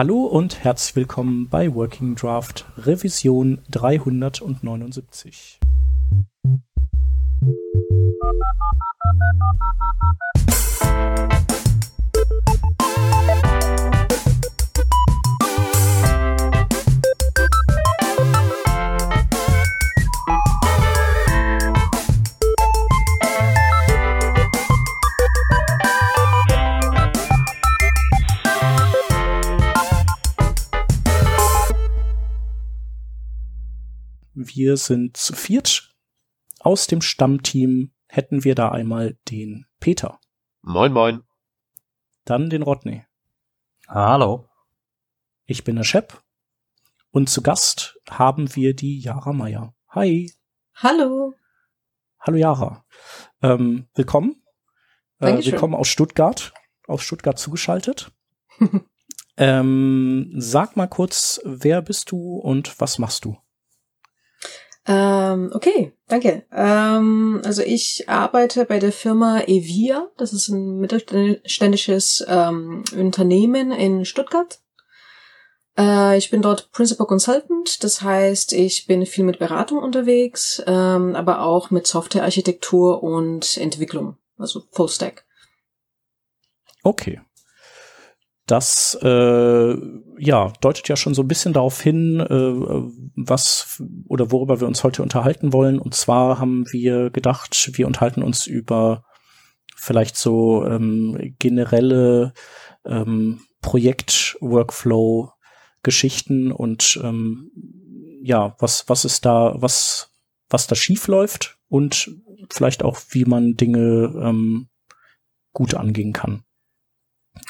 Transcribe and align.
Hallo 0.00 0.24
und 0.24 0.64
herzlich 0.64 0.96
willkommen 0.96 1.50
bei 1.50 1.74
Working 1.74 2.14
Draft 2.14 2.64
Revision 2.78 3.60
379. 3.70 5.60
Wir 34.54 34.76
sind 34.76 35.16
zu 35.16 35.34
viert. 35.34 35.94
Aus 36.58 36.88
dem 36.88 37.02
Stammteam 37.02 37.92
hätten 38.08 38.42
wir 38.42 38.56
da 38.56 38.70
einmal 38.70 39.16
den 39.30 39.66
Peter. 39.78 40.18
Moin, 40.62 40.92
moin. 40.92 41.22
Dann 42.24 42.50
den 42.50 42.62
Rodney. 42.62 43.04
Hallo. 43.86 44.48
Ich 45.46 45.62
bin 45.62 45.76
der 45.76 45.84
Shep. 45.84 46.20
Und 47.12 47.30
zu 47.30 47.42
Gast 47.42 47.98
haben 48.08 48.54
wir 48.56 48.74
die 48.74 48.98
Jara 48.98 49.32
Meier. 49.32 49.74
Hi. 49.88 50.32
Hallo. 50.74 51.34
Hallo 52.18 52.36
Jara. 52.36 52.84
Ähm, 53.42 53.86
willkommen. 53.94 54.42
Äh, 55.20 55.44
willkommen 55.44 55.74
aus 55.74 55.88
Stuttgart. 55.88 56.52
Aus 56.88 57.02
Stuttgart 57.02 57.38
zugeschaltet. 57.38 58.10
ähm, 59.36 60.32
sag 60.36 60.76
mal 60.76 60.88
kurz, 60.88 61.40
wer 61.44 61.82
bist 61.82 62.10
du 62.10 62.36
und 62.36 62.80
was 62.80 62.98
machst 62.98 63.24
du? 63.24 63.38
Ähm, 64.86 65.50
okay, 65.52 65.92
danke. 66.08 66.44
Ähm, 66.52 67.42
also 67.44 67.62
ich 67.62 68.08
arbeite 68.08 68.64
bei 68.64 68.78
der 68.78 68.92
Firma 68.92 69.40
Evia. 69.40 70.08
Das 70.16 70.32
ist 70.32 70.48
ein 70.48 70.78
mittelständisches 70.78 72.24
ähm, 72.26 72.84
Unternehmen 72.96 73.72
in 73.72 74.04
Stuttgart. 74.04 74.60
Äh, 75.78 76.16
ich 76.18 76.30
bin 76.30 76.42
dort 76.42 76.72
Principal 76.72 77.06
Consultant. 77.06 77.84
Das 77.84 78.02
heißt, 78.02 78.52
ich 78.52 78.86
bin 78.86 79.04
viel 79.06 79.24
mit 79.24 79.38
Beratung 79.38 79.78
unterwegs, 79.78 80.62
ähm, 80.66 81.14
aber 81.14 81.42
auch 81.42 81.70
mit 81.70 81.86
Softwarearchitektur 81.86 83.02
und 83.02 83.56
Entwicklung, 83.58 84.16
also 84.38 84.62
Full 84.72 84.88
Stack. 84.88 85.24
Okay. 86.82 87.20
Das 88.50 88.98
äh, 89.02 89.76
ja 90.18 90.52
deutet 90.60 90.88
ja 90.88 90.96
schon 90.96 91.14
so 91.14 91.22
ein 91.22 91.28
bisschen 91.28 91.52
darauf 91.52 91.80
hin, 91.80 92.18
äh, 92.18 92.52
was 93.14 93.80
oder 94.08 94.32
worüber 94.32 94.58
wir 94.60 94.66
uns 94.66 94.82
heute 94.82 95.04
unterhalten 95.04 95.52
wollen. 95.52 95.78
Und 95.78 95.94
zwar 95.94 96.40
haben 96.40 96.64
wir 96.72 97.10
gedacht, 97.10 97.70
wir 97.74 97.86
unterhalten 97.86 98.24
uns 98.24 98.48
über 98.48 99.04
vielleicht 99.76 100.16
so 100.16 100.66
ähm, 100.66 101.36
generelle 101.38 102.32
ähm, 102.84 103.42
Projekt-Workflow-Geschichten 103.62 106.50
und 106.50 107.00
ähm, 107.04 107.52
ja, 108.22 108.56
was 108.58 108.88
was 108.88 109.04
ist 109.04 109.24
da, 109.24 109.54
was 109.58 110.10
was 110.48 110.66
da 110.66 110.74
schief 110.74 111.06
läuft 111.06 111.56
und 111.68 112.10
vielleicht 112.50 112.82
auch, 112.82 112.98
wie 113.10 113.24
man 113.24 113.54
Dinge 113.54 114.12
ähm, 114.20 114.68
gut 115.52 115.74
angehen 115.74 116.12
kann. 116.12 116.42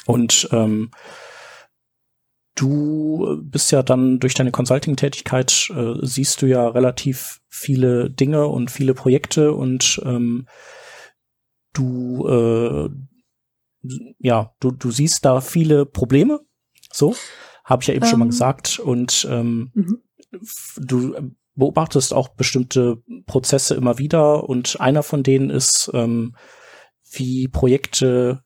Und 0.05 0.49
ähm, 0.51 0.91
du 2.55 3.41
bist 3.43 3.71
ja 3.71 3.83
dann 3.83 4.19
durch 4.19 4.33
deine 4.33 4.51
Consulting-Tätigkeit, 4.51 5.71
äh, 5.75 5.93
siehst 6.01 6.41
du 6.41 6.45
ja 6.45 6.67
relativ 6.67 7.41
viele 7.49 8.09
Dinge 8.09 8.47
und 8.47 8.71
viele 8.71 8.93
Projekte 8.93 9.53
und 9.53 10.01
ähm, 10.05 10.47
du, 11.73 12.27
äh, 12.27 12.89
ja, 14.19 14.53
du, 14.59 14.71
du 14.71 14.91
siehst 14.91 15.25
da 15.25 15.41
viele 15.41 15.85
Probleme. 15.85 16.41
So, 16.91 17.15
habe 17.63 17.83
ich 17.83 17.87
ja 17.87 17.93
eben 17.93 18.03
um, 18.03 18.09
schon 18.09 18.19
mal 18.19 18.25
ähm. 18.25 18.31
gesagt. 18.31 18.79
Und 18.79 19.27
ähm, 19.29 19.71
mhm. 19.73 20.03
du 20.77 21.33
beobachtest 21.55 22.13
auch 22.13 22.29
bestimmte 22.29 23.01
Prozesse 23.25 23.75
immer 23.75 23.97
wieder 23.97 24.47
und 24.47 24.79
einer 24.79 25.03
von 25.03 25.23
denen 25.23 25.49
ist, 25.49 25.91
ähm, 25.93 26.35
wie 27.11 27.47
Projekte 27.47 28.43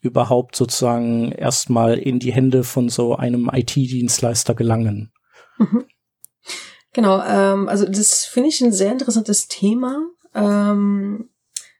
überhaupt 0.00 0.56
sozusagen 0.56 1.32
erstmal 1.32 1.98
in 1.98 2.18
die 2.18 2.32
Hände 2.32 2.64
von 2.64 2.88
so 2.88 3.16
einem 3.16 3.50
IT-Dienstleister 3.52 4.54
gelangen. 4.54 5.12
Mhm. 5.58 5.84
Genau, 6.92 7.22
ähm, 7.22 7.68
also 7.68 7.86
das 7.86 8.24
finde 8.24 8.48
ich 8.48 8.60
ein 8.60 8.72
sehr 8.72 8.92
interessantes 8.92 9.48
Thema. 9.48 10.08
Ähm, 10.34 11.30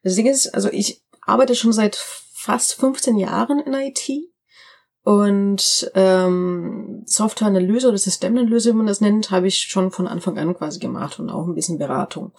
das 0.02 0.14
Ding 0.14 0.26
ist, 0.26 0.54
also 0.54 0.68
ich 0.70 1.02
arbeite 1.22 1.54
schon 1.54 1.72
seit 1.72 1.96
fast 1.96 2.74
15 2.74 3.18
Jahren 3.18 3.60
in 3.60 3.74
IT 3.74 4.08
und 5.02 5.90
ähm, 5.94 7.02
Softwareanalyse 7.06 7.88
oder 7.88 7.98
Systemanalyse, 7.98 8.70
wie 8.70 8.76
man 8.76 8.86
das 8.86 9.00
nennt, 9.00 9.30
habe 9.30 9.48
ich 9.48 9.58
schon 9.58 9.90
von 9.90 10.06
Anfang 10.06 10.38
an 10.38 10.54
quasi 10.54 10.78
gemacht 10.78 11.18
und 11.18 11.30
auch 11.30 11.46
ein 11.46 11.54
bisschen 11.54 11.78
Beratung. 11.78 12.32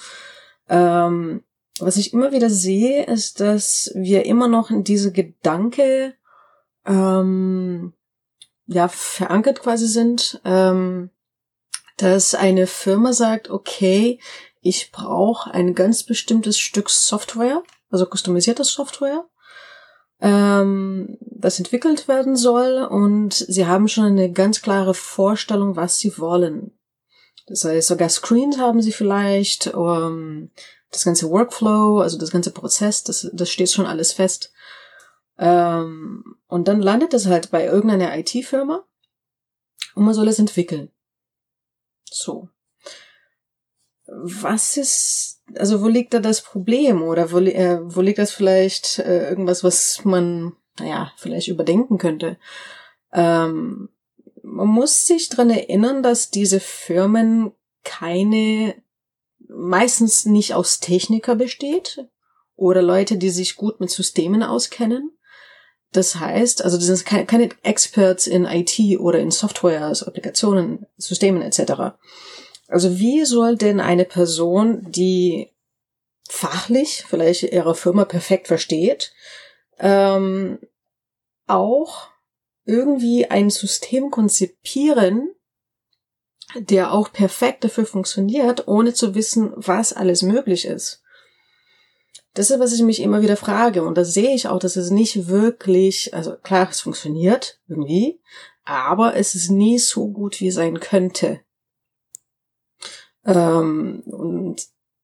Ähm, 0.69 1.43
was 1.85 1.97
ich 1.97 2.13
immer 2.13 2.31
wieder 2.31 2.49
sehe, 2.49 3.05
ist, 3.05 3.39
dass 3.39 3.91
wir 3.95 4.25
immer 4.25 4.47
noch 4.47 4.69
in 4.69 4.83
diese 4.83 5.11
Gedanke 5.11 6.13
ähm, 6.85 7.93
ja 8.67 8.87
verankert 8.87 9.61
quasi 9.61 9.87
sind, 9.87 10.41
ähm, 10.45 11.09
dass 11.97 12.35
eine 12.35 12.67
Firma 12.67 13.13
sagt, 13.13 13.49
okay, 13.49 14.19
ich 14.61 14.91
brauche 14.91 15.51
ein 15.51 15.75
ganz 15.75 16.03
bestimmtes 16.03 16.59
Stück 16.59 16.89
Software, 16.89 17.63
also 17.89 18.05
customisiertes 18.05 18.71
Software, 18.71 19.25
ähm, 20.21 21.17
das 21.21 21.57
entwickelt 21.57 22.07
werden 22.07 22.35
soll 22.35 22.83
und 22.83 23.33
sie 23.33 23.65
haben 23.65 23.87
schon 23.87 24.05
eine 24.05 24.31
ganz 24.31 24.61
klare 24.61 24.93
Vorstellung, 24.93 25.75
was 25.75 25.97
sie 25.97 26.17
wollen. 26.17 26.71
Das 27.47 27.65
heißt, 27.65 27.87
sogar 27.87 28.09
Screens 28.09 28.59
haben 28.59 28.81
sie 28.81 28.91
vielleicht, 28.91 29.73
ähm, 29.75 30.51
das 30.91 31.05
ganze 31.05 31.29
Workflow, 31.29 31.99
also 31.99 32.17
das 32.17 32.31
ganze 32.31 32.51
Prozess, 32.51 33.03
das, 33.03 33.29
das 33.33 33.49
steht 33.49 33.71
schon 33.71 33.85
alles 33.85 34.11
fest. 34.11 34.51
Ähm, 35.37 36.35
und 36.47 36.67
dann 36.67 36.81
landet 36.81 37.13
es 37.13 37.25
halt 37.25 37.49
bei 37.49 37.65
irgendeiner 37.65 38.15
IT-Firma 38.17 38.85
und 39.95 40.03
man 40.03 40.13
soll 40.13 40.27
es 40.27 40.39
entwickeln. 40.39 40.91
So. 42.03 42.49
Was 44.05 44.75
ist, 44.75 45.41
also 45.55 45.81
wo 45.81 45.87
liegt 45.87 46.13
da 46.13 46.19
das 46.19 46.41
Problem 46.41 47.01
oder 47.01 47.31
wo, 47.31 47.39
äh, 47.39 47.79
wo 47.83 48.01
liegt 48.01 48.19
das 48.19 48.31
vielleicht 48.31 48.99
äh, 48.99 49.29
irgendwas, 49.29 49.63
was 49.63 50.03
man, 50.03 50.57
naja, 50.77 51.13
vielleicht 51.15 51.47
überdenken 51.47 51.97
könnte? 51.97 52.37
Ähm, 53.13 53.89
man 54.43 54.67
muss 54.67 55.05
sich 55.05 55.29
dran 55.29 55.49
erinnern, 55.49 56.03
dass 56.03 56.29
diese 56.29 56.59
Firmen 56.59 57.53
keine 57.83 58.75
meistens 59.53 60.25
nicht 60.25 60.53
aus 60.53 60.79
Techniker 60.79 61.35
besteht 61.35 62.05
oder 62.55 62.81
Leute, 62.81 63.17
die 63.17 63.29
sich 63.29 63.55
gut 63.55 63.79
mit 63.79 63.89
Systemen 63.89 64.43
auskennen. 64.43 65.11
Das 65.91 66.15
heißt, 66.15 66.63
also 66.63 66.77
das 66.77 66.85
sind 66.85 67.05
keine 67.05 67.49
Experts 67.63 68.27
in 68.27 68.45
IT 68.45 68.79
oder 68.99 69.19
in 69.19 69.31
Software, 69.31 69.85
also 69.85 70.05
Applikationen, 70.05 70.85
Systemen 70.97 71.41
etc. 71.41 71.95
Also 72.67 72.97
wie 72.97 73.25
soll 73.25 73.57
denn 73.57 73.81
eine 73.81 74.05
Person, 74.05 74.89
die 74.89 75.49
fachlich 76.29 77.03
vielleicht 77.09 77.43
ihre 77.43 77.75
Firma 77.75 78.05
perfekt 78.05 78.47
versteht, 78.47 79.11
ähm, 79.79 80.59
auch 81.47 82.07
irgendwie 82.65 83.25
ein 83.25 83.49
System 83.49 84.11
konzipieren, 84.11 85.35
der 86.55 86.93
auch 86.93 87.11
perfekt 87.11 87.63
dafür 87.63 87.85
funktioniert, 87.85 88.67
ohne 88.67 88.93
zu 88.93 89.15
wissen, 89.15 89.51
was 89.55 89.93
alles 89.93 90.21
möglich 90.21 90.65
ist. 90.65 91.01
Das 92.33 92.49
ist, 92.49 92.59
was 92.59 92.73
ich 92.73 92.81
mich 92.81 93.01
immer 93.01 93.21
wieder 93.21 93.35
frage. 93.35 93.83
Und 93.83 93.97
da 93.97 94.05
sehe 94.05 94.33
ich 94.33 94.47
auch, 94.47 94.59
dass 94.59 94.75
es 94.75 94.89
nicht 94.89 95.27
wirklich, 95.27 96.13
also 96.13 96.35
klar, 96.37 96.69
es 96.69 96.81
funktioniert 96.81 97.59
irgendwie, 97.67 98.21
aber 98.63 99.15
es 99.15 99.35
ist 99.35 99.49
nie 99.49 99.79
so 99.79 100.07
gut, 100.07 100.39
wie 100.39 100.51
sein 100.51 100.79
könnte. 100.79 101.41
Ähm, 103.25 104.03
und 104.05 104.61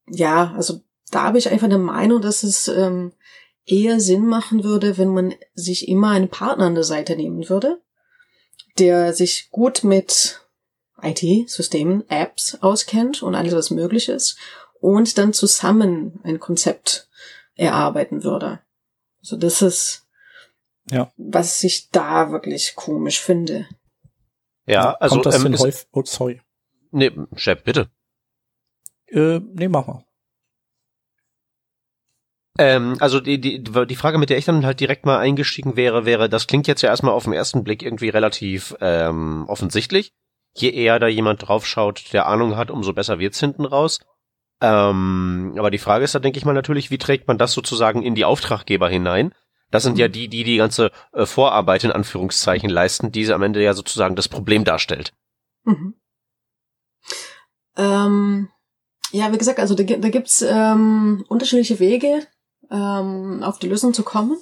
ja, 0.08 0.54
also 0.56 0.82
da 1.12 1.24
habe 1.24 1.38
ich 1.38 1.50
einfach 1.50 1.66
eine 1.66 1.78
Meinung, 1.78 2.22
dass 2.22 2.44
es 2.44 2.68
ähm, 2.68 3.14
eher 3.66 4.00
Sinn 4.00 4.26
machen 4.26 4.64
würde, 4.64 4.98
wenn 4.98 5.14
man 5.14 5.36
sich 5.54 5.88
immer 5.88 6.12
einen 6.12 6.30
Partner 6.30 6.66
an 6.66 6.76
der 6.76 6.84
Seite 6.84 7.16
nehmen 7.16 7.50
würde, 7.50 7.82
der 8.80 9.14
sich 9.14 9.50
gut 9.52 9.84
mit 9.84 10.47
IT-Systemen, 11.02 12.10
Apps 12.10 12.58
auskennt 12.62 13.24
und 13.24 13.36
alles, 13.36 13.54
was 13.54 13.72
möglich 13.72 14.10
ist 14.10 14.38
und 14.80 15.18
dann 15.18 15.34
zusammen 15.34 16.20
ein 16.24 16.40
Konzept 16.40 17.08
erarbeiten 17.56 18.24
würde. 18.24 18.60
Also 19.20 19.38
das 19.38 19.62
ist, 19.62 20.08
ja. 20.90 21.12
was 21.18 21.64
ich 21.64 21.90
da 21.90 22.32
wirklich 22.32 22.76
komisch 22.76 23.20
finde. 23.20 23.68
Ja, 24.66 24.94
also 24.94 25.16
Kommt 25.16 25.26
das 25.26 25.36
ähm, 25.38 25.44
denn 25.44 25.54
ist, 25.54 25.62
häufig? 25.62 25.88
Oh, 25.92 26.04
sorry. 26.06 26.42
nee, 26.92 27.12
Chef, 27.36 27.64
bitte. 27.64 27.90
Äh, 29.08 29.40
nee, 29.40 29.68
mach 29.68 29.88
mal. 29.88 30.04
Ähm, 32.60 32.98
also 33.00 33.20
die, 33.20 33.40
die, 33.40 33.62
die 33.64 33.96
Frage, 33.96 34.18
mit 34.18 34.30
der 34.30 34.38
ich 34.38 34.46
dann 34.46 34.66
halt 34.66 34.80
direkt 34.80 35.06
mal 35.06 35.20
eingestiegen 35.20 35.76
wäre, 35.76 36.06
wäre, 36.06 36.28
das 36.28 36.48
klingt 36.48 36.68
jetzt 36.68 36.82
ja 36.82 36.90
erstmal 36.90 37.14
auf 37.14 37.26
den 37.26 37.34
ersten 37.34 37.64
Blick 37.64 37.84
irgendwie 37.84 38.10
relativ 38.10 38.76
ähm, 38.82 39.46
offensichtlich. 39.48 40.14
Je 40.60 40.72
eher 40.72 41.00
da 41.00 41.08
jemand 41.08 41.48
draufschaut, 41.48 42.14
der 42.14 42.28
Ahnung 42.28 42.58
hat, 42.58 42.72
umso 42.72 42.94
besser 42.94 43.20
wird's 43.20 43.40
hinten 43.40 43.66
raus. 43.66 44.00
Ähm, 44.60 45.54
aber 45.58 45.70
die 45.70 45.78
Frage 45.78 46.04
ist 46.04 46.16
da, 46.16 46.20
denke 46.20 46.40
ich 46.40 46.46
mal, 46.46 46.54
natürlich, 46.54 46.90
wie 46.90 46.98
trägt 46.98 47.28
man 47.28 47.38
das 47.38 47.54
sozusagen 47.54 48.02
in 48.02 48.16
die 48.16 48.26
Auftraggeber 48.26 48.90
hinein? 48.90 49.34
Das 49.70 49.84
sind 49.84 49.98
ja 50.00 50.08
die, 50.08 50.30
die 50.30 50.44
die 50.44 50.58
ganze 50.58 50.92
äh, 51.14 51.26
Vorarbeit 51.26 51.84
in 51.84 51.92
Anführungszeichen 51.92 52.70
leisten, 52.70 53.12
die 53.12 53.26
sie 53.26 53.34
am 53.34 53.44
Ende 53.44 53.62
ja 53.62 53.74
sozusagen 53.74 54.16
das 54.16 54.30
Problem 54.30 54.64
darstellt. 54.64 55.14
Mhm. 55.64 55.94
Ähm, 57.76 58.50
ja, 59.12 59.32
wie 59.32 59.38
gesagt, 59.38 59.60
also 59.60 59.76
da, 59.76 59.84
da 59.84 60.10
gibt's 60.10 60.42
ähm, 60.42 61.24
unterschiedliche 61.28 61.80
Wege, 61.80 62.26
ähm, 62.72 63.44
auf 63.44 63.60
die 63.60 63.68
Lösung 63.68 63.94
zu 63.94 64.04
kommen. 64.04 64.38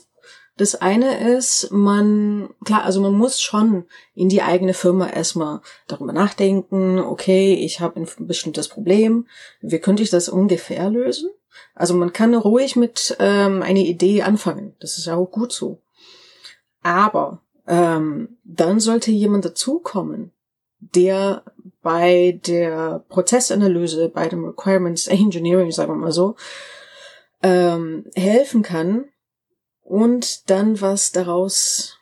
Das 0.57 0.75
eine 0.75 1.35
ist, 1.35 1.69
man, 1.71 2.49
klar, 2.63 2.83
also 2.83 3.01
man 3.01 3.13
muss 3.13 3.41
schon 3.41 3.85
in 4.13 4.29
die 4.29 4.41
eigene 4.41 4.73
Firma 4.73 5.09
erstmal 5.09 5.59
darüber 5.87 6.13
nachdenken, 6.13 6.99
okay, 6.99 7.53
ich 7.55 7.81
habe 7.81 7.99
ein 7.99 8.07
bestimmtes 8.19 8.69
Problem, 8.69 9.27
wie 9.59 9.79
könnte 9.79 10.01
ich 10.01 10.09
das 10.09 10.29
ungefähr 10.29 10.89
lösen? 10.89 11.29
Also 11.73 11.93
man 11.93 12.13
kann 12.13 12.33
ruhig 12.33 12.77
mit 12.77 13.17
ähm, 13.19 13.63
einer 13.63 13.79
Idee 13.79 14.21
anfangen, 14.21 14.75
das 14.79 14.97
ist 14.97 15.07
ja 15.07 15.15
auch 15.15 15.29
gut 15.29 15.51
so. 15.51 15.81
Aber 16.81 17.41
ähm, 17.67 18.37
dann 18.45 18.79
sollte 18.79 19.11
jemand 19.11 19.43
dazukommen, 19.43 20.31
der 20.79 21.43
bei 21.81 22.39
der 22.45 23.03
Prozessanalyse, 23.09 24.07
bei 24.07 24.29
dem 24.29 24.45
Requirements 24.45 25.07
Engineering, 25.07 25.71
sagen 25.71 25.91
wir 25.91 25.97
mal 25.97 26.11
so, 26.11 26.35
ähm, 27.43 28.05
helfen 28.15 28.61
kann 28.61 29.05
und 29.85 30.49
dann 30.49 30.81
was 30.81 31.11
daraus, 31.11 31.99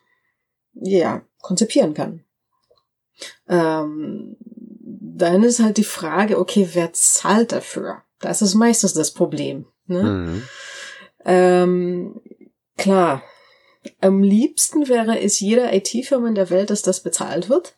ja, 0.74 1.21
konzipieren 1.41 1.94
kann. 1.94 2.24
Ähm, 3.47 4.38
dann 4.39 5.44
ist 5.44 5.59
halt 5.59 5.77
die 5.77 5.83
Frage, 5.83 6.39
okay, 6.39 6.69
wer 6.74 6.94
zahlt 6.94 7.51
dafür? 7.51 8.01
Das 8.19 8.41
ist 8.41 8.56
meistens 8.56 8.94
das 8.94 9.12
Problem. 9.13 9.65
Ne? 9.85 10.03
Mhm. 10.03 10.47
Ähm, 11.25 12.21
klar, 12.77 13.21
am 14.00 14.24
liebsten 14.24 14.88
wäre 14.88 15.19
es 15.19 15.41
jeder 15.41 15.74
IT-Firma 15.74 16.30
in 16.30 16.35
der 16.35 16.50
Welt, 16.50 16.69
dass 16.69 16.81
das 16.81 17.03
bezahlt 17.03 17.50
wird. 17.50 17.77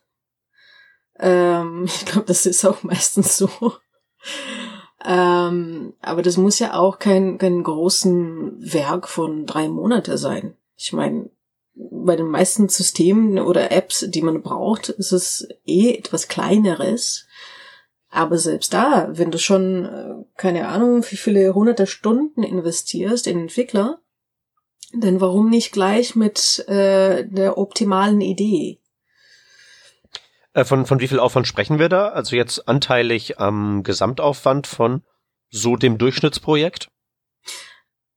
Ähm, 1.19 1.85
ich 1.87 2.05
glaube, 2.05 2.27
das 2.27 2.45
ist 2.45 2.63
auch 2.63 2.83
meistens 2.83 3.37
so. 3.37 3.49
Ähm, 5.05 5.93
aber 6.01 6.21
das 6.21 6.37
muss 6.37 6.59
ja 6.59 6.73
auch 6.73 6.97
kein, 6.99 7.37
kein 7.37 7.63
großen 7.63 8.57
Werk 8.73 9.07
von 9.07 9.45
drei 9.45 9.69
Monate 9.69 10.17
sein. 10.17 10.55
Ich 10.77 10.93
meine, 10.93 11.29
bei 11.75 12.15
den 12.15 12.27
meisten 12.27 12.69
Systemen 12.69 13.37
oder 13.39 13.71
Apps, 13.71 14.05
die 14.09 14.21
man 14.21 14.41
braucht, 14.41 14.89
ist 14.89 15.11
es 15.11 15.47
eh 15.65 15.93
etwas 15.93 16.27
kleineres. 16.27 17.27
Aber 18.09 18.37
selbst 18.37 18.73
da, 18.73 19.09
wenn 19.11 19.29
du 19.29 19.37
schon, 19.37 19.85
äh, 19.85 20.13
keine 20.37 20.69
Ahnung, 20.69 21.03
wie 21.09 21.17
viele 21.17 21.53
hunderte 21.53 21.85
Stunden 21.85 22.43
investierst 22.43 23.27
in 23.27 23.39
Entwickler, 23.41 23.99
dann 24.93 25.19
warum 25.19 25.49
nicht 25.49 25.73
gleich 25.73 26.15
mit 26.15 26.67
äh, 26.69 27.27
der 27.27 27.57
optimalen 27.57 28.21
Idee? 28.21 28.79
Äh, 30.55 30.63
von, 30.63 30.85
von 30.85 31.01
wie 31.01 31.07
viel 31.07 31.19
Aufwand 31.19 31.47
sprechen 31.47 31.77
wir 31.79 31.89
da? 31.89 32.07
Also 32.07 32.35
jetzt 32.35 32.67
anteilig 32.67 33.39
am 33.39 33.83
Gesamtaufwand 33.83 34.65
von 34.65 35.03
so 35.49 35.75
dem 35.75 35.97
Durchschnittsprojekt? 35.97 36.87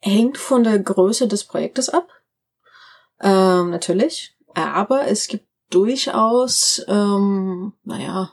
Hängt 0.00 0.38
von 0.38 0.62
der 0.62 0.79
Größe 0.79 1.26
des 1.26 1.44
Projektes 1.44 1.88
ab. 1.88 2.08
Ähm, 3.20 3.70
natürlich. 3.70 4.37
Aber 4.55 5.08
es 5.08 5.26
gibt 5.26 5.49
durchaus, 5.70 6.82
ähm, 6.87 7.73
naja, 7.82 8.32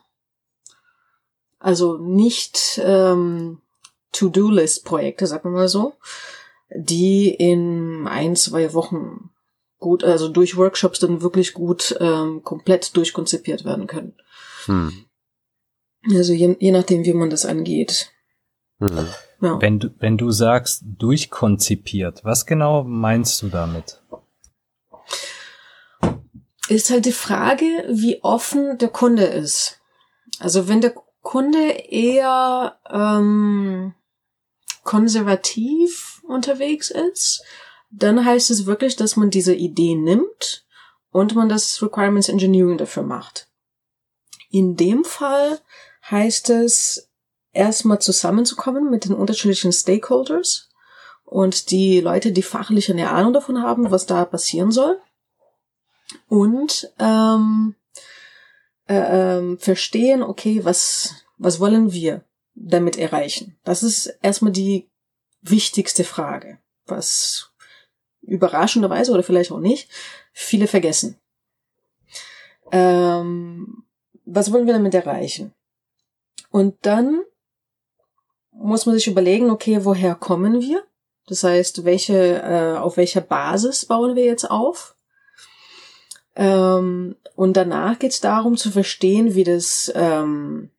also 1.57 1.97
nicht 1.97 2.79
ähm, 2.83 3.61
To-Do-List-Projekte, 4.11 5.25
sagen 5.25 5.49
wir 5.49 5.57
mal 5.57 5.67
so, 5.67 5.95
die 6.69 7.29
in 7.29 8.07
ein, 8.07 8.35
zwei 8.35 8.73
Wochen 8.73 9.31
gut, 9.85 10.03
also 10.03 10.29
durch 10.29 10.57
Workshops 10.57 10.97
dann 10.97 11.21
wirklich 11.21 11.53
gut 11.53 11.95
ähm, 11.99 12.41
komplett 12.43 12.97
durchkonzipiert 12.97 13.65
werden 13.65 13.85
können. 13.85 14.15
Hm. 14.65 15.05
Also 16.09 16.33
je, 16.33 16.55
je 16.59 16.71
nachdem, 16.71 17.05
wie 17.05 17.13
man 17.13 17.29
das 17.29 17.45
angeht. 17.45 18.11
Hm. 18.79 19.07
Ja. 19.41 19.61
Wenn 19.61 19.77
du, 19.79 19.93
wenn 19.99 20.17
du 20.17 20.31
sagst, 20.31 20.81
durchkonzipiert, 20.97 22.23
was 22.23 22.47
genau 22.47 22.83
meinst 22.83 23.43
du 23.43 23.49
damit? 23.49 24.01
Ist 26.67 26.89
halt 26.89 27.05
die 27.05 27.11
Frage, 27.11 27.65
wie 27.87 28.23
offen 28.23 28.79
der 28.79 28.89
Kunde 28.89 29.25
ist. 29.25 29.81
Also 30.39 30.67
wenn 30.67 30.81
der 30.81 30.95
Kunde 31.21 31.69
eher 31.69 32.79
ähm, 32.89 33.93
konservativ 34.83 36.23
unterwegs 36.27 36.89
ist, 36.89 37.43
dann 37.97 38.25
heißt 38.25 38.51
es 38.51 38.65
wirklich, 38.65 38.95
dass 38.95 39.15
man 39.15 39.29
diese 39.29 39.53
Idee 39.53 39.95
nimmt 39.95 40.65
und 41.11 41.35
man 41.35 41.49
das 41.49 41.81
Requirements 41.81 42.29
Engineering 42.29 42.77
dafür 42.77 43.03
macht. 43.03 43.47
In 44.49 44.75
dem 44.75 45.03
Fall 45.03 45.59
heißt 46.09 46.49
es, 46.49 47.09
erstmal 47.53 47.99
zusammenzukommen 47.99 48.89
mit 48.89 49.05
den 49.05 49.13
unterschiedlichen 49.13 49.71
Stakeholders 49.71 50.69
und 51.23 51.71
die 51.71 52.01
Leute, 52.01 52.31
die 52.31 52.43
fachlich 52.43 52.91
eine 52.91 53.09
Ahnung 53.09 53.33
davon 53.33 53.61
haben, 53.63 53.91
was 53.91 54.05
da 54.05 54.25
passieren 54.25 54.71
soll. 54.71 54.99
Und 56.27 56.91
ähm, 56.99 57.75
äh, 58.87 59.37
ähm, 59.37 59.57
verstehen, 59.57 60.21
okay, 60.21 60.63
was, 60.63 61.25
was 61.37 61.59
wollen 61.59 61.93
wir 61.93 62.23
damit 62.53 62.97
erreichen? 62.97 63.57
Das 63.63 63.83
ist 63.83 64.07
erstmal 64.21 64.51
die 64.51 64.89
wichtigste 65.41 66.03
Frage, 66.03 66.59
was 66.85 67.51
überraschenderweise 68.25 69.11
oder 69.11 69.23
vielleicht 69.23 69.51
auch 69.51 69.59
nicht 69.59 69.89
viele 70.33 70.67
vergessen. 70.67 71.17
Ähm, 72.71 73.83
was 74.25 74.51
wollen 74.51 74.65
wir 74.65 74.73
damit 74.73 74.93
erreichen? 74.93 75.53
Und 76.49 76.75
dann 76.81 77.21
muss 78.51 78.85
man 78.85 78.95
sich 78.95 79.07
überlegen, 79.07 79.49
okay, 79.49 79.83
woher 79.83 80.15
kommen 80.15 80.61
wir? 80.61 80.83
Das 81.27 81.43
heißt, 81.43 81.85
welche, 81.85 82.41
äh, 82.41 82.77
auf 82.77 82.97
welcher 82.97 83.21
Basis 83.21 83.85
bauen 83.85 84.15
wir 84.15 84.25
jetzt 84.25 84.49
auf? 84.49 84.95
Ähm, 86.35 87.15
und 87.35 87.57
danach 87.57 87.99
geht 87.99 88.11
es 88.11 88.21
darum 88.21 88.57
zu 88.57 88.71
verstehen, 88.71 89.35
wie 89.35 89.43
das 89.43 89.91
ähm, 89.95 90.69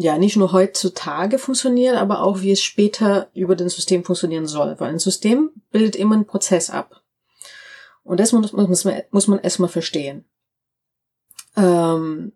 ja 0.00 0.16
nicht 0.16 0.36
nur 0.36 0.52
heutzutage 0.52 1.38
funktioniert, 1.38 1.96
aber 1.96 2.22
auch 2.22 2.40
wie 2.40 2.52
es 2.52 2.62
später 2.62 3.28
über 3.34 3.54
den 3.54 3.68
System 3.68 4.02
funktionieren 4.02 4.46
soll. 4.46 4.76
Weil 4.78 4.90
ein 4.90 4.98
System 4.98 5.50
bildet 5.70 5.94
immer 5.94 6.14
einen 6.14 6.26
Prozess 6.26 6.70
ab. 6.70 7.02
Und 8.02 8.18
das 8.18 8.32
muss, 8.32 8.52
muss 8.52 8.84
man, 8.84 9.02
muss 9.10 9.28
man 9.28 9.40
erstmal 9.40 9.68
verstehen. 9.68 10.24
Ähm, 11.54 12.32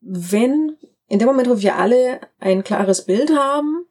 wenn 0.00 0.76
in 1.08 1.18
dem 1.18 1.26
Moment, 1.26 1.48
wo 1.48 1.58
wir 1.58 1.76
alle 1.76 2.20
ein 2.38 2.62
klares 2.62 3.04
Bild 3.04 3.30
haben, 3.36 3.84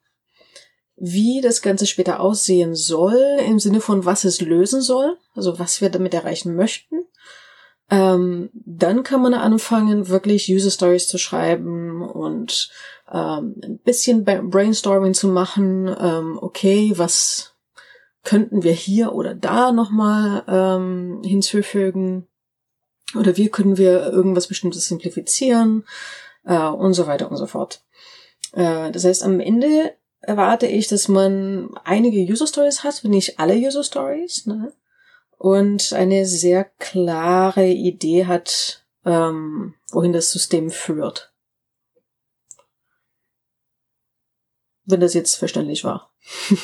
wie 0.95 1.41
das 1.41 1.61
Ganze 1.61 1.85
später 1.85 2.21
aussehen 2.21 2.73
soll, 2.73 3.21
im 3.45 3.59
Sinne 3.59 3.81
von 3.81 4.05
was 4.05 4.23
es 4.23 4.39
lösen 4.39 4.81
soll, 4.81 5.17
also 5.33 5.59
was 5.59 5.81
wir 5.81 5.89
damit 5.89 6.13
erreichen 6.13 6.55
möchten, 6.55 7.05
ähm, 7.89 8.49
dann 8.53 9.03
kann 9.03 9.21
man 9.21 9.33
anfangen, 9.33 10.07
wirklich 10.07 10.49
User 10.49 10.71
Stories 10.71 11.07
zu 11.07 11.17
schreiben 11.17 11.84
und 12.25 12.69
ähm, 13.11 13.55
ein 13.63 13.79
bisschen 13.79 14.25
Brainstorming 14.25 15.13
zu 15.13 15.27
machen. 15.27 15.87
Ähm, 15.99 16.39
okay, 16.41 16.93
was 16.95 17.53
könnten 18.23 18.63
wir 18.63 18.73
hier 18.73 19.13
oder 19.13 19.35
da 19.35 19.71
nochmal 19.71 20.43
ähm, 20.47 21.21
hinzufügen? 21.23 22.27
Oder 23.17 23.37
wie 23.37 23.49
können 23.49 23.77
wir 23.77 24.11
irgendwas 24.11 24.47
Bestimmtes 24.47 24.87
simplifizieren? 24.87 25.85
Äh, 26.43 26.57
und 26.57 26.93
so 26.93 27.07
weiter 27.07 27.29
und 27.29 27.37
so 27.37 27.45
fort. 27.45 27.83
Äh, 28.53 28.91
das 28.91 29.05
heißt, 29.05 29.23
am 29.23 29.39
Ende 29.39 29.93
erwarte 30.21 30.67
ich, 30.67 30.87
dass 30.87 31.07
man 31.07 31.69
einige 31.83 32.19
User 32.19 32.47
Stories 32.47 32.83
hat, 32.83 33.03
wenn 33.03 33.11
nicht 33.11 33.39
alle 33.39 33.55
User 33.55 33.83
Stories, 33.83 34.47
ne? 34.47 34.73
und 35.37 35.93
eine 35.93 36.25
sehr 36.25 36.65
klare 36.79 37.67
Idee 37.67 38.25
hat, 38.25 38.85
ähm, 39.05 39.75
wohin 39.91 40.13
das 40.13 40.31
System 40.31 40.71
führt. 40.71 41.33
Wenn 44.85 44.99
das 44.99 45.13
jetzt 45.13 45.35
verständlich 45.35 45.83
war. 45.83 46.11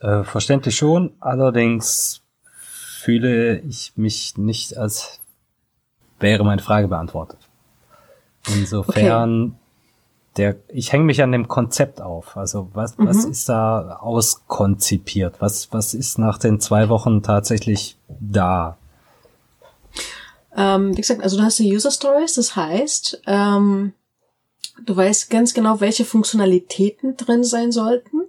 Äh, 0.00 0.24
verständlich 0.24 0.74
schon, 0.74 1.12
allerdings 1.20 2.22
fühle 3.02 3.60
ich 3.60 3.92
mich 3.94 4.36
nicht 4.36 4.76
als 4.76 5.20
wäre 6.22 6.44
meine 6.44 6.62
Frage 6.62 6.88
beantwortet. 6.88 7.38
Insofern, 8.48 9.44
okay. 9.44 9.54
der, 10.36 10.56
ich 10.68 10.92
hänge 10.92 11.04
mich 11.04 11.22
an 11.22 11.32
dem 11.32 11.48
Konzept 11.48 12.00
auf. 12.00 12.36
Also 12.36 12.68
was, 12.72 12.96
mhm. 12.96 13.08
was 13.08 13.24
ist 13.24 13.48
da 13.48 13.96
auskonzipiert? 13.96 15.36
Was, 15.40 15.72
was 15.72 15.94
ist 15.94 16.18
nach 16.18 16.38
den 16.38 16.60
zwei 16.60 16.88
Wochen 16.88 17.22
tatsächlich 17.22 17.96
da? 18.08 18.78
Ähm, 20.56 20.96
wie 20.96 21.00
gesagt, 21.00 21.22
also 21.22 21.36
du 21.36 21.42
hast 21.42 21.58
die 21.58 21.72
User 21.74 21.90
Stories, 21.90 22.34
das 22.34 22.56
heißt, 22.56 23.22
ähm, 23.26 23.92
du 24.84 24.96
weißt 24.96 25.30
ganz 25.30 25.54
genau, 25.54 25.80
welche 25.80 26.04
Funktionalitäten 26.04 27.16
drin 27.16 27.44
sein 27.44 27.72
sollten. 27.72 28.22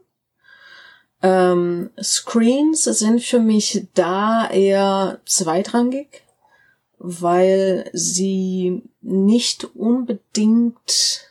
Ähm, 1.21 1.89
Screens 2.01 2.83
sind 2.83 3.21
für 3.21 3.39
mich 3.39 3.87
da 3.93 4.49
eher 4.49 5.21
zweitrangig, 5.25 6.23
weil 6.99 7.89
sie 7.93 8.83
nicht 9.01 9.75
unbedingt, 9.75 11.29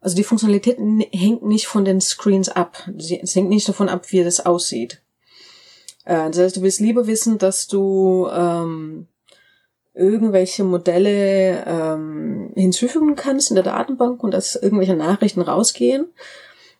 also 0.00 0.16
die 0.16 0.24
Funktionalität 0.24 0.78
hängt 0.78 1.44
nicht 1.44 1.66
von 1.66 1.84
den 1.84 2.00
Screens 2.00 2.48
ab. 2.48 2.88
Es 2.98 3.34
hängt 3.34 3.50
nicht 3.50 3.68
davon 3.68 3.88
ab, 3.88 4.10
wie 4.10 4.24
das 4.24 4.44
aussieht. 4.44 5.00
Äh, 6.04 6.30
das 6.30 6.38
heißt, 6.38 6.56
du 6.56 6.62
willst 6.62 6.80
lieber 6.80 7.06
wissen, 7.06 7.38
dass 7.38 7.68
du 7.68 8.28
ähm, 8.32 9.06
irgendwelche 9.94 10.64
Modelle 10.64 11.64
ähm, 11.66 12.50
hinzufügen 12.54 13.14
kannst 13.14 13.50
in 13.50 13.56
der 13.56 13.64
Datenbank 13.64 14.22
und 14.22 14.32
dass 14.32 14.56
irgendwelche 14.56 14.96
Nachrichten 14.96 15.42
rausgehen. 15.42 16.06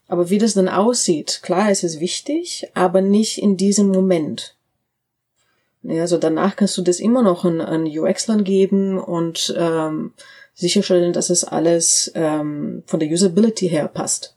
Aber 0.09 0.31
wie 0.31 0.39
das 0.39 0.55
dann 0.55 0.69
aussieht, 0.69 1.41
klar, 1.43 1.71
es 1.71 1.85
ist 1.85 2.01
wichtig, 2.01 2.71
aber 2.75 3.01
nicht 3.01 3.41
in 3.41 3.57
diesem 3.57 3.89
Moment. 3.89 4.57
Ja, 5.83 6.03
also 6.03 6.17
danach 6.17 6.57
kannst 6.57 6.77
du 6.79 6.83
das 6.83 7.01
immer 7.01 7.23
noch 7.23 7.45
an, 7.45 7.61
an 7.61 7.87
UX-Lern 7.87 8.45
geben 8.45 8.99
und 8.99 9.55
ähm, 9.57 10.13
sicherstellen, 10.55 11.13
dass 11.13 11.31
es 11.31 11.45
alles 11.45 12.13
ähm, 12.15 12.83
von 12.87 13.01
der 13.01 13.09
Usability 13.09 13.69
her 13.69 13.89
passt. 13.89 14.37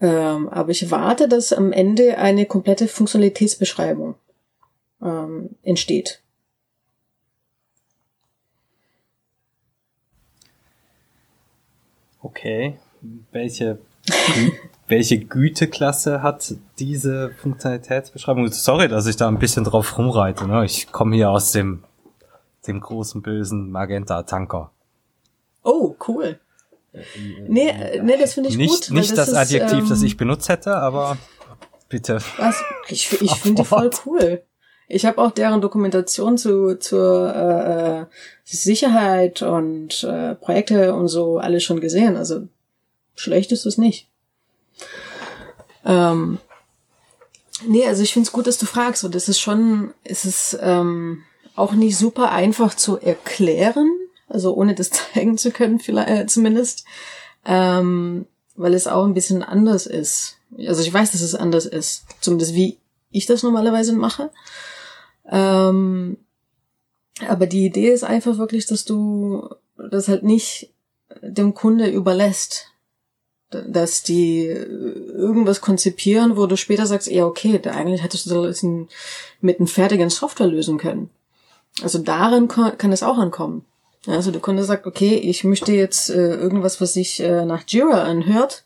Ähm, 0.00 0.48
aber 0.50 0.70
ich 0.70 0.90
warte, 0.90 1.26
dass 1.26 1.52
am 1.52 1.72
Ende 1.72 2.18
eine 2.18 2.46
komplette 2.46 2.86
Funktionalitätsbeschreibung 2.86 4.14
ähm, 5.02 5.50
entsteht. 5.62 6.20
Okay. 12.26 12.76
Welche, 13.30 13.78
welche 14.88 15.20
Güteklasse 15.20 16.22
hat 16.22 16.54
diese 16.80 17.30
Funktionalitätsbeschreibung? 17.40 18.50
Sorry, 18.50 18.88
dass 18.88 19.06
ich 19.06 19.16
da 19.16 19.28
ein 19.28 19.38
bisschen 19.38 19.62
drauf 19.62 19.96
rumreite. 19.96 20.48
Ne? 20.48 20.64
Ich 20.64 20.90
komme 20.90 21.14
hier 21.14 21.30
aus 21.30 21.52
dem, 21.52 21.84
dem 22.66 22.80
großen 22.80 23.22
bösen 23.22 23.70
Magenta-Tanker. 23.70 24.72
Oh, 25.62 25.94
cool. 26.08 26.40
Nee, 27.46 28.00
nee 28.02 28.16
das 28.18 28.34
finde 28.34 28.48
ich 28.48 28.56
nicht, 28.56 28.88
gut. 28.88 28.90
Nicht 28.90 29.10
das, 29.12 29.18
das 29.18 29.28
ist, 29.28 29.34
Adjektiv, 29.36 29.84
ähm, 29.84 29.88
das 29.88 30.02
ich 30.02 30.16
benutzt 30.16 30.48
hätte, 30.48 30.76
aber 30.76 31.18
bitte. 31.88 32.18
Was? 32.38 32.60
Ich, 32.88 33.22
ich 33.22 33.34
finde 33.34 33.62
die 33.62 33.68
voll 33.68 33.90
cool. 34.06 34.42
Ich 34.88 35.04
habe 35.04 35.20
auch 35.20 35.32
deren 35.32 35.60
Dokumentation 35.60 36.38
zu 36.38 36.78
zur 36.78 37.34
äh, 37.34 38.00
äh, 38.02 38.06
Sicherheit 38.44 39.42
und 39.42 40.04
äh, 40.04 40.34
Projekte 40.36 40.94
und 40.94 41.08
so 41.08 41.38
alles 41.38 41.64
schon 41.64 41.80
gesehen. 41.80 42.16
Also 42.16 42.46
schlecht 43.16 43.50
ist 43.50 43.66
es 43.66 43.78
nicht. 43.78 44.08
Ähm, 45.84 46.38
nee, 47.66 47.86
also 47.86 48.02
ich 48.02 48.12
finde 48.12 48.26
es 48.26 48.32
gut, 48.32 48.46
dass 48.46 48.58
du 48.58 48.66
fragst. 48.66 49.04
Und 49.04 49.14
das 49.14 49.28
ist 49.28 49.40
schon, 49.40 49.92
es 50.04 50.24
ist 50.24 50.58
ähm, 50.60 51.22
auch 51.56 51.72
nicht 51.72 51.96
super 51.96 52.30
einfach 52.30 52.74
zu 52.74 52.98
erklären, 52.98 53.90
also 54.28 54.54
ohne 54.54 54.74
das 54.74 54.90
zeigen 55.14 55.38
zu 55.38 55.50
können, 55.50 55.80
vielleicht 55.80 56.08
äh, 56.08 56.26
zumindest, 56.26 56.84
ähm, 57.44 58.26
weil 58.54 58.74
es 58.74 58.86
auch 58.86 59.04
ein 59.04 59.14
bisschen 59.14 59.42
anders 59.42 59.86
ist. 59.86 60.36
Also 60.58 60.82
ich 60.82 60.92
weiß, 60.92 61.10
dass 61.12 61.22
es 61.22 61.34
anders 61.34 61.66
ist, 61.66 62.04
zumindest 62.20 62.54
wie 62.54 62.78
ich 63.10 63.26
das 63.26 63.42
normalerweise 63.42 63.92
mache. 63.94 64.30
Ähm, 65.30 66.18
aber 67.26 67.46
die 67.46 67.64
Idee 67.64 67.90
ist 67.90 68.04
einfach 68.04 68.38
wirklich, 68.38 68.66
dass 68.66 68.84
du 68.84 69.48
das 69.76 70.08
halt 70.08 70.22
nicht 70.22 70.72
dem 71.22 71.54
Kunde 71.54 71.88
überlässt. 71.88 72.72
Dass 73.50 74.02
die 74.02 74.44
irgendwas 74.46 75.60
konzipieren, 75.60 76.36
wo 76.36 76.46
du 76.46 76.56
später 76.56 76.84
sagst, 76.84 77.08
ja, 77.08 77.24
okay, 77.24 77.60
da 77.62 77.72
eigentlich 77.72 78.02
hättest 78.02 78.28
du 78.28 78.42
das 78.42 78.64
mit 79.40 79.58
einem 79.58 79.68
fertigen 79.68 80.10
Software 80.10 80.48
lösen 80.48 80.78
können. 80.78 81.10
Also 81.82 81.98
darin 81.98 82.48
kann 82.48 82.92
es 82.92 83.04
auch 83.04 83.18
ankommen. 83.18 83.64
Also 84.06 84.30
der 84.30 84.40
Kunde 84.40 84.64
sagt, 84.64 84.86
okay, 84.86 85.14
ich 85.14 85.44
möchte 85.44 85.72
jetzt 85.72 86.10
äh, 86.10 86.34
irgendwas, 86.34 86.80
was 86.80 86.92
sich 86.92 87.20
äh, 87.20 87.44
nach 87.44 87.64
Jira 87.66 88.04
anhört. 88.04 88.64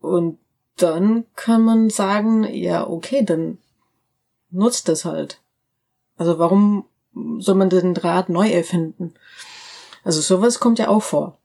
Und 0.00 0.38
dann 0.76 1.24
kann 1.36 1.62
man 1.62 1.88
sagen, 1.88 2.44
ja, 2.52 2.86
okay, 2.86 3.24
dann 3.24 3.58
nutzt 4.50 4.88
das 4.88 5.04
halt. 5.04 5.40
Also 6.16 6.38
warum 6.38 6.84
soll 7.38 7.54
man 7.54 7.70
den 7.70 7.94
Draht 7.94 8.28
neu 8.28 8.50
erfinden? 8.50 9.14
Also 10.04 10.20
sowas 10.20 10.60
kommt 10.60 10.78
ja 10.78 10.88
auch 10.88 11.02
vor. 11.02 11.38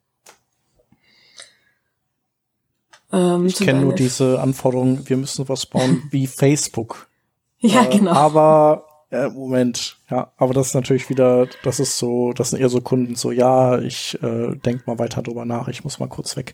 Ähm, 3.11 3.47
ich 3.47 3.55
kenne 3.55 3.81
nur 3.81 3.93
diese 3.93 4.39
Anforderung, 4.39 5.07
wir 5.07 5.17
müssen 5.17 5.49
was 5.49 5.65
bauen 5.65 6.07
wie 6.11 6.27
Facebook. 6.27 7.07
Ja, 7.61 7.83
äh, 7.83 7.89
genau. 7.89 8.13
Aber 8.13 8.85
äh, 9.11 9.27
Moment, 9.27 9.97
ja, 10.09 10.31
aber 10.38 10.53
das 10.53 10.67
ist 10.67 10.75
natürlich 10.75 11.09
wieder, 11.09 11.45
das 11.61 11.81
ist 11.81 11.97
so, 11.97 12.31
das 12.31 12.51
sind 12.51 12.61
eher 12.61 12.69
so 12.69 12.79
Kunden 12.79 13.15
so, 13.15 13.31
ja, 13.33 13.79
ich 13.79 14.17
äh, 14.23 14.55
denk 14.55 14.88
mal 14.88 14.97
weiter 14.97 15.21
drüber 15.21 15.43
nach, 15.43 15.67
ich 15.67 15.83
muss 15.83 15.99
mal 15.99 16.07
kurz 16.07 16.38
weg. 16.38 16.53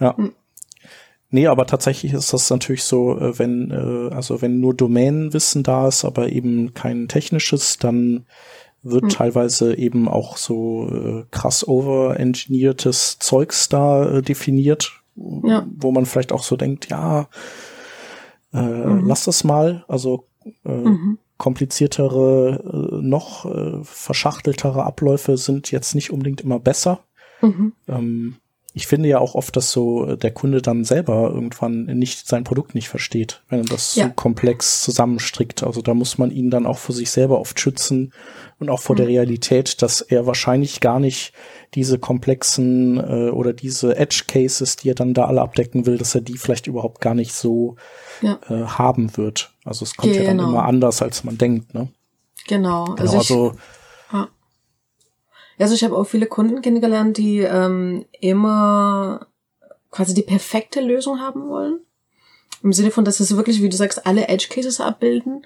Ja. 0.00 0.16
Hm. 0.16 0.34
Nee, 1.34 1.46
aber 1.46 1.66
tatsächlich 1.66 2.12
ist 2.12 2.34
das 2.34 2.50
natürlich 2.50 2.84
so, 2.84 3.18
äh, 3.18 3.38
wenn, 3.38 3.70
äh, 3.70 4.14
also 4.14 4.42
wenn 4.42 4.60
nur 4.60 4.74
Domänenwissen 4.74 5.62
da 5.62 5.88
ist, 5.88 6.04
aber 6.04 6.28
eben 6.28 6.74
kein 6.74 7.08
technisches, 7.08 7.78
dann 7.78 8.26
wird 8.82 9.04
mhm. 9.04 9.08
teilweise 9.08 9.74
eben 9.76 10.08
auch 10.08 10.36
so 10.36 10.88
äh, 10.88 11.24
krass 11.30 11.66
over-engineertes 11.66 13.18
Zeugs 13.18 13.70
da 13.70 14.18
äh, 14.18 14.22
definiert, 14.22 14.92
ja. 15.16 15.66
wo 15.74 15.90
man 15.90 16.04
vielleicht 16.04 16.32
auch 16.32 16.42
so 16.42 16.56
denkt, 16.56 16.90
ja, 16.90 17.28
äh, 18.52 18.60
mhm. 18.60 19.06
lass 19.06 19.24
das 19.24 19.42
mal, 19.42 19.86
also 19.88 20.28
äh, 20.66 20.70
mhm. 20.70 21.18
kompliziertere, 21.38 22.92
äh, 22.92 23.02
noch 23.02 23.46
äh, 23.46 23.82
verschachteltere 23.84 24.84
Abläufe 24.84 25.38
sind 25.38 25.70
jetzt 25.70 25.94
nicht 25.94 26.12
unbedingt 26.12 26.42
immer 26.42 26.58
besser. 26.58 27.00
Mhm. 27.40 27.72
Ähm, 27.88 28.36
ich 28.74 28.86
finde 28.86 29.08
ja 29.08 29.18
auch 29.18 29.34
oft, 29.34 29.54
dass 29.56 29.70
so 29.70 30.06
äh, 30.06 30.16
der 30.16 30.30
Kunde 30.30 30.62
dann 30.62 30.84
selber 30.84 31.30
irgendwann 31.32 31.84
nicht 31.84 32.26
sein 32.26 32.44
Produkt 32.44 32.74
nicht 32.74 32.88
versteht, 32.88 33.42
wenn 33.48 33.60
er 33.60 33.64
das 33.66 33.94
ja. 33.96 34.06
so 34.06 34.12
komplex 34.14 34.82
zusammenstrickt. 34.82 35.62
Also 35.62 35.82
da 35.82 35.92
muss 35.92 36.16
man 36.16 36.30
ihn 36.30 36.50
dann 36.50 36.66
auch 36.66 36.78
für 36.78 36.92
sich 36.92 37.10
selber 37.10 37.38
oft 37.38 37.60
schützen 37.60 38.12
und 38.58 38.70
auch 38.70 38.80
vor 38.80 38.94
mhm. 38.94 38.98
der 38.98 39.08
Realität, 39.08 39.82
dass 39.82 40.00
er 40.00 40.26
wahrscheinlich 40.26 40.80
gar 40.80 41.00
nicht 41.00 41.32
diese 41.74 41.98
komplexen 41.98 42.98
äh, 42.98 43.30
oder 43.30 43.52
diese 43.52 43.96
Edge 43.96 44.24
Cases, 44.26 44.76
die 44.76 44.90
er 44.90 44.94
dann 44.94 45.12
da 45.12 45.26
alle 45.26 45.42
abdecken 45.42 45.84
will, 45.84 45.98
dass 45.98 46.14
er 46.14 46.22
die 46.22 46.38
vielleicht 46.38 46.66
überhaupt 46.66 47.00
gar 47.02 47.14
nicht 47.14 47.34
so 47.34 47.76
ja. 48.22 48.38
äh, 48.48 48.64
haben 48.64 49.16
wird. 49.18 49.52
Also 49.64 49.84
es 49.84 49.96
kommt 49.96 50.12
genau. 50.12 50.22
ja 50.22 50.28
dann 50.28 50.38
genau. 50.38 50.50
immer 50.50 50.64
anders, 50.64 51.02
als 51.02 51.24
man 51.24 51.36
denkt, 51.36 51.74
ne? 51.74 51.88
Genau. 52.48 52.86
genau 52.86 52.96
also, 52.96 53.18
also 53.18 53.52
also 55.58 55.74
ich 55.74 55.84
habe 55.84 55.96
auch 55.96 56.04
viele 56.04 56.26
Kunden 56.26 56.62
kennengelernt, 56.62 57.16
die 57.16 57.40
ähm, 57.40 58.06
immer 58.20 59.26
quasi 59.90 60.14
die 60.14 60.22
perfekte 60.22 60.80
Lösung 60.80 61.20
haben 61.20 61.48
wollen. 61.48 61.80
Im 62.62 62.72
Sinne 62.72 62.90
von, 62.90 63.04
dass 63.04 63.20
es 63.20 63.36
wirklich, 63.36 63.60
wie 63.60 63.68
du 63.68 63.76
sagst, 63.76 64.06
alle 64.06 64.28
Edge 64.28 64.46
Cases 64.48 64.80
abbilden, 64.80 65.44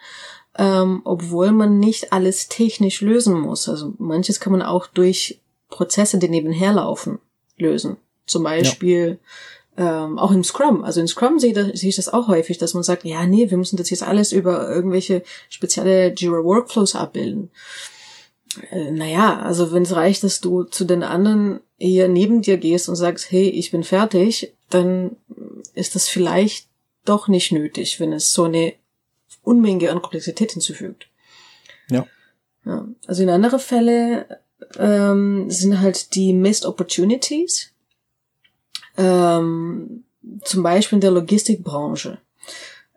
ähm, 0.59 1.03
obwohl 1.05 1.53
man 1.53 1.79
nicht 1.79 2.13
alles 2.13 2.49
technisch 2.49 3.01
lösen 3.01 3.39
muss. 3.39 3.69
Also 3.69 3.95
manches 3.99 4.41
kann 4.41 4.53
man 4.53 4.63
auch 4.63 4.87
durch 4.87 5.41
Prozesse, 5.69 6.19
die 6.19 6.29
nebenher 6.29 6.73
laufen, 6.73 7.19
lösen. 7.57 7.97
Zum 8.27 8.43
Beispiel 8.43 9.19
ja. 9.77 10.05
ähm, 10.05 10.19
auch 10.19 10.31
im 10.31 10.45
Scrum. 10.45 10.85
Also 10.85 11.01
in 11.01 11.09
Scrum 11.09 11.39
sehe, 11.39 11.55
sehe 11.77 11.89
ich 11.89 11.97
das 11.97 12.13
auch 12.13 12.29
häufig, 12.29 12.59
dass 12.59 12.75
man 12.75 12.83
sagt, 12.83 13.05
ja, 13.05 13.27
nee, 13.27 13.51
wir 13.51 13.59
müssen 13.59 13.77
das 13.77 13.91
jetzt 13.91 14.03
alles 14.03 14.33
über 14.33 14.69
irgendwelche 14.69 15.23
spezielle 15.49 16.13
Jira 16.15 16.45
Workflows 16.45 16.97
abbilden. 16.97 17.51
Äh, 18.71 18.91
naja, 18.91 19.41
also 19.41 19.73
wenn 19.73 19.83
es 19.83 19.95
reicht, 19.95 20.23
dass 20.23 20.41
du 20.41 20.65
zu 20.65 20.85
den 20.85 21.03
anderen 21.03 21.61
eher 21.79 22.09
neben 22.09 22.43
dir 22.43 22.57
gehst 22.57 22.89
und 22.89 22.97
sagst, 22.97 23.31
hey, 23.31 23.49
ich 23.49 23.71
bin 23.71 23.85
fertig, 23.85 24.55
dann 24.71 25.17
ist 25.75 25.95
das 25.95 26.09
vielleicht 26.09 26.69
doch 27.05 27.29
nicht 27.29 27.53
nötig, 27.53 28.01
wenn 28.01 28.13
es 28.13 28.33
so 28.33 28.45
eine 28.45 28.75
Unmenge 29.43 29.91
an 29.91 30.03
Komplexität 30.03 30.53
hinzufügt. 30.53 31.09
Ja. 31.89 32.07
ja 32.65 32.89
also 33.07 33.23
in 33.23 33.31
andere 33.31 33.59
Fälle 33.59 34.41
ähm, 34.79 35.51
sind 35.51 35.81
halt 35.81 36.15
die 36.15 36.33
Missed 36.33 36.65
Opportunities, 36.65 37.73
ähm, 38.97 40.05
zum 40.43 40.63
Beispiel 40.63 40.97
in 40.97 41.01
der 41.03 41.13
Logistikbranche. 41.13 42.19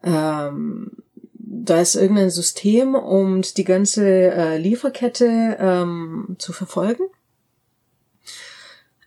Ähm, 0.01 0.91
da 1.51 1.81
ist 1.81 1.95
irgendein 1.95 2.29
System, 2.29 2.93
um 2.93 3.41
die 3.41 3.63
ganze 3.63 4.05
äh, 4.05 4.57
Lieferkette 4.57 5.57
ähm, 5.59 6.35
zu 6.37 6.53
verfolgen. 6.53 7.03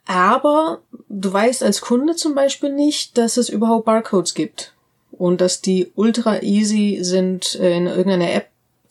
Aber 0.07 0.83
du 1.09 1.33
weißt 1.33 1.63
als 1.63 1.81
Kunde 1.81 2.17
zum 2.17 2.35
Beispiel 2.35 2.73
nicht, 2.73 3.17
dass 3.17 3.37
es 3.37 3.49
überhaupt 3.49 3.85
Barcodes 3.85 4.35
gibt 4.35 4.75
und 5.13 5.41
dass 5.41 5.61
die 5.61 5.93
ultra 5.95 6.43
easy 6.43 6.99
sind, 7.03 7.55
in 7.55 7.87
irgendeiner 7.87 8.33
App 8.33 8.49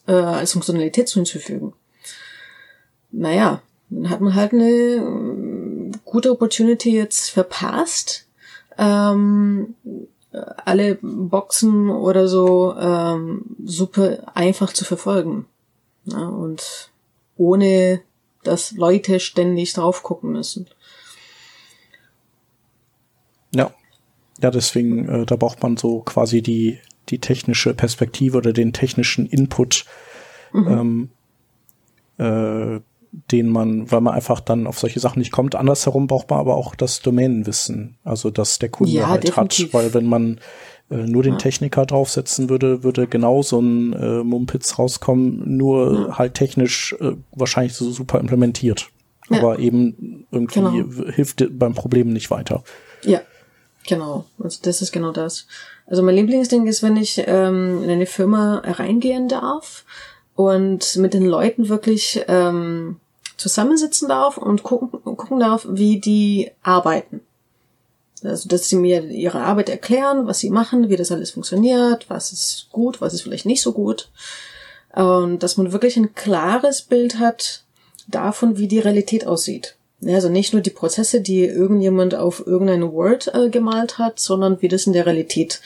äh, 0.07 0.13
als 0.13 0.53
Funktionalität 0.53 1.09
hinzufügen. 1.09 1.73
Naja, 3.11 3.61
dann 3.89 4.09
hat 4.09 4.21
man 4.21 4.33
halt 4.33 4.53
eine 4.53 4.69
äh, 4.69 5.91
gute 6.05 6.31
Opportunity 6.31 6.95
jetzt 6.95 7.29
verpasst, 7.31 8.27
ähm, 8.77 9.75
alle 10.31 10.97
Boxen 11.01 11.89
oder 11.89 12.27
so 12.27 12.75
ähm, 12.77 13.57
super 13.63 14.31
einfach 14.35 14.73
zu 14.73 14.85
verfolgen. 14.85 15.45
Ja, 16.05 16.27
und 16.27 16.91
ohne 17.37 18.01
dass 18.43 18.71
Leute 18.71 19.19
ständig 19.19 19.73
drauf 19.73 20.03
gucken 20.03 20.31
müssen. 20.31 20.67
Ja. 23.53 23.71
Ja, 24.41 24.49
deswegen, 24.49 25.07
äh, 25.07 25.25
da 25.25 25.35
braucht 25.35 25.61
man 25.61 25.77
so 25.77 25.99
quasi 25.99 26.41
die, 26.41 26.79
die 27.09 27.19
technische 27.19 27.75
Perspektive 27.75 28.37
oder 28.37 28.53
den 28.53 28.73
technischen 28.73 29.27
Input, 29.27 29.85
mhm. 30.51 31.09
ähm, 32.17 32.77
äh, 32.77 32.81
den 33.11 33.49
man, 33.49 33.91
weil 33.91 34.01
man 34.01 34.13
einfach 34.13 34.39
dann 34.39 34.67
auf 34.67 34.79
solche 34.79 34.99
Sachen 34.99 35.19
nicht 35.19 35.31
kommt. 35.31 35.55
Andersherum 35.55 36.07
braucht 36.07 36.29
man 36.29 36.39
aber 36.39 36.55
auch 36.55 36.75
das 36.75 37.01
Domänenwissen, 37.01 37.97
also 38.03 38.29
dass 38.29 38.59
der 38.59 38.69
Kunde 38.69 38.93
ja, 38.93 39.09
halt 39.09 39.27
definitiv. 39.27 39.67
hat, 39.67 39.73
weil 39.73 39.93
wenn 39.93 40.05
man 40.05 40.39
äh, 40.89 40.95
nur 40.95 41.23
den 41.23 41.33
ja. 41.33 41.39
Techniker 41.39 41.85
draufsetzen 41.85 42.49
würde, 42.49 42.83
würde 42.83 43.07
genau 43.07 43.41
so 43.41 43.59
ein 43.59 43.93
äh, 43.93 44.23
Mumpitz 44.23 44.79
rauskommen, 44.79 45.57
nur 45.57 46.07
ja. 46.07 46.17
halt 46.17 46.35
technisch 46.35 46.95
äh, 46.99 47.13
wahrscheinlich 47.33 47.73
so 47.73 47.91
super 47.91 48.19
implementiert. 48.19 48.89
Aber 49.29 49.59
eben 49.59 50.27
irgendwie 50.29 50.59
genau. 50.59 50.71
hilft 51.11 51.57
beim 51.57 51.73
Problem 51.73 52.11
nicht 52.11 52.31
weiter. 52.31 52.63
Ja, 53.03 53.21
genau. 53.87 54.25
Also 54.43 54.59
das 54.61 54.81
ist 54.81 54.91
genau 54.91 55.13
das. 55.13 55.47
Also 55.85 56.03
mein 56.03 56.15
Lieblingsding 56.15 56.67
ist, 56.67 56.83
wenn 56.83 56.97
ich 56.97 57.23
ähm, 57.27 57.81
in 57.83 57.89
eine 57.89 58.07
Firma 58.07 58.61
reingehen 58.65 59.29
darf 59.29 59.85
und 60.35 60.95
mit 60.97 61.13
den 61.13 61.25
Leuten 61.25 61.69
wirklich 61.69 62.23
ähm, 62.27 62.99
zusammensitzen 63.37 64.07
darf 64.07 64.37
und 64.37 64.63
gucken, 64.63 64.91
gucken 65.03 65.39
darf, 65.39 65.67
wie 65.69 65.99
die 65.99 66.51
arbeiten. 66.63 67.21
Also, 68.23 68.47
dass 68.49 68.69
sie 68.69 68.75
mir 68.75 69.03
ihre 69.03 69.41
Arbeit 69.41 69.69
erklären, 69.69 70.27
was 70.27 70.39
sie 70.39 70.51
machen, 70.51 70.89
wie 70.89 70.95
das 70.95 71.11
alles 71.11 71.31
funktioniert, 71.31 72.09
was 72.09 72.31
ist 72.31 72.67
gut, 72.71 73.01
was 73.01 73.13
ist 73.13 73.23
vielleicht 73.23 73.47
nicht 73.47 73.63
so 73.63 73.73
gut. 73.73 74.09
Und 74.93 75.41
dass 75.41 75.57
man 75.57 75.71
wirklich 75.71 75.97
ein 75.97 76.13
klares 76.13 76.83
Bild 76.83 77.17
hat 77.17 77.63
davon, 78.07 78.57
wie 78.57 78.67
die 78.67 78.79
Realität 78.79 79.25
aussieht. 79.25 79.75
Also 80.05 80.29
nicht 80.29 80.53
nur 80.53 80.61
die 80.61 80.71
Prozesse, 80.71 81.21
die 81.21 81.45
irgendjemand 81.45 82.15
auf 82.15 82.45
irgendein 82.45 82.91
Word 82.91 83.33
äh, 83.33 83.49
gemalt 83.49 83.97
hat, 83.97 84.19
sondern 84.19 84.61
wie 84.61 84.67
das 84.67 84.87
in 84.87 84.93
der 84.93 85.05
Realität 85.05 85.61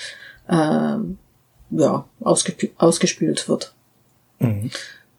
äh, 0.48 0.98
ja, 1.72 2.06
ausgespü 2.20 2.70
ausgespült 2.78 3.48
wird. 3.50 3.75
Mhm. 4.39 4.72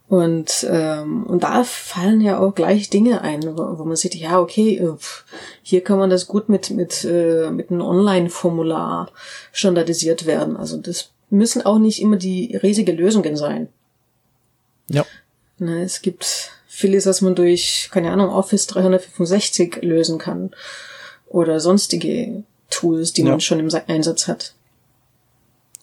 Und, 0.08 0.64
ähm, 0.70 1.24
und 1.24 1.42
da 1.42 1.64
fallen 1.64 2.20
ja 2.20 2.38
auch 2.38 2.54
gleich 2.54 2.90
Dinge 2.90 3.22
ein, 3.22 3.42
wo, 3.42 3.78
wo 3.78 3.84
man 3.84 3.96
sieht, 3.96 4.14
ja, 4.14 4.38
okay, 4.38 4.76
äh, 4.76 4.94
hier 5.62 5.82
kann 5.82 5.98
man 5.98 6.10
das 6.10 6.28
gut 6.28 6.48
mit, 6.48 6.70
mit, 6.70 7.04
äh, 7.04 7.50
mit 7.50 7.70
einem 7.70 7.80
Online-Formular 7.80 9.10
standardisiert 9.50 10.26
werden. 10.26 10.56
Also 10.56 10.76
das 10.76 11.10
müssen 11.28 11.62
auch 11.62 11.78
nicht 11.78 12.00
immer 12.00 12.16
die 12.16 12.56
riesige 12.56 12.92
Lösungen 12.92 13.36
sein. 13.36 13.68
Ja. 14.88 15.04
Na, 15.58 15.82
es 15.82 16.02
gibt 16.02 16.52
vieles, 16.68 17.06
was 17.06 17.20
man 17.20 17.34
durch, 17.34 17.88
keine 17.90 18.12
Ahnung, 18.12 18.28
Office 18.28 18.68
365 18.68 19.82
lösen 19.82 20.18
kann. 20.18 20.52
Oder 21.26 21.58
sonstige 21.58 22.44
Tools, 22.70 23.12
die 23.12 23.22
ja. 23.22 23.30
man 23.30 23.40
schon 23.40 23.58
im 23.58 23.70
Einsatz 23.88 24.28
hat. 24.28 24.54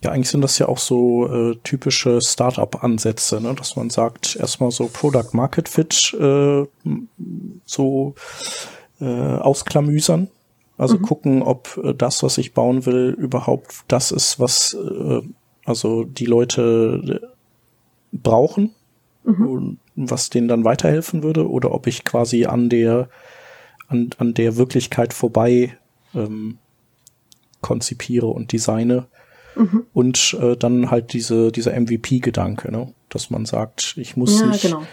Ja, 0.04 0.12
eigentlich 0.12 0.30
sind 0.30 0.42
das 0.42 0.60
ja 0.60 0.68
auch 0.68 0.80
so 0.80 1.28
äh, 1.28 1.56
typische 1.64 2.20
Startup-Ansätze, 2.22 3.40
ne? 3.40 3.54
dass 3.56 3.78
man 3.78 3.90
sagt, 3.90 4.36
erstmal 4.36 4.72
so 4.72 4.90
Product 4.92 5.30
Market 5.32 5.70
Fit 5.70 6.14
äh, 6.20 6.66
so 7.66 8.16
äh, 9.00 9.06
ausklamüsern. 9.06 10.28
Also 10.78 10.98
mhm. 10.98 11.02
gucken, 11.04 11.42
ob 11.42 11.80
äh, 11.82 11.94
das, 11.94 12.22
was 12.22 12.38
ich 12.38 12.54
bauen 12.54 12.86
will, 12.86 13.16
überhaupt 13.18 13.86
das 13.88 14.12
ist, 14.12 14.40
was 14.40 14.74
äh, 14.74 15.22
also 15.64 16.04
die 16.04 16.26
Leute 16.26 17.22
äh, 17.22 18.18
brauchen 18.18 18.76
mhm. 19.24 19.48
und 19.48 19.80
was 19.96 20.30
denen 20.30 20.50
dann 20.50 20.66
weiterhelfen 20.66 21.24
würde, 21.24 21.50
oder 21.50 21.72
ob 21.72 21.88
ich 21.88 22.04
quasi 22.04 22.46
an 22.46 22.70
der 22.70 23.10
an, 23.88 24.10
an 24.18 24.34
der 24.34 24.58
Wirklichkeit 24.58 25.14
vorbei 25.14 25.78
ähm, 26.14 26.58
konzipiere 27.62 28.28
und 28.28 28.52
designe 28.52 29.08
Mhm. 29.56 29.86
Und 29.94 30.38
äh, 30.42 30.56
dann 30.58 30.92
halt 30.92 31.14
diese, 31.14 31.52
dieser 31.52 31.80
MVP-Gedanke, 31.80 32.72
ne? 32.72 32.94
dass 33.10 33.30
man 33.30 33.46
sagt, 33.46 33.96
ich 33.98 34.18
muss 34.18 34.40
ja, 34.40 34.48
nicht 34.48 34.64
genau. 34.64 34.84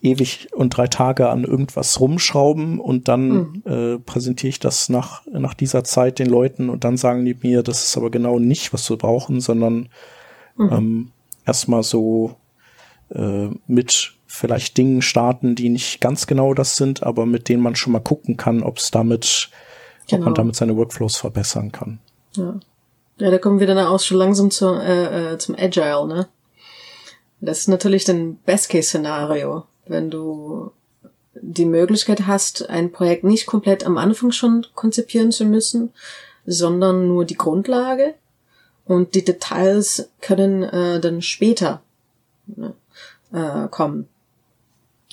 ewig 0.00 0.48
und 0.52 0.76
drei 0.76 0.86
Tage 0.86 1.28
an 1.28 1.44
irgendwas 1.44 2.00
rumschrauben 2.00 2.78
und 2.80 3.08
dann 3.08 3.28
mhm. 3.28 3.62
äh, 3.64 3.98
präsentiere 3.98 4.50
ich 4.50 4.60
das 4.60 4.88
nach, 4.88 5.22
nach 5.26 5.54
dieser 5.54 5.84
Zeit 5.84 6.18
den 6.18 6.28
Leuten 6.28 6.68
und 6.68 6.84
dann 6.84 6.96
sagen 6.96 7.24
die 7.24 7.36
mir, 7.40 7.62
das 7.62 7.84
ist 7.84 7.96
aber 7.96 8.10
genau 8.10 8.38
nicht, 8.38 8.72
was 8.72 8.88
wir 8.90 8.96
brauchen, 8.96 9.40
sondern 9.40 9.88
mhm. 10.56 10.72
ähm, 10.72 11.12
erstmal 11.46 11.82
so 11.82 12.36
äh, 13.10 13.48
mit 13.66 14.12
vielleicht 14.26 14.76
Dingen 14.76 15.00
starten, 15.00 15.54
die 15.54 15.70
nicht 15.70 16.00
ganz 16.00 16.26
genau 16.26 16.52
das 16.52 16.76
sind, 16.76 17.02
aber 17.02 17.24
mit 17.24 17.48
denen 17.48 17.62
man 17.62 17.76
schon 17.76 17.92
mal 17.92 18.00
gucken 18.00 18.36
kann, 18.36 18.62
ob 18.62 18.78
es 18.78 18.90
damit, 18.90 19.50
genau. 20.08 20.20
ob 20.20 20.24
man 20.26 20.34
genau. 20.34 20.34
damit 20.34 20.56
seine 20.56 20.76
Workflows 20.76 21.16
verbessern 21.16 21.72
kann. 21.72 22.00
Ja. 22.34 22.60
Ja, 23.18 23.30
da 23.30 23.38
kommen 23.38 23.60
wir 23.60 23.66
dann 23.66 23.78
auch 23.78 24.00
schon 24.00 24.18
langsam 24.18 24.50
zum, 24.50 24.78
äh, 24.78 25.32
äh, 25.32 25.38
zum 25.38 25.54
Agile, 25.54 26.06
ne? 26.06 26.28
Das 27.40 27.60
ist 27.60 27.68
natürlich 27.68 28.04
dann 28.04 28.36
Best-Case-Szenario, 28.44 29.64
wenn 29.86 30.10
du 30.10 30.72
die 31.34 31.64
Möglichkeit 31.64 32.26
hast, 32.26 32.68
ein 32.68 32.92
Projekt 32.92 33.24
nicht 33.24 33.46
komplett 33.46 33.84
am 33.84 33.98
Anfang 33.98 34.32
schon 34.32 34.66
konzipieren 34.74 35.32
zu 35.32 35.44
müssen, 35.44 35.92
sondern 36.46 37.08
nur 37.08 37.24
die 37.24 37.36
Grundlage 37.36 38.14
und 38.84 39.14
die 39.14 39.24
Details 39.24 40.08
können 40.20 40.62
äh, 40.62 41.00
dann 41.00 41.20
später 41.22 41.82
ne, 42.46 42.74
äh, 43.32 43.68
kommen. 43.68 44.08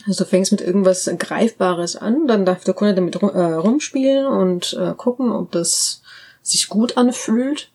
Also 0.05 0.23
du 0.23 0.29
fängst 0.29 0.51
mit 0.51 0.61
irgendwas 0.61 1.09
Greifbares 1.17 1.95
an, 1.95 2.27
dann 2.27 2.45
darf 2.45 2.63
der 2.63 2.73
Kunde 2.73 2.95
damit 2.95 3.21
rum, 3.21 3.29
äh, 3.29 3.53
rumspielen 3.53 4.25
und 4.25 4.73
äh, 4.73 4.93
gucken, 4.95 5.31
ob 5.31 5.51
das 5.51 6.01
sich 6.41 6.67
gut 6.67 6.97
anfühlt 6.97 7.71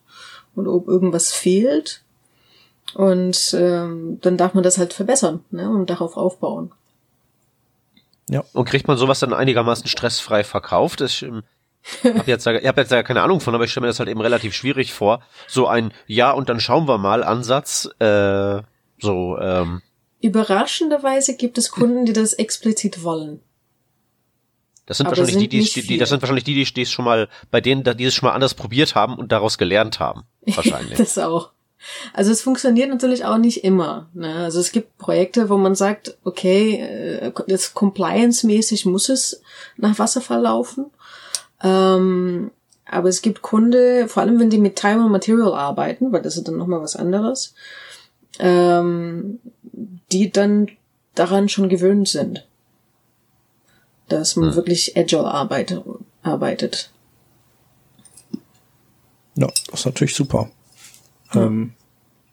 und 0.59 0.67
ob 0.67 0.87
irgendwas 0.87 1.31
fehlt. 1.31 2.03
Und 2.93 3.55
ähm, 3.57 4.19
dann 4.21 4.37
darf 4.37 4.53
man 4.53 4.63
das 4.63 4.77
halt 4.77 4.93
verbessern 4.93 5.43
ne, 5.51 5.69
und 5.69 5.89
darauf 5.89 6.17
aufbauen. 6.17 6.71
Ja. 8.29 8.43
Und 8.53 8.65
kriegt 8.65 8.87
man 8.87 8.97
sowas 8.97 9.19
dann 9.19 9.33
einigermaßen 9.33 9.87
stressfrei 9.87 10.43
verkauft? 10.43 11.01
Ich 11.01 11.23
ähm, 11.23 11.43
hab 12.03 12.27
jetzt, 12.27 12.45
ich 12.45 12.67
habe 12.67 12.81
jetzt 12.81 13.05
keine 13.05 13.21
Ahnung 13.21 13.39
von, 13.41 13.55
aber 13.55 13.63
ich 13.63 13.71
stelle 13.71 13.85
mir 13.85 13.89
das 13.89 13.99
halt 13.99 14.09
eben 14.09 14.21
relativ 14.21 14.53
schwierig 14.53 14.93
vor. 14.93 15.21
So 15.47 15.67
ein 15.67 15.91
Ja 16.07 16.31
und 16.31 16.49
dann 16.49 16.59
schauen 16.59 16.87
wir 16.87 16.97
mal 16.97 17.23
Ansatz. 17.23 17.89
Äh, 17.99 18.61
so. 18.99 19.37
Ähm. 19.39 19.81
Überraschenderweise 20.21 21.37
gibt 21.37 21.57
es 21.57 21.71
Kunden, 21.71 22.05
die 22.05 22.13
das 22.13 22.33
explizit 22.33 23.03
wollen. 23.03 23.39
Das 24.85 24.97
sind 24.97 25.05
Aber 25.05 25.15
wahrscheinlich 25.17 25.35
sind 25.35 25.53
die, 25.53 25.81
die, 25.81 25.87
die, 25.87 25.97
das 25.99 26.09
sind 26.09 26.21
wahrscheinlich 26.21 26.43
die, 26.43 26.65
die 26.65 26.81
es 26.81 26.91
schon 26.91 27.05
mal, 27.05 27.29
bei 27.51 27.61
denen, 27.61 27.83
die 27.83 28.05
es 28.05 28.15
schon 28.15 28.27
mal 28.27 28.33
anders 28.33 28.55
probiert 28.55 28.95
haben 28.95 29.15
und 29.15 29.31
daraus 29.31 29.57
gelernt 29.59 29.99
haben. 29.99 30.23
Wahrscheinlich. 30.57 30.97
das 30.97 31.17
auch. 31.17 31.49
Also 32.13 32.31
es 32.31 32.41
funktioniert 32.41 32.89
natürlich 32.89 33.23
auch 33.23 33.37
nicht 33.37 33.63
immer. 33.63 34.09
Ne? 34.13 34.35
Also 34.35 34.59
es 34.59 34.71
gibt 34.71 34.97
Projekte, 34.97 35.49
wo 35.49 35.57
man 35.57 35.75
sagt, 35.75 36.17
okay, 36.25 36.75
äh, 36.81 37.31
das 37.47 37.73
compliance-mäßig 37.73 38.85
muss 38.85 39.07
es 39.07 39.41
nach 39.77 39.97
Wasserfall 39.97 40.41
laufen. 40.41 40.87
Ähm, 41.63 42.51
aber 42.85 43.07
es 43.07 43.21
gibt 43.21 43.41
Kunde, 43.41 44.07
vor 44.09 44.23
allem 44.23 44.39
wenn 44.39 44.49
die 44.49 44.57
mit 44.57 44.75
Time 44.75 45.05
und 45.05 45.11
Material 45.11 45.53
arbeiten, 45.53 46.11
weil 46.11 46.21
das 46.21 46.35
ist 46.35 46.47
dann 46.47 46.57
nochmal 46.57 46.81
was 46.81 46.95
anderes, 46.95 47.53
ähm, 48.39 49.39
die 50.11 50.31
dann 50.31 50.67
daran 51.15 51.47
schon 51.47 51.69
gewöhnt 51.69 52.09
sind 52.09 52.45
dass 54.09 54.35
man 54.35 54.49
hm. 54.49 54.55
wirklich 54.55 54.97
agile 54.97 55.25
arbeitet, 55.25 55.83
arbeitet. 56.23 56.89
Ja, 59.35 59.47
das 59.69 59.81
ist 59.81 59.85
natürlich 59.85 60.15
super. 60.15 60.49
Ja. 61.33 61.45
Ähm, 61.45 61.73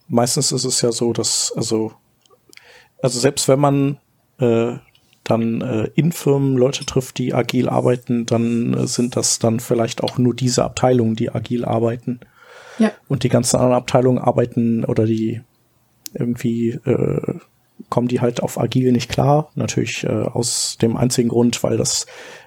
meistens 0.09 0.53
ist 0.53 0.65
es 0.65 0.81
ja 0.83 0.93
so, 0.93 1.13
dass, 1.13 1.53
also, 1.57 1.93
also 3.03 3.19
selbst 3.19 3.49
wenn 3.49 3.61
man 3.61 3.99
äh, 4.39 4.77
dann 5.25 5.61
äh, 5.61 5.91
in 5.95 6.13
Firmen 6.13 6.57
Leute 6.57 6.87
trifft, 6.87 7.19
die 7.19 7.35
agil 7.35 7.69
arbeiten, 7.69 8.27
dann 8.27 8.75
äh, 8.75 8.87
sind 8.87 9.17
das 9.17 9.39
dann 9.39 9.61
vielleicht 9.61 10.03
auch 10.03 10.19
nur 10.19 10.35
diese 10.35 10.65
Abteilungen, 10.65 11.17
die 11.17 11.31
agil 11.31 11.65
arbeiten. 11.65 12.21
Ja. 12.79 12.93
Und 13.09 13.23
die 13.23 13.29
ganzen 13.29 13.57
anderen 13.57 13.77
Abteilungen 13.77 14.19
arbeiten 14.19 14.85
oder 14.85 15.07
die 15.07 15.41
irgendwie 16.15 16.71
äh, 16.71 17.39
kommen 17.91 18.09
die 18.09 18.21
halt 18.21 18.43
auf 18.43 18.59
agil 18.59 18.93
nicht 18.93 19.11
klar. 19.11 19.51
Natürlich 19.55 20.05
äh, 20.05 20.09
aus 20.09 20.79
dem 20.81 20.97
einzigen 20.97 21.29
Grund, 21.29 21.63
weil 21.63 21.77
das 21.77 22.07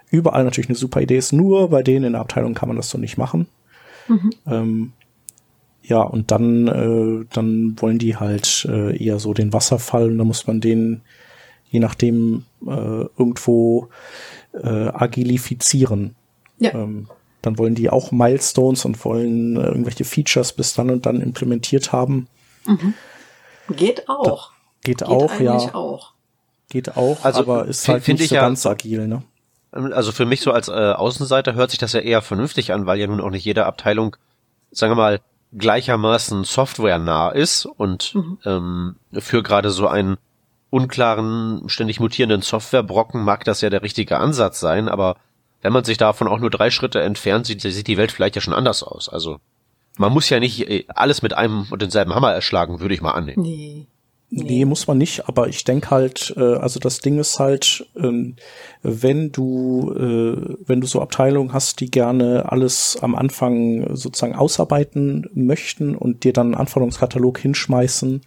überall 0.10 0.44
natürlich 0.44 0.70
eine 0.70 0.78
super 0.78 1.02
Idee 1.02 1.18
ist. 1.18 1.34
Nur 1.34 1.70
bei 1.70 1.84
denen 1.84 2.06
in 2.06 2.14
der 2.14 2.22
Abteilung 2.22 2.54
kann 2.54 2.70
man 2.70 2.78
das 2.78 2.90
so 2.90 2.98
nicht 2.98 3.18
machen. 3.18 3.48
Mhm. 4.10 4.30
Ähm, 4.46 4.92
ja, 5.84 6.02
und 6.02 6.32
dann, 6.32 6.68
äh, 6.68 7.26
dann 7.34 7.76
wollen 7.80 7.98
die 7.98 8.18
halt 8.18 8.68
äh, 8.70 9.02
eher 9.02 9.20
so 9.20 9.34
den 9.34 9.54
Wasserfall 9.54 10.12
und 10.12 10.18
da 10.18 10.24
muss 10.24 10.46
man 10.46 10.60
den 10.62 11.02
je 11.70 11.80
nachdem 11.80 12.46
äh, 12.66 12.70
irgendwo 12.70 13.90
äh, 14.54 14.68
agilifizieren. 14.68 16.16
Ja. 16.58 16.74
Ähm, 16.74 17.08
dann 17.42 17.58
wollen 17.58 17.76
die 17.76 17.90
auch 17.90 18.12
Milestones 18.12 18.86
und 18.86 19.04
wollen 19.06 19.56
äh, 19.56 19.68
irgendwelche 19.68 20.04
Features 20.04 20.54
bis 20.54 20.74
dann 20.74 20.90
und 20.90 21.06
dann 21.06 21.22
implementiert 21.22 21.92
haben. 21.94 22.28
Mhm. 22.66 22.94
Geht 23.76 24.10
auch. 24.10 24.24
Da, 24.24 24.40
geht, 24.84 24.98
geht, 25.00 25.08
auch, 25.08 25.40
ja. 25.40 25.74
Auch. 25.74 26.14
Geht 26.70 26.98
auch, 26.98 27.24
also, 27.24 27.40
aber 27.40 27.66
ist 27.66 27.88
halt 27.88 28.08
nicht 28.08 28.30
so 28.30 28.36
ja, 28.36 28.42
ganz 28.42 28.66
agil, 28.66 29.08
ne? 29.08 29.24
Also 29.72 30.12
für 30.12 30.26
mich 30.26 30.42
so 30.42 30.52
als 30.52 30.68
äh, 30.68 30.72
Außenseiter 30.72 31.54
hört 31.54 31.70
sich 31.70 31.80
das 31.80 31.94
ja 31.94 32.00
eher 32.00 32.22
vernünftig 32.22 32.74
an, 32.74 32.86
weil 32.86 33.00
ja 33.00 33.08
nun 33.08 33.22
auch 33.22 33.30
nicht 33.30 33.46
jede 33.46 33.66
Abteilung, 33.66 34.16
sagen 34.72 34.92
wir 34.92 34.96
mal, 34.96 35.20
gleichermaßen 35.58 36.44
softwarenah 36.44 37.30
ist 37.30 37.66
und 37.66 38.16
mhm. 38.16 38.38
ähm, 38.46 38.96
für 39.14 39.44
gerade 39.44 39.72
so 39.72 39.88
einen 39.88 40.18
unklaren, 40.70 41.64
ständig 41.68 42.00
mutierenden 42.00 42.42
Softwarebrocken 42.42 43.24
mag 43.24 43.44
das 43.44 43.62
ja 43.62 43.70
der 43.70 43.82
richtige 43.82 44.20
Ansatz 44.20 44.60
sein, 44.60 44.88
aber 44.88 45.18
wenn 45.62 45.74
man 45.74 45.84
sich 45.84 45.98
davon 45.98 46.28
auch 46.28 46.40
nur 46.40 46.52
drei 46.52 46.70
Schritte 46.70 47.02
entfernt, 47.02 47.46
sieht, 47.46 47.62
sieht 47.62 47.88
die 47.88 47.98
Welt 47.98 48.12
vielleicht 48.12 48.36
ja 48.36 48.42
schon 48.42 48.54
anders 48.54 48.84
aus. 48.84 49.10
Also 49.10 49.40
man 49.98 50.14
muss 50.14 50.30
ja 50.30 50.40
nicht 50.40 50.70
äh, 50.70 50.86
alles 50.88 51.22
mit 51.22 51.34
einem 51.34 51.68
und 51.70 51.82
denselben 51.82 52.16
Hammer 52.16 52.32
erschlagen, 52.32 52.80
würde 52.80 52.94
ich 52.94 53.02
mal 53.02 53.12
annehmen. 53.12 53.42
Nee. 53.44 53.88
Nee. 54.32 54.44
nee, 54.44 54.66
muss 54.66 54.86
man 54.86 55.00
nicht, 55.00 55.28
aber 55.28 55.48
ich 55.48 55.64
denke 55.64 55.90
halt, 55.90 56.36
äh, 56.38 56.42
also 56.42 56.80
das 56.80 57.00
Ding 57.00 57.18
ist 57.18 57.40
halt, 57.40 57.88
ähm, 57.96 58.36
wenn 58.84 59.32
du, 59.32 59.92
äh, 59.92 60.56
wenn 60.68 60.82
du 60.82 60.88
so 60.88 61.02
Abteilungen 61.02 61.52
hast, 61.52 61.80
die 61.80 61.90
gerne 61.90 62.52
alles 62.52 62.98
am 63.02 63.16
Anfang 63.16 63.96
sozusagen 63.96 64.36
ausarbeiten 64.36 65.28
möchten 65.34 65.96
und 65.96 66.24
dir 66.24 66.34
dann 66.34 66.48
einen 66.48 66.56
Anforderungskatalog 66.56 67.40
hinschmeißen, 67.40 68.22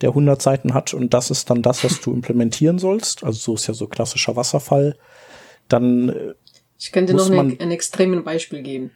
der 0.00 0.10
100 0.10 0.40
Seiten 0.40 0.72
hat 0.72 0.94
und 0.94 1.14
das 1.14 1.32
ist 1.32 1.50
dann 1.50 1.62
das, 1.62 1.82
was 1.82 2.00
du 2.00 2.12
implementieren 2.14 2.78
sollst, 2.78 3.24
also 3.24 3.38
so 3.38 3.54
ist 3.54 3.66
ja 3.66 3.74
so 3.74 3.88
klassischer 3.88 4.36
Wasserfall, 4.36 4.96
dann 5.66 6.10
äh, 6.10 6.34
Ich 6.78 6.92
könnte 6.92 7.12
noch 7.14 7.28
ein, 7.28 7.58
ein 7.58 7.72
extremen 7.72 8.22
Beispiel 8.22 8.62
geben. 8.62 8.92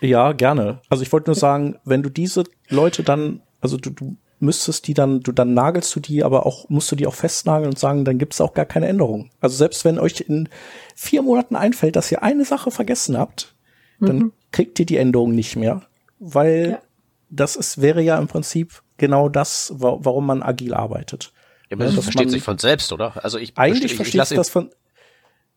Ja, 0.00 0.32
gerne. 0.32 0.80
Also 0.88 1.02
ich 1.02 1.12
wollte 1.12 1.28
nur 1.28 1.36
sagen, 1.36 1.76
wenn 1.84 2.02
du 2.02 2.08
diese 2.08 2.44
Leute 2.68 3.02
dann, 3.02 3.42
also 3.60 3.76
du, 3.76 3.90
du 3.90 4.16
müsstest 4.38 4.86
die 4.86 4.94
dann, 4.94 5.20
du 5.20 5.32
dann 5.32 5.54
nagelst 5.54 5.94
du 5.94 6.00
die, 6.00 6.22
aber 6.22 6.46
auch 6.46 6.68
musst 6.68 6.90
du 6.92 6.96
die 6.96 7.06
auch 7.06 7.14
festnageln 7.14 7.70
und 7.70 7.78
sagen, 7.78 8.04
dann 8.04 8.18
gibt 8.18 8.34
es 8.34 8.40
auch 8.40 8.54
gar 8.54 8.66
keine 8.66 8.86
Änderung. 8.88 9.30
Also 9.40 9.56
selbst 9.56 9.84
wenn 9.84 9.98
euch 9.98 10.20
in 10.20 10.48
vier 10.94 11.22
Monaten 11.22 11.56
einfällt, 11.56 11.96
dass 11.96 12.12
ihr 12.12 12.22
eine 12.22 12.44
Sache 12.44 12.70
vergessen 12.70 13.16
habt, 13.16 13.54
mhm. 13.98 14.06
dann 14.06 14.32
kriegt 14.52 14.78
ihr 14.78 14.86
die 14.86 14.98
Änderung 14.98 15.32
nicht 15.32 15.56
mehr, 15.56 15.82
weil 16.18 16.70
ja. 16.72 16.82
das 17.30 17.56
ist 17.56 17.80
wäre 17.80 18.02
ja 18.02 18.18
im 18.18 18.26
Prinzip 18.26 18.82
genau 18.98 19.28
das, 19.28 19.72
wa 19.76 19.98
warum 20.00 20.26
man 20.26 20.42
agil 20.42 20.74
arbeitet. 20.74 21.32
Ja, 21.70 21.76
aber 21.76 21.86
das 21.86 21.94
versteht 21.94 22.30
sich 22.30 22.42
von 22.42 22.58
selbst, 22.58 22.92
oder? 22.92 23.24
Also 23.24 23.38
ich 23.38 23.56
eigentlich 23.56 23.96
verstehe 23.96 24.22
ich, 24.22 24.30
ich 24.30 24.36
das 24.36 24.50
von 24.50 24.70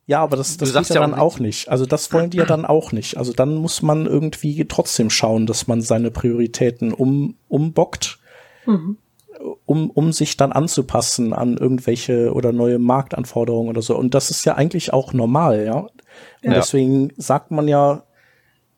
ja, 0.06 0.24
aber 0.24 0.38
das, 0.38 0.58
das 0.58 0.74
geht 0.74 0.89
ja 0.89 1.02
dann 1.02 1.13
auch 1.13 1.18
nicht. 1.18 1.36
auch 1.36 1.39
nicht. 1.39 1.70
Also 1.70 1.86
das 1.86 2.12
wollen 2.12 2.32
die 2.32 2.38
ja 2.38 2.46
dann 2.46 2.65
auch 2.65 2.92
nicht. 2.92 3.18
Also 3.18 3.32
dann 3.32 3.54
muss 3.54 3.84
man 3.84 4.08
irgendwie 4.08 4.65
trotzdem 4.68 5.12
schauen, 5.12 5.46
dass 5.46 5.68
man 5.68 5.82
seine 5.82 6.10
Prioritäten 6.10 6.94
um, 6.94 7.36
umbockt 7.48 8.19
mhm. 8.70 8.98
um, 9.66 9.90
um 9.90 10.12
sich 10.12 10.38
dann 10.38 10.52
anzupassen 10.52 11.34
an 11.34 11.58
irgendwelche 11.58 12.34
oder 12.34 12.52
neue 12.52 12.80
Marktanforderungen 12.80 13.70
oder 13.70 13.82
so. 13.82 13.98
Und 13.98 14.14
das 14.14 14.30
ist 14.30 14.46
ja 14.46 14.56
eigentlich 14.56 14.94
auch 14.94 15.14
normal, 15.14 15.66
ja. 15.66 15.80
Und 15.80 15.92
ja. 16.42 16.54
deswegen 16.54 17.12
sagt 17.18 17.52
man 17.52 17.68
ja, 17.68 18.04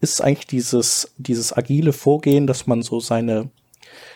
ist 0.01 0.21
eigentlich 0.21 0.47
dieses, 0.47 1.13
dieses 1.17 1.55
agile 1.55 1.93
Vorgehen, 1.93 2.47
dass 2.47 2.67
man 2.67 2.81
so 2.81 2.99
seine, 2.99 3.49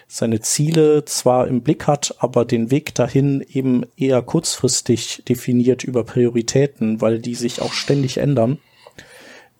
seine 0.08 0.40
Ziele 0.40 1.06
zwar 1.06 1.48
im 1.48 1.62
Blick 1.62 1.88
hat, 1.88 2.16
aber 2.20 2.44
den 2.44 2.72
Weg 2.72 2.96
dahin 2.96 3.46
eben 3.48 3.84
eher 3.96 4.22
kurzfristig 4.22 5.24
definiert 5.28 5.84
über 5.84 6.04
Prioritäten, 6.04 7.02
weil 7.02 7.20
die 7.20 7.36
sich 7.36 7.62
auch 7.62 7.74
ständig 7.74 8.18
ändern, 8.18 8.58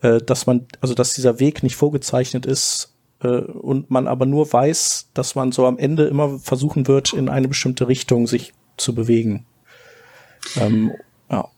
äh, 0.02 0.18
dass 0.20 0.48
man, 0.48 0.66
also 0.82 0.96
dass 0.96 1.14
dieser 1.14 1.40
Weg 1.40 1.62
nicht 1.62 1.76
vorgezeichnet 1.76 2.46
ist, 2.46 2.95
und 3.28 3.92
man 3.92 4.08
aber 4.08 4.26
nur 4.26 4.52
weiß, 4.52 5.10
dass 5.14 5.36
man 5.36 5.52
so 5.52 5.66
am 5.66 5.78
Ende 5.78 6.06
immer 6.06 6.40
versuchen 6.40 6.88
wird, 6.88 7.14
in 7.14 7.30
eine 7.30 7.48
bestimmte 7.48 7.88
Richtung 7.88 8.28
sich 8.28 8.54
zu 8.78 8.96
bewegen. 8.96 9.46
Ähm, 10.58 10.92
ja. 11.30 11.50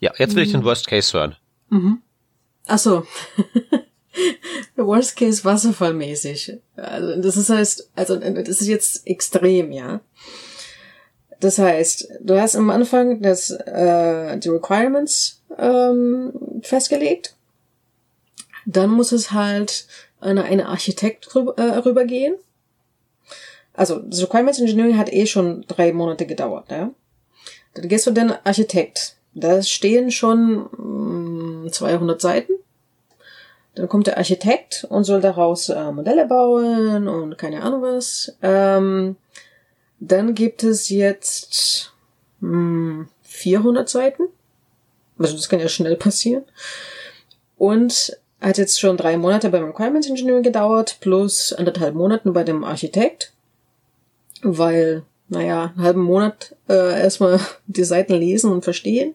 ja, 0.00 0.12
jetzt 0.18 0.34
will 0.34 0.42
ich 0.42 0.52
den 0.52 0.64
Worst 0.64 0.86
Case 0.86 1.16
hören. 1.16 1.36
Mhm. 1.70 2.02
Ach 2.66 2.78
so. 2.78 3.04
Worst 4.76 5.16
Case 5.16 5.44
Wasserfallmäßig. 5.44 6.58
Also 6.76 7.20
das 7.20 7.36
ist 7.36 7.50
heißt, 7.50 7.90
also 7.94 8.16
das 8.16 8.48
ist 8.48 8.66
jetzt 8.66 9.06
extrem, 9.06 9.72
ja. 9.72 10.00
Das 11.40 11.58
heißt, 11.58 12.08
du 12.20 12.40
hast 12.40 12.56
am 12.56 12.70
Anfang 12.70 13.20
das 13.20 13.50
äh, 13.50 14.38
die 14.38 14.48
Requirements 14.48 15.42
ähm, 15.58 16.32
festgelegt. 16.62 17.36
Dann 18.66 18.90
muss 18.90 19.12
es 19.12 19.32
halt 19.32 19.86
eine, 20.24 20.44
eine 20.44 20.68
Architekt 20.68 21.34
rüber, 21.34 21.54
äh, 21.58 21.78
rübergehen. 21.78 22.36
Also, 23.72 23.98
das 23.98 24.22
Requirements 24.22 24.60
Engineering 24.60 24.96
hat 24.96 25.12
eh 25.12 25.26
schon 25.26 25.64
drei 25.66 25.92
Monate 25.92 26.26
gedauert, 26.26 26.70
ja. 26.70 26.90
Dann 27.74 27.88
gehst 27.88 28.06
du 28.06 28.12
den 28.12 28.32
Architekt. 28.44 29.16
Da 29.34 29.62
stehen 29.62 30.10
schon 30.10 30.68
mh, 30.78 31.66
mm, 31.66 31.72
200 31.72 32.20
Seiten. 32.20 32.52
Dann 33.74 33.88
kommt 33.88 34.06
der 34.06 34.18
Architekt 34.18 34.86
und 34.88 35.02
soll 35.02 35.20
daraus 35.20 35.68
äh, 35.68 35.90
Modelle 35.90 36.26
bauen 36.26 37.08
und 37.08 37.36
keine 37.36 37.62
Ahnung 37.62 37.82
was. 37.82 38.36
Ähm, 38.42 39.16
dann 39.98 40.34
gibt 40.34 40.62
es 40.62 40.88
jetzt 40.88 41.92
mh, 42.40 43.06
400 43.22 43.88
Seiten. 43.88 44.22
Also 45.18 45.34
das 45.34 45.48
kann 45.48 45.58
ja 45.58 45.68
schnell 45.68 45.96
passieren. 45.96 46.44
Und 47.56 48.16
hat 48.48 48.58
jetzt 48.58 48.78
schon 48.78 48.96
drei 48.96 49.16
Monate 49.16 49.48
beim 49.48 49.64
Requirements 49.64 50.08
Engineering 50.08 50.42
gedauert, 50.42 50.98
plus 51.00 51.52
anderthalb 51.52 51.94
Monaten 51.94 52.32
bei 52.32 52.44
dem 52.44 52.64
Architekt, 52.64 53.32
weil, 54.42 55.02
naja, 55.28 55.72
einen 55.74 55.84
halben 55.84 56.02
Monat 56.02 56.54
äh, 56.68 57.00
erstmal 57.02 57.40
die 57.66 57.84
Seiten 57.84 58.14
lesen 58.14 58.52
und 58.52 58.62
verstehen 58.62 59.14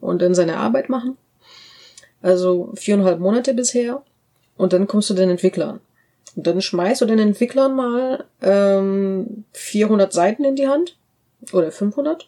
und 0.00 0.22
dann 0.22 0.34
seine 0.34 0.58
Arbeit 0.58 0.88
machen. 0.88 1.16
Also 2.22 2.70
viereinhalb 2.74 3.20
Monate 3.20 3.54
bisher. 3.54 4.02
Und 4.56 4.72
dann 4.72 4.88
kommst 4.88 5.08
du 5.08 5.14
den 5.14 5.30
Entwicklern. 5.30 5.80
Und 6.34 6.46
dann 6.46 6.60
schmeißt 6.60 7.00
du 7.00 7.06
den 7.06 7.20
Entwicklern 7.20 7.74
mal 7.74 8.24
ähm, 8.42 9.44
400 9.52 10.12
Seiten 10.12 10.44
in 10.44 10.56
die 10.56 10.68
Hand. 10.68 10.96
Oder 11.52 11.70
500. 11.70 12.26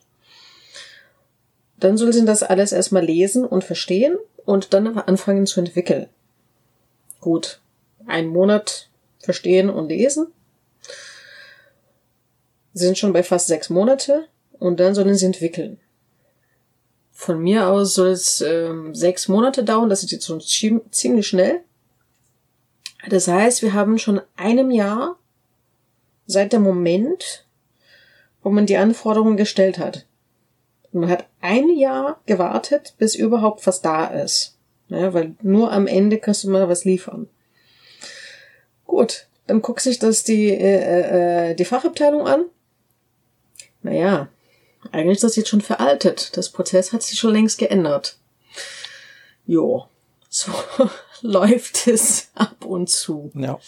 Dann 1.78 1.96
soll 1.96 2.12
sie 2.12 2.24
das 2.24 2.42
alles 2.42 2.72
erstmal 2.72 3.04
lesen 3.04 3.44
und 3.44 3.64
verstehen 3.64 4.16
und 4.44 4.74
dann 4.74 4.96
anfangen 4.98 5.46
zu 5.46 5.60
entwickeln. 5.60 6.06
Gut, 7.20 7.60
einen 8.06 8.28
Monat 8.28 8.88
verstehen 9.18 9.70
und 9.70 9.88
lesen. 9.88 10.28
Sind 12.72 12.98
schon 12.98 13.12
bei 13.12 13.22
fast 13.22 13.46
sechs 13.48 13.68
Monate 13.68 14.28
und 14.58 14.80
dann 14.80 14.94
sollen 14.94 15.14
sie 15.14 15.26
entwickeln. 15.26 15.78
Von 17.10 17.42
mir 17.42 17.68
aus 17.68 17.94
soll 17.94 18.08
es 18.08 18.40
ähm, 18.40 18.94
sechs 18.94 19.28
Monate 19.28 19.62
dauern, 19.62 19.90
das 19.90 20.02
ist 20.02 20.12
jetzt 20.12 20.26
schon 20.26 20.40
ziemlich 20.40 21.26
schnell. 21.26 21.60
Das 23.08 23.28
heißt, 23.28 23.62
wir 23.62 23.74
haben 23.74 23.98
schon 23.98 24.20
einem 24.36 24.70
Jahr 24.70 25.18
seit 26.26 26.52
dem 26.52 26.62
Moment, 26.62 27.46
wo 28.42 28.50
man 28.50 28.66
die 28.66 28.76
Anforderungen 28.76 29.36
gestellt 29.36 29.78
hat. 29.78 30.06
Man 30.92 31.10
hat 31.10 31.26
ein 31.40 31.68
Jahr 31.76 32.20
gewartet, 32.26 32.94
bis 32.98 33.14
überhaupt 33.14 33.66
was 33.66 33.80
da 33.80 34.06
ist. 34.06 34.56
Ja, 34.90 35.14
weil 35.14 35.34
nur 35.40 35.72
am 35.72 35.86
Ende 35.86 36.18
kannst 36.18 36.44
du 36.44 36.50
mal 36.50 36.68
was 36.68 36.84
liefern. 36.84 37.28
Gut, 38.84 39.28
dann 39.46 39.62
guckt 39.62 39.80
sich 39.80 39.98
das 39.98 40.24
die, 40.24 40.50
äh, 40.50 41.50
äh, 41.50 41.54
die 41.54 41.64
Fachabteilung 41.64 42.26
an. 42.26 42.44
Naja, 43.82 44.28
eigentlich 44.90 45.16
ist 45.16 45.24
das 45.24 45.36
jetzt 45.36 45.48
schon 45.48 45.60
veraltet. 45.60 46.36
Das 46.36 46.50
Prozess 46.50 46.92
hat 46.92 47.02
sich 47.02 47.18
schon 47.18 47.32
längst 47.32 47.58
geändert. 47.58 48.18
Jo, 49.46 49.86
so 50.28 50.52
läuft 51.22 51.86
es 51.86 52.30
ab 52.34 52.64
und 52.64 52.90
zu. 52.90 53.30
Ja. 53.34 53.58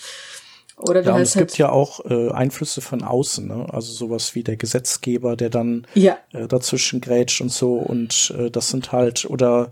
Oder 0.76 1.02
ja, 1.02 1.14
und 1.14 1.20
es 1.20 1.36
halt 1.36 1.48
gibt 1.48 1.58
ja 1.58 1.70
auch 1.70 2.04
äh, 2.06 2.30
Einflüsse 2.32 2.80
von 2.80 3.04
außen, 3.04 3.46
ne? 3.46 3.66
also 3.70 3.92
sowas 3.92 4.34
wie 4.34 4.42
der 4.42 4.56
Gesetzgeber, 4.56 5.36
der 5.36 5.50
dann 5.50 5.86
ja. 5.94 6.18
äh, 6.32 6.48
dazwischen 6.48 7.00
grätscht 7.00 7.40
und 7.40 7.52
so 7.52 7.74
und 7.74 8.34
äh, 8.36 8.50
das 8.50 8.70
sind 8.70 8.90
halt 8.90 9.26
oder 9.26 9.70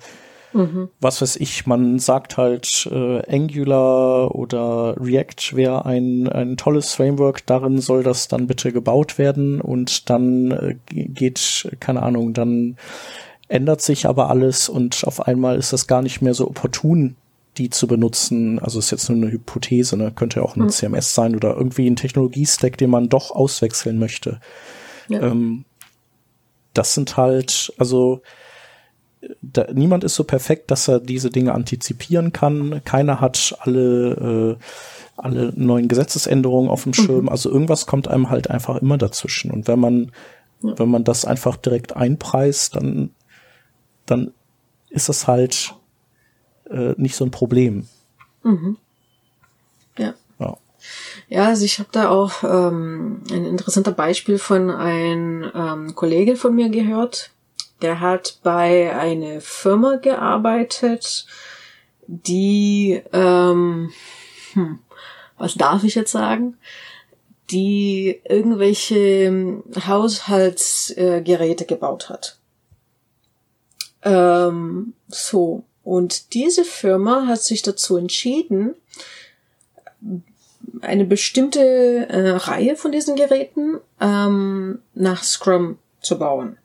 Mhm. 0.52 0.88
Was 1.00 1.22
weiß 1.22 1.36
ich, 1.36 1.66
man 1.66 1.98
sagt 1.98 2.36
halt, 2.36 2.88
äh, 2.90 3.22
Angular 3.32 4.34
oder 4.34 4.96
React 4.98 5.54
wäre 5.54 5.86
ein, 5.86 6.28
ein 6.28 6.56
tolles 6.56 6.92
Framework, 6.94 7.46
darin 7.46 7.80
soll 7.80 8.02
das 8.02 8.28
dann 8.28 8.46
bitte 8.46 8.72
gebaut 8.72 9.18
werden 9.18 9.60
und 9.60 10.10
dann 10.10 10.50
äh, 10.50 10.76
geht, 10.88 11.68
keine 11.78 12.02
Ahnung, 12.02 12.34
dann 12.34 12.76
ändert 13.48 13.80
sich 13.80 14.06
aber 14.06 14.30
alles 14.30 14.68
und 14.68 15.04
auf 15.04 15.26
einmal 15.26 15.56
ist 15.56 15.72
das 15.72 15.86
gar 15.86 16.02
nicht 16.02 16.20
mehr 16.20 16.34
so 16.34 16.48
opportun, 16.48 17.16
die 17.58 17.70
zu 17.70 17.86
benutzen. 17.86 18.58
Also 18.58 18.78
ist 18.78 18.90
jetzt 18.90 19.08
nur 19.08 19.18
eine 19.18 19.32
Hypothese, 19.32 19.96
ne? 19.96 20.12
könnte 20.14 20.40
ja 20.40 20.46
auch 20.46 20.56
ein 20.56 20.62
mhm. 20.62 20.68
CMS 20.70 21.14
sein 21.14 21.34
oder 21.34 21.56
irgendwie 21.56 21.88
ein 21.88 21.96
Technologiestack, 21.96 22.78
den 22.78 22.90
man 22.90 23.08
doch 23.08 23.32
auswechseln 23.32 23.98
möchte. 23.98 24.40
Ja. 25.08 25.22
Ähm, 25.22 25.64
das 26.74 26.94
sind 26.94 27.16
halt, 27.16 27.72
also 27.78 28.22
da, 29.52 29.66
niemand 29.72 30.04
ist 30.04 30.14
so 30.14 30.24
perfekt, 30.24 30.70
dass 30.70 30.88
er 30.88 31.00
diese 31.00 31.30
Dinge 31.30 31.54
antizipieren 31.54 32.32
kann. 32.32 32.82
Keiner 32.84 33.20
hat 33.20 33.56
alle, 33.60 34.56
äh, 34.58 34.64
alle 35.16 35.52
neuen 35.56 35.88
Gesetzesänderungen 35.88 36.70
auf 36.70 36.84
dem 36.84 36.94
Schirm. 36.94 37.22
Mhm. 37.22 37.28
Also 37.28 37.50
irgendwas 37.50 37.86
kommt 37.86 38.08
einem 38.08 38.30
halt 38.30 38.50
einfach 38.50 38.76
immer 38.76 38.98
dazwischen. 38.98 39.50
Und 39.50 39.68
wenn 39.68 39.78
man, 39.78 40.12
ja. 40.62 40.78
wenn 40.78 40.88
man 40.88 41.04
das 41.04 41.24
einfach 41.24 41.56
direkt 41.56 41.96
einpreist, 41.96 42.76
dann, 42.76 43.10
dann 44.06 44.32
ist 44.88 45.08
das 45.08 45.26
halt 45.26 45.74
äh, 46.68 46.94
nicht 46.96 47.16
so 47.16 47.24
ein 47.24 47.30
Problem. 47.30 47.86
Mhm. 48.42 48.76
Ja. 49.98 50.14
Ja. 50.38 50.56
Ja, 51.28 51.46
also 51.46 51.64
ich 51.64 51.78
habe 51.78 51.90
da 51.92 52.08
auch 52.08 52.42
ähm, 52.42 53.22
ein 53.30 53.44
interessanter 53.44 53.92
Beispiel 53.92 54.38
von 54.38 54.70
einem 54.70 55.50
ähm, 55.54 55.94
Kollege 55.94 56.36
von 56.36 56.54
mir 56.54 56.70
gehört, 56.70 57.30
der 57.82 58.00
hat 58.00 58.38
bei 58.42 58.94
einer 58.94 59.40
Firma 59.40 59.96
gearbeitet, 59.96 61.26
die, 62.06 63.02
ähm, 63.12 63.92
hm, 64.52 64.78
was 65.38 65.54
darf 65.54 65.84
ich 65.84 65.94
jetzt 65.94 66.12
sagen? 66.12 66.58
Die 67.50 68.20
irgendwelche 68.28 69.62
Haushaltsgeräte 69.86 71.64
äh, 71.64 71.66
gebaut 71.66 72.08
hat. 72.08 72.38
Ähm, 74.02 74.94
so. 75.08 75.64
Und 75.82 76.34
diese 76.34 76.64
Firma 76.64 77.26
hat 77.26 77.42
sich 77.42 77.62
dazu 77.62 77.96
entschieden, 77.96 78.74
eine 80.82 81.04
bestimmte 81.04 81.60
äh, 82.08 82.30
Reihe 82.30 82.76
von 82.76 82.92
diesen 82.92 83.16
Geräten 83.16 83.78
ähm, 84.00 84.80
nach 84.94 85.22
Scrum 85.22 85.78
zu 86.00 86.18
bauen. 86.18 86.56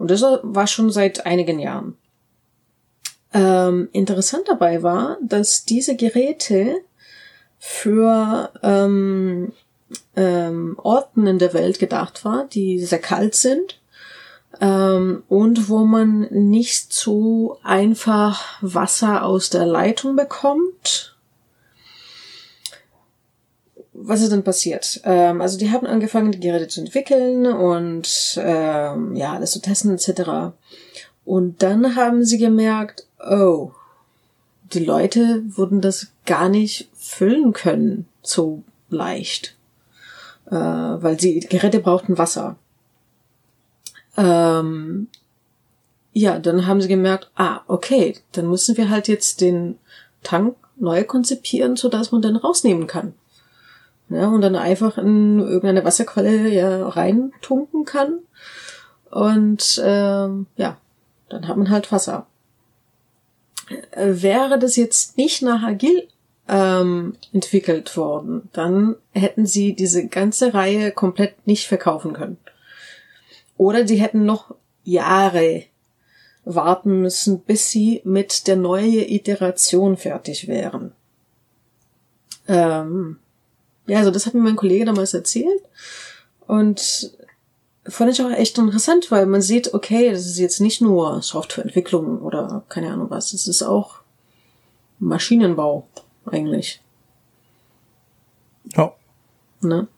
Und 0.00 0.10
das 0.10 0.22
war 0.22 0.66
schon 0.66 0.90
seit 0.90 1.26
einigen 1.26 1.58
Jahren. 1.58 1.98
Ähm, 3.34 3.90
interessant 3.92 4.44
dabei 4.46 4.82
war, 4.82 5.18
dass 5.20 5.66
diese 5.66 5.94
Geräte 5.94 6.76
für 7.58 8.50
ähm, 8.62 9.52
ähm, 10.16 10.78
Orten 10.78 11.26
in 11.26 11.38
der 11.38 11.52
Welt 11.52 11.78
gedacht 11.78 12.24
war, 12.24 12.46
die 12.46 12.78
sehr 12.78 12.98
kalt 12.98 13.34
sind 13.34 13.78
ähm, 14.58 15.22
und 15.28 15.68
wo 15.68 15.84
man 15.84 16.22
nicht 16.30 16.94
so 16.94 17.58
einfach 17.62 18.56
Wasser 18.62 19.22
aus 19.22 19.50
der 19.50 19.66
Leitung 19.66 20.16
bekommt 20.16 21.09
was 24.02 24.22
ist 24.22 24.32
denn 24.32 24.44
passiert? 24.44 25.00
Ähm, 25.04 25.40
also 25.40 25.58
die 25.58 25.70
haben 25.70 25.86
angefangen, 25.86 26.32
die 26.32 26.40
Geräte 26.40 26.68
zu 26.68 26.80
entwickeln 26.80 27.46
und 27.46 28.38
ähm, 28.38 29.14
ja, 29.16 29.34
alles 29.34 29.52
zu 29.52 29.60
testen 29.60 29.92
etc. 29.94 30.54
Und 31.24 31.62
dann 31.62 31.96
haben 31.96 32.24
sie 32.24 32.38
gemerkt, 32.38 33.06
oh, 33.18 33.72
die 34.72 34.84
Leute 34.84 35.42
würden 35.46 35.80
das 35.80 36.08
gar 36.26 36.48
nicht 36.48 36.88
füllen 36.94 37.52
können 37.52 38.06
so 38.22 38.62
leicht, 38.88 39.56
äh, 40.46 40.54
weil 40.54 41.16
die 41.16 41.40
Geräte 41.40 41.80
brauchten 41.80 42.18
Wasser. 42.18 42.56
Ähm, 44.16 45.08
ja, 46.12 46.38
dann 46.38 46.66
haben 46.66 46.80
sie 46.80 46.88
gemerkt, 46.88 47.30
ah, 47.36 47.60
okay, 47.68 48.16
dann 48.32 48.48
müssen 48.48 48.76
wir 48.76 48.90
halt 48.90 49.08
jetzt 49.08 49.40
den 49.40 49.78
Tank 50.22 50.56
neu 50.76 51.04
konzipieren, 51.04 51.76
so 51.76 51.88
dass 51.88 52.12
man 52.12 52.22
den 52.22 52.36
rausnehmen 52.36 52.86
kann 52.86 53.14
ja, 54.10 54.28
und 54.28 54.40
dann 54.40 54.56
einfach 54.56 54.98
in 54.98 55.38
irgendeine 55.38 55.84
Wasserquelle 55.84 56.48
ja 56.48 56.88
reintunken 56.88 57.84
kann. 57.84 58.18
Und 59.10 59.80
ähm, 59.84 60.46
ja, 60.56 60.76
dann 61.28 61.48
hat 61.48 61.56
man 61.56 61.70
halt 61.70 61.90
Wasser. 61.90 62.26
Äh, 63.92 64.22
wäre 64.22 64.58
das 64.58 64.76
jetzt 64.76 65.16
nicht 65.16 65.42
nach 65.42 65.62
Agil 65.62 66.08
ähm, 66.48 67.14
entwickelt 67.32 67.96
worden, 67.96 68.48
dann 68.52 68.96
hätten 69.12 69.46
sie 69.46 69.74
diese 69.74 70.08
ganze 70.08 70.52
Reihe 70.52 70.90
komplett 70.90 71.46
nicht 71.46 71.68
verkaufen 71.68 72.12
können. 72.12 72.38
Oder 73.56 73.86
sie 73.86 74.00
hätten 74.00 74.24
noch 74.24 74.54
Jahre 74.82 75.64
warten 76.44 77.02
müssen, 77.02 77.40
bis 77.40 77.70
sie 77.70 78.00
mit 78.04 78.48
der 78.48 78.56
neuen 78.56 79.08
Iteration 79.08 79.96
fertig 79.96 80.48
wären. 80.48 80.92
Ähm, 82.48 83.18
ja, 83.90 83.98
also 83.98 84.10
das 84.10 84.26
hat 84.26 84.34
mir 84.34 84.40
mein 84.40 84.56
Kollege 84.56 84.84
damals 84.84 85.14
erzählt. 85.14 85.62
Und 86.46 87.12
fand 87.86 88.12
ich 88.12 88.22
auch 88.22 88.30
echt 88.30 88.56
interessant, 88.58 89.10
weil 89.10 89.26
man 89.26 89.42
sieht, 89.42 89.74
okay, 89.74 90.10
das 90.10 90.26
ist 90.26 90.38
jetzt 90.38 90.60
nicht 90.60 90.80
nur 90.80 91.22
Softwareentwicklung 91.22 92.20
oder 92.22 92.64
keine 92.68 92.92
Ahnung 92.92 93.10
was, 93.10 93.32
das 93.32 93.46
ist 93.46 93.62
auch 93.62 93.96
Maschinenbau 94.98 95.86
eigentlich. 96.26 96.80
Ja. 98.76 98.92
Ne? 99.60 99.88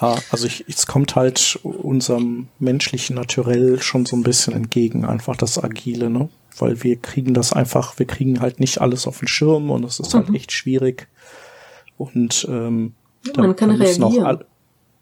Ja, 0.00 0.16
also 0.30 0.46
ich, 0.46 0.64
es 0.68 0.86
kommt 0.86 1.16
halt 1.16 1.58
unserem 1.62 2.48
menschlichen 2.58 3.16
Naturell 3.16 3.80
schon 3.80 4.04
so 4.04 4.16
ein 4.16 4.22
bisschen 4.22 4.54
entgegen, 4.54 5.04
einfach 5.04 5.36
das 5.36 5.62
Agile, 5.62 6.10
ne? 6.10 6.28
Weil 6.58 6.82
wir 6.82 6.96
kriegen 6.96 7.34
das 7.34 7.52
einfach, 7.52 7.98
wir 7.98 8.06
kriegen 8.06 8.40
halt 8.40 8.60
nicht 8.60 8.80
alles 8.80 9.06
auf 9.06 9.20
den 9.20 9.28
Schirm 9.28 9.70
und 9.70 9.84
es 9.84 10.00
ist 10.00 10.12
halt 10.12 10.28
mhm. 10.28 10.32
halt 10.32 10.40
echt 10.40 10.52
schwierig. 10.52 11.08
Und 11.98 12.46
ähm, 12.48 12.94
dann, 13.34 13.46
man 13.46 13.56
kann 13.56 13.70
reagieren. 13.72 14.24
All, 14.24 14.46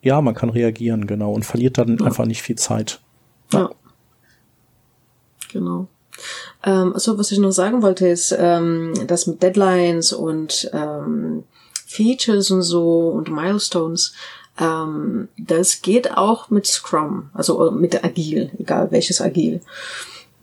ja, 0.02 0.20
man 0.20 0.34
kann 0.34 0.50
reagieren, 0.50 1.06
genau, 1.06 1.32
und 1.32 1.44
verliert 1.44 1.78
dann 1.78 1.98
ja. 1.98 2.06
einfach 2.06 2.26
nicht 2.26 2.42
viel 2.42 2.56
Zeit. 2.56 3.00
Ja. 3.52 3.60
ja. 3.60 3.70
Genau. 5.52 5.88
Ähm, 6.64 6.92
also 6.94 7.18
was 7.18 7.30
ich 7.30 7.38
noch 7.38 7.52
sagen 7.52 7.82
wollte, 7.82 8.08
ist, 8.08 8.34
ähm, 8.38 8.94
dass 9.06 9.26
mit 9.26 9.42
Deadlines 9.42 10.12
und 10.12 10.70
ähm, 10.72 11.44
Features 11.86 12.50
und 12.50 12.62
so 12.62 13.08
und 13.08 13.30
Milestones, 13.30 14.12
ähm, 14.58 15.28
das 15.38 15.82
geht 15.82 16.16
auch 16.16 16.50
mit 16.50 16.66
Scrum, 16.66 17.30
also 17.34 17.70
mit 17.70 18.02
Agil, 18.04 18.50
egal 18.58 18.90
welches 18.90 19.20
Agil. 19.20 19.60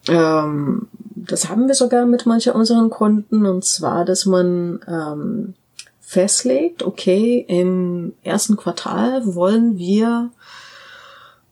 Ähm, 0.08 0.88
das 1.16 1.50
haben 1.50 1.68
wir 1.68 1.76
sogar 1.76 2.06
mit 2.06 2.26
mancher 2.26 2.56
unseren 2.56 2.90
Kunden, 2.90 3.46
und 3.46 3.64
zwar, 3.64 4.06
dass 4.06 4.26
man 4.26 4.82
ähm, 4.88 5.54
festlegt, 6.14 6.84
okay, 6.84 7.44
im 7.48 8.14
ersten 8.24 8.56
Quartal 8.56 9.36
wollen 9.36 9.78
wir 9.78 10.32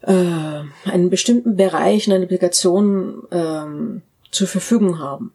äh, 0.02 0.90
einen 0.90 1.10
bestimmten 1.10 1.56
Bereich 1.56 2.08
in 2.08 2.14
einer 2.14 2.24
Applikation 2.24 3.24
ähm, 3.32 4.02
zur 4.32 4.48
Verfügung 4.48 5.00
haben. 5.00 5.34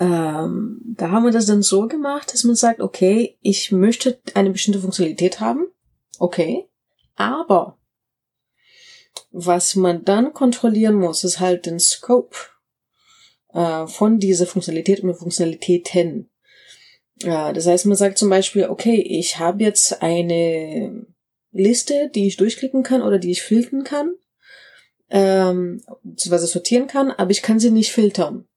Ähm, 0.00 0.80
da 0.96 1.10
haben 1.10 1.24
wir 1.24 1.30
das 1.30 1.46
dann 1.46 1.62
so 1.62 1.86
gemacht, 1.86 2.32
dass 2.32 2.44
man 2.44 2.56
sagt, 2.56 2.80
okay, 2.80 3.36
ich 3.42 3.70
möchte 3.70 4.18
eine 4.34 4.50
bestimmte 4.50 4.80
Funktionalität 4.80 5.40
haben, 5.40 5.66
okay, 6.18 6.66
aber 7.16 7.76
was 9.30 9.76
man 9.76 10.04
dann 10.04 10.32
kontrollieren 10.32 10.96
muss, 10.96 11.24
ist 11.24 11.40
halt 11.40 11.66
den 11.66 11.78
Scope 11.78 12.36
äh, 13.52 13.86
von 13.86 14.18
dieser 14.18 14.46
Funktionalität 14.46 15.00
und 15.02 15.14
Funktionalitäten. 15.14 16.28
Ja, 17.22 17.52
das 17.52 17.66
heißt, 17.66 17.86
man 17.86 17.96
sagt 17.96 18.18
zum 18.18 18.28
Beispiel, 18.28 18.66
okay, 18.66 19.00
ich 19.00 19.38
habe 19.38 19.62
jetzt 19.62 20.02
eine 20.02 21.06
Liste, 21.52 22.10
die 22.14 22.26
ich 22.26 22.36
durchklicken 22.36 22.82
kann 22.82 23.02
oder 23.02 23.18
die 23.18 23.30
ich 23.30 23.42
filtern 23.42 23.84
kann, 23.84 24.14
ähm, 25.10 25.82
beziehungsweise 26.02 26.46
sortieren 26.46 26.86
kann, 26.86 27.10
aber 27.10 27.30
ich 27.30 27.42
kann 27.42 27.60
sie 27.60 27.70
nicht 27.70 27.92
filtern. 27.92 28.48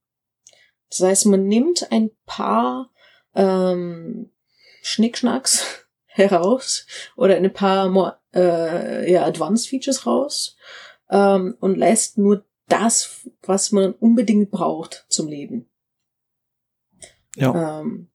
Das 0.89 1.01
heißt, 1.01 1.25
man 1.25 1.47
nimmt 1.47 1.91
ein 1.91 2.11
paar 2.25 2.91
ähm, 3.33 4.31
Schnickschnacks 4.81 5.85
heraus 6.05 6.87
oder 7.15 7.35
ein 7.35 7.51
paar 7.51 7.89
more, 7.89 8.17
äh, 8.33 9.11
ja, 9.11 9.25
Advanced 9.25 9.67
Features 9.67 10.05
raus 10.05 10.55
ähm, 11.09 11.57
und 11.59 11.77
lässt 11.77 12.17
nur 12.17 12.45
das, 12.67 13.29
was 13.43 13.71
man 13.71 13.93
unbedingt 13.93 14.51
braucht 14.51 15.05
zum 15.09 15.27
Leben. 15.27 15.69
Ja. 17.35 17.81
Ähm, 17.81 18.09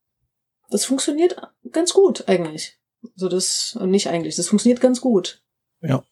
das 0.70 0.84
funktioniert 0.84 1.36
ganz 1.72 1.92
gut 1.92 2.28
eigentlich. 2.28 2.78
So 3.02 3.26
also 3.26 3.28
das, 3.28 3.78
nicht 3.82 4.08
eigentlich, 4.08 4.36
das 4.36 4.48
funktioniert 4.48 4.80
ganz 4.80 5.00
gut. 5.00 5.42
Ja. 5.82 6.04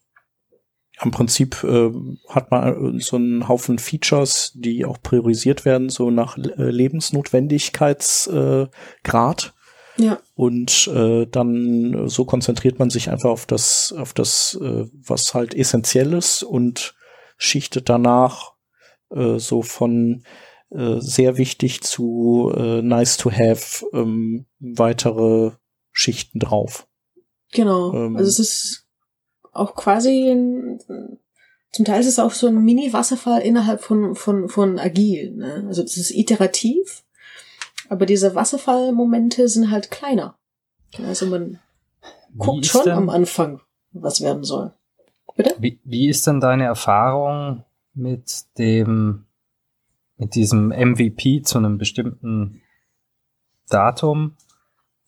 im 1.02 1.10
Prinzip 1.10 1.62
äh, 1.62 1.90
hat 2.28 2.50
man 2.50 2.98
so 3.00 3.16
einen 3.16 3.48
Haufen 3.48 3.78
Features, 3.78 4.52
die 4.54 4.86
auch 4.86 5.02
priorisiert 5.02 5.66
werden, 5.66 5.90
so 5.90 6.10
nach 6.10 6.38
äh, 6.38 6.70
Lebensnotwendigkeitsgrad. 6.70 9.54
Äh, 9.98 10.02
ja. 10.02 10.18
Und 10.34 10.88
äh, 10.88 11.26
dann 11.26 12.08
so 12.08 12.24
konzentriert 12.24 12.78
man 12.78 12.88
sich 12.88 13.10
einfach 13.10 13.30
auf 13.30 13.44
das, 13.46 13.92
auf 13.92 14.14
das, 14.14 14.58
äh, 14.60 14.86
was 14.92 15.34
halt 15.34 15.54
essentiell 15.54 16.14
ist 16.14 16.42
und 16.42 16.94
schichtet 17.36 17.88
danach 17.88 18.54
äh, 19.10 19.38
so 19.38 19.62
von 19.62 20.24
äh, 20.70 21.00
sehr 21.00 21.36
wichtig 21.36 21.82
zu 21.82 22.52
äh, 22.54 22.82
nice 22.82 23.16
to 23.16 23.30
have 23.30 23.86
ähm, 23.92 24.46
weitere 24.58 25.52
Schichten 25.92 26.38
drauf. 26.38 26.86
Genau. 27.52 27.92
Ähm, 27.94 28.16
also 28.16 28.28
es 28.28 28.38
ist 28.38 28.86
auch 29.52 29.74
quasi 29.74 30.30
ein, 30.30 30.78
zum 31.72 31.84
Teil 31.84 32.00
ist 32.00 32.06
es 32.06 32.18
auch 32.18 32.32
so 32.32 32.46
ein 32.48 32.64
Mini-Wasserfall 32.64 33.40
innerhalb 33.40 33.82
von, 33.82 34.14
von, 34.14 34.48
von 34.48 34.78
Agil. 34.78 35.32
Ne? 35.32 35.64
Also 35.66 35.82
das 35.82 35.96
ist 35.96 36.10
iterativ, 36.10 37.04
aber 37.88 38.06
diese 38.06 38.34
Wasserfallmomente 38.34 39.48
sind 39.48 39.70
halt 39.70 39.90
kleiner. 39.90 40.36
Also 41.04 41.26
man 41.26 41.60
wie 42.30 42.38
guckt 42.38 42.66
schon 42.66 42.84
denn, 42.84 42.92
am 42.92 43.08
Anfang, 43.08 43.60
was 43.92 44.20
werden 44.20 44.44
soll. 44.44 44.72
Bitte? 45.36 45.54
Wie, 45.58 45.80
wie 45.84 46.08
ist 46.08 46.26
denn 46.26 46.40
deine 46.40 46.64
Erfahrung 46.64 47.64
mit 47.94 48.44
dem, 48.58 49.24
mit 50.18 50.34
diesem 50.34 50.68
MVP 50.68 51.42
zu 51.42 51.58
einem 51.58 51.78
bestimmten 51.78 52.60
Datum 53.68 54.36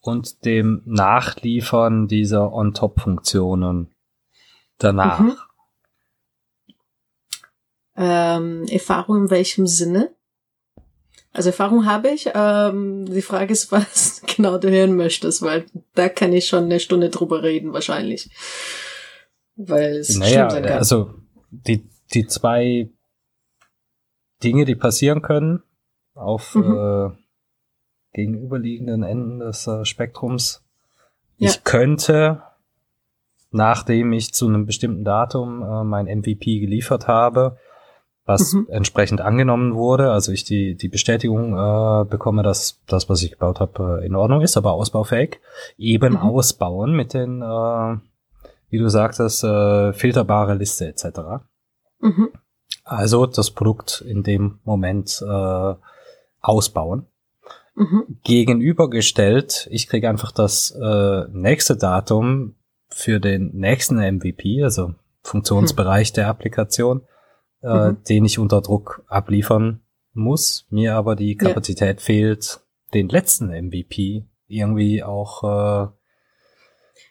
und 0.01 0.45
dem 0.45 0.83
Nachliefern 0.87 2.09
dieser 2.09 2.53
On-Top-Funktionen 2.53 3.95
danach? 4.79 5.21
Mhm. 5.21 5.37
Ähm, 7.97 8.65
Erfahrung 8.71 9.25
in 9.25 9.31
welchem 9.31 9.67
Sinne? 9.67 10.15
Also 11.33 11.51
Erfahrung 11.51 11.87
habe 11.87 12.09
ich. 12.09 12.31
Ähm, 12.35 13.07
die 13.07 13.23
Frage 13.23 13.53
ist, 13.53 13.71
was 13.73 14.23
genau 14.23 14.59
du 14.59 14.71
hören 14.71 14.97
möchtest, 14.97 15.43
weil 15.43 15.67
da 15.95 16.09
kann 16.09 16.33
ich 16.33 16.47
schon 16.47 16.65
eine 16.65 16.81
Stunde 16.81 17.11
drüber 17.11 17.43
reden 17.43 17.73
wahrscheinlich. 17.73 18.31
Weil 19.57 19.97
es 19.97 20.17
naja, 20.17 20.49
sein 20.49 20.63
kann. 20.63 20.73
Also 20.73 21.15
die, 21.51 21.89
die 22.15 22.27
zwei 22.27 22.89
Dinge, 24.43 24.65
die 24.65 24.75
passieren 24.75 25.23
können 25.23 25.63
auf 26.15 26.55
mhm. 26.55 26.77
äh, 26.77 27.11
gegenüberliegenden 28.13 29.03
Enden 29.03 29.41
des 29.41 29.67
äh, 29.67 29.85
Spektrums. 29.85 30.65
Ja. 31.37 31.49
Ich 31.49 31.65
könnte, 31.65 32.43
nachdem 33.51 34.13
ich 34.13 34.35
zu 34.35 34.49
einem 34.49 34.67
bestimmten 34.67 35.05
Datum 35.05 35.63
äh, 35.63 35.85
mein 35.85 36.07
MVP 36.07 36.61
geliefert 36.61 37.09
habe, 37.09 37.57
was 38.27 38.53
mhm. 38.53 38.67
entsprechend 38.71 39.21
angenommen 39.21 39.75
wurde, 39.75 40.13
also 40.13 40.31
ich 40.33 40.45
die, 40.45 40.77
die 40.77 40.89
Bestätigung 40.89 41.55
äh, 41.55 42.05
bekomme, 42.05 42.43
dass 42.43 42.81
das, 42.87 43.09
was 43.09 43.23
ich 43.23 43.33
gebaut 43.33 43.61
habe, 43.61 44.01
äh, 44.03 44.07
in 44.07 44.15
Ordnung 44.15 44.43
ist, 44.43 44.57
aber 44.57 44.73
ausbaufähig, 44.73 45.41
eben 45.79 46.15
mhm. 46.15 46.19
ausbauen 46.19 46.93
mit 46.93 47.15
den, 47.15 47.43
äh, 47.43 47.97
wie 48.69 48.79
du 48.79 48.89
sagtest, 48.89 49.43
äh, 49.43 49.93
filterbare 49.93 50.55
Liste 50.55 50.87
etc. 50.87 51.43
Mhm. 52.01 52.29
Also 52.91 53.25
das 53.27 53.53
Produkt 53.53 54.05
in 54.05 54.25
dem 54.25 54.59
Moment 54.65 55.23
äh, 55.23 55.75
ausbauen. 56.41 57.07
Mhm. 57.77 58.19
Gegenübergestellt, 58.25 59.69
ich 59.71 59.87
kriege 59.87 60.09
einfach 60.09 60.33
das 60.33 60.73
äh, 60.73 61.25
nächste 61.31 61.77
Datum 61.77 62.57
für 62.89 63.21
den 63.21 63.55
nächsten 63.55 63.99
MVP, 63.99 64.65
also 64.65 64.95
Funktionsbereich 65.23 66.11
mhm. 66.11 66.15
der 66.17 66.27
Applikation, 66.27 67.03
äh, 67.63 67.91
mhm. 67.91 68.03
den 68.09 68.25
ich 68.25 68.41
unter 68.41 68.61
Druck 68.61 69.05
abliefern 69.07 69.83
muss, 70.13 70.67
mir 70.71 70.97
aber 70.97 71.15
die 71.15 71.37
Kapazität 71.37 72.01
ja. 72.01 72.05
fehlt, 72.05 72.61
den 72.93 73.09
letzten 73.09 73.51
MVP 73.51 74.27
irgendwie 74.49 75.05
auch 75.05 75.45
äh, 75.45 75.89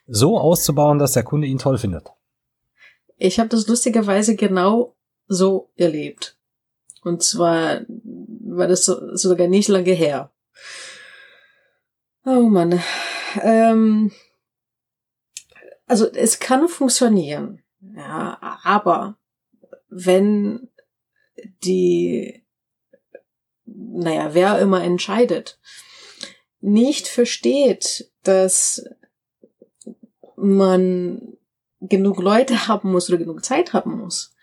so 0.08 0.38
auszubauen, 0.38 1.00
dass 1.00 1.14
der 1.14 1.24
Kunde 1.24 1.48
ihn 1.48 1.58
toll 1.58 1.78
findet. 1.78 2.10
Ich 3.16 3.40
habe 3.40 3.48
das 3.48 3.66
lustigerweise 3.66 4.36
genau 4.36 4.98
so 5.30 5.72
erlebt. 5.78 6.36
Und 7.04 7.24
zwar 7.24 7.86
war 7.88 8.68
das 8.68 8.84
so, 8.84 9.16
sogar 9.16 9.48
nicht 9.48 9.70
lange 9.70 9.94
her. 9.94 10.32
Oh 12.26 12.50
Mann. 12.50 12.82
Ähm, 13.42 14.12
also 15.86 16.12
es 16.12 16.40
kann 16.40 16.68
funktionieren, 16.68 17.64
ja, 17.96 18.38
aber 18.64 19.18
wenn 19.88 20.70
die, 21.64 22.44
naja, 23.66 24.34
wer 24.34 24.60
immer 24.60 24.84
entscheidet, 24.84 25.60
nicht 26.60 27.08
versteht, 27.08 28.12
dass 28.24 28.86
man 30.36 31.38
genug 31.80 32.22
Leute 32.22 32.68
haben 32.68 32.92
muss 32.92 33.10
oder 33.10 33.18
genug 33.18 33.44
Zeit 33.44 33.74
haben 33.74 33.98
muss, 33.98 34.36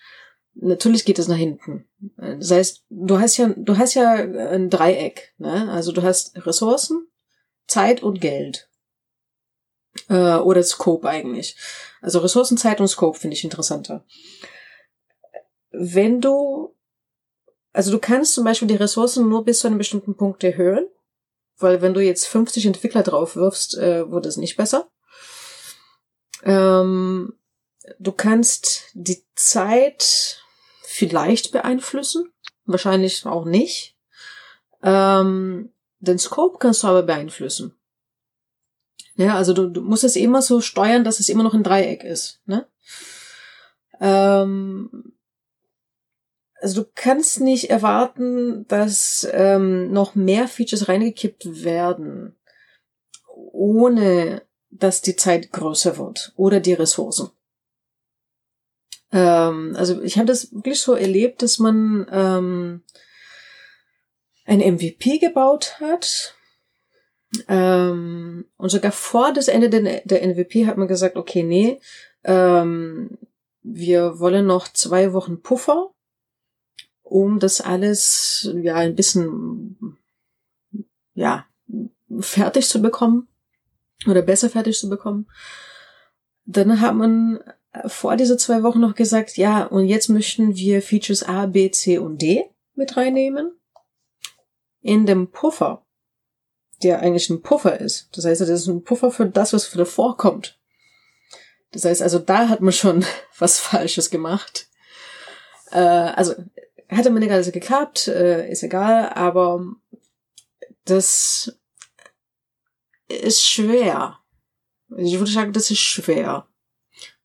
natürlich 0.61 1.05
geht 1.05 1.19
es 1.19 1.29
nach 1.29 1.37
hinten. 1.37 1.87
Das 2.17 2.51
heißt, 2.51 2.85
du 2.89 3.21
hast 3.21 3.37
ja, 3.37 3.53
du 3.57 3.79
hast 3.79 3.95
ja 3.95 4.13
ein 4.13 4.71
Dreieck, 4.71 5.35
ne? 5.39 5.71
Also 5.71 5.93
du 5.93 6.03
hast 6.03 6.37
Ressourcen, 6.47 7.07
Zeit 7.67 8.03
und 8.03 8.21
Geld. 8.21 8.69
Äh, 10.09 10.37
oder 10.37 10.63
Scope 10.63 11.09
eigentlich. 11.09 11.57
Also 12.01 12.21
Ressourcen, 12.21 12.59
Zeit 12.59 12.81
und 12.81 12.89
Scope 12.89 13.19
finde 13.19 13.35
ich 13.35 13.45
interessanter. 13.45 14.05
Wenn 15.71 16.21
du, 16.21 16.75
also 17.73 17.91
du 17.91 17.99
kannst 17.99 18.35
zum 18.35 18.45
Beispiel 18.45 18.69
die 18.69 18.77
Ressourcen 18.77 19.29
nur 19.29 19.45
bis 19.45 19.61
zu 19.61 19.67
einem 19.67 19.79
bestimmten 19.79 20.17
Punkt 20.17 20.43
erhöhen, 20.45 20.87
weil 21.59 21.81
wenn 21.83 21.95
du 21.95 22.01
jetzt 22.01 22.27
50 22.27 22.67
Entwickler 22.67 23.03
drauf 23.03 23.37
wirfst, 23.37 23.77
äh, 23.79 24.11
wird 24.11 24.27
es 24.27 24.37
nicht 24.37 24.57
besser. 24.57 24.89
Ähm, 26.43 27.39
du 27.99 28.13
kannst 28.13 28.91
die 28.95 29.25
Zeit 29.35 30.43
vielleicht 30.97 31.53
beeinflussen, 31.53 32.33
wahrscheinlich 32.65 33.27
auch 33.27 33.45
nicht. 33.45 33.97
Ähm, 34.83 35.73
den 35.99 36.19
Scope 36.19 36.59
kannst 36.59 36.83
du 36.83 36.89
aber 36.89 37.03
beeinflussen. 37.03 37.75
Ja, 39.17 39.35
also 39.37 39.53
du, 39.53 39.69
du 39.69 39.81
musst 39.81 40.05
es 40.05 40.17
immer 40.17 40.43
so 40.43 40.61
steuern, 40.61 41.05
dass 41.05 41.21
es 41.21 41.29
immer 41.29 41.43
noch 41.43 41.55
ein 41.55 41.63
Dreieck 41.63 42.05
ist. 42.05 42.41
Ne? 42.47 42.67
Ähm, 44.01 45.15
also 46.61 46.83
du 46.83 46.91
kannst 46.95 47.41
nicht 47.41 47.71
erwarten, 47.71 48.67
dass 48.69 49.27
ähm, 49.33 49.93
noch 49.93 50.15
mehr 50.15 50.49
Features 50.49 50.89
reingekippt 50.89 51.65
werden, 51.65 52.37
ohne 53.35 54.43
dass 54.71 55.03
die 55.03 55.17
Zeit 55.17 55.53
größer 55.53 55.99
wird 55.99 56.33
oder 56.37 56.61
die 56.61 56.75
Ressourcen. 56.75 57.31
Ähm, 59.13 59.75
also 59.77 60.03
ich 60.03 60.17
habe 60.17 60.27
das 60.27 60.53
wirklich 60.53 60.81
so 60.81 60.95
erlebt, 60.95 61.43
dass 61.43 61.59
man 61.59 62.07
ähm, 62.11 62.83
ein 64.45 64.61
MVP 64.61 65.19
gebaut 65.19 65.77
hat. 65.81 66.35
Ähm, 67.49 68.47
und 68.57 68.69
sogar 68.71 68.93
vor 68.93 69.33
das 69.33 69.49
Ende 69.49 69.69
der, 69.69 70.01
der 70.05 70.27
MVP 70.27 70.67
hat 70.67 70.77
man 70.77 70.89
gesagt, 70.89 71.17
okay, 71.17 71.43
nee, 71.43 71.81
ähm, 72.25 73.19
wir 73.63 74.21
wollen 74.21 74.47
noch 74.47 74.69
zwei 74.69 75.13
Wochen 75.13 75.43
Puffer, 75.43 75.91
um 77.03 77.41
das 77.41 77.61
alles 77.61 78.49
ja 78.55 78.77
ein 78.77 78.95
bisschen 78.95 79.99
ja 81.15 81.47
fertig 82.21 82.69
zu 82.69 82.81
bekommen 82.81 83.29
oder 84.07 84.23
besser 84.23 84.49
fertig 84.49 84.79
zu 84.79 84.89
bekommen. 84.89 85.27
Dann 86.45 86.81
hat 86.81 86.95
man 86.95 87.41
vor 87.87 88.17
diese 88.17 88.37
zwei 88.37 88.63
Wochen 88.63 88.81
noch 88.81 88.95
gesagt, 88.95 89.37
ja, 89.37 89.65
und 89.65 89.87
jetzt 89.87 90.09
möchten 90.09 90.57
wir 90.57 90.83
Features 90.83 91.23
A, 91.23 91.47
B, 91.47 91.71
C 91.71 91.99
und 91.99 92.21
D 92.23 92.45
mit 92.75 92.97
reinnehmen. 92.97 93.59
In 94.81 95.07
dem 95.07 95.31
Puffer, 95.31 95.85
der 96.83 97.01
eigentlich 97.01 97.29
ein 97.31 97.43
Puffer 97.43 97.81
ist. 97.81 98.09
Das 98.13 98.25
heißt, 98.25 98.41
das 98.41 98.49
ist 98.49 98.67
ein 98.67 98.85
Puffer 98.85 99.11
für 99.11 99.27
das, 99.27 99.53
was 99.53 99.71
davor 99.71 100.17
kommt. 100.17 100.59
Das 101.73 101.85
heißt, 101.85 102.03
also 102.03 102.19
da 102.19 102.49
hat 102.49 102.61
man 102.61 102.73
schon 102.73 103.05
was 103.39 103.59
Falsches 103.59 104.11
gemacht. 104.11 104.69
Äh, 105.73 105.79
also 105.79 106.35
hatte 106.89 107.11
man 107.11 107.21
nicht 107.21 107.33
alles 107.33 107.51
geklappt, 107.51 108.09
äh, 108.09 108.49
ist 108.51 108.63
egal, 108.63 109.11
aber 109.11 109.65
das 110.85 111.59
ist 113.09 113.43
schwer. 113.43 114.21
Ich 114.97 115.19
würde 115.19 115.31
sagen, 115.31 115.53
das 115.53 115.71
ist 115.71 115.81
schwer. 115.81 116.47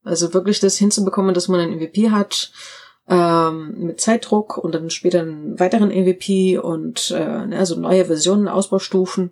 Also 0.03 0.33
wirklich 0.33 0.59
das 0.59 0.77
hinzubekommen, 0.77 1.33
dass 1.33 1.47
man 1.47 1.59
einen 1.59 1.75
MVP 1.75 2.09
hat 2.09 2.51
ähm, 3.07 3.75
mit 3.77 4.01
Zeitdruck 4.01 4.57
und 4.57 4.73
dann 4.73 4.89
später 4.89 5.21
einen 5.21 5.59
weiteren 5.59 5.89
MVP 5.89 6.57
und 6.57 7.11
äh, 7.11 7.55
also 7.55 7.79
neue 7.79 8.05
Versionen, 8.05 8.47
Ausbaustufen, 8.47 9.31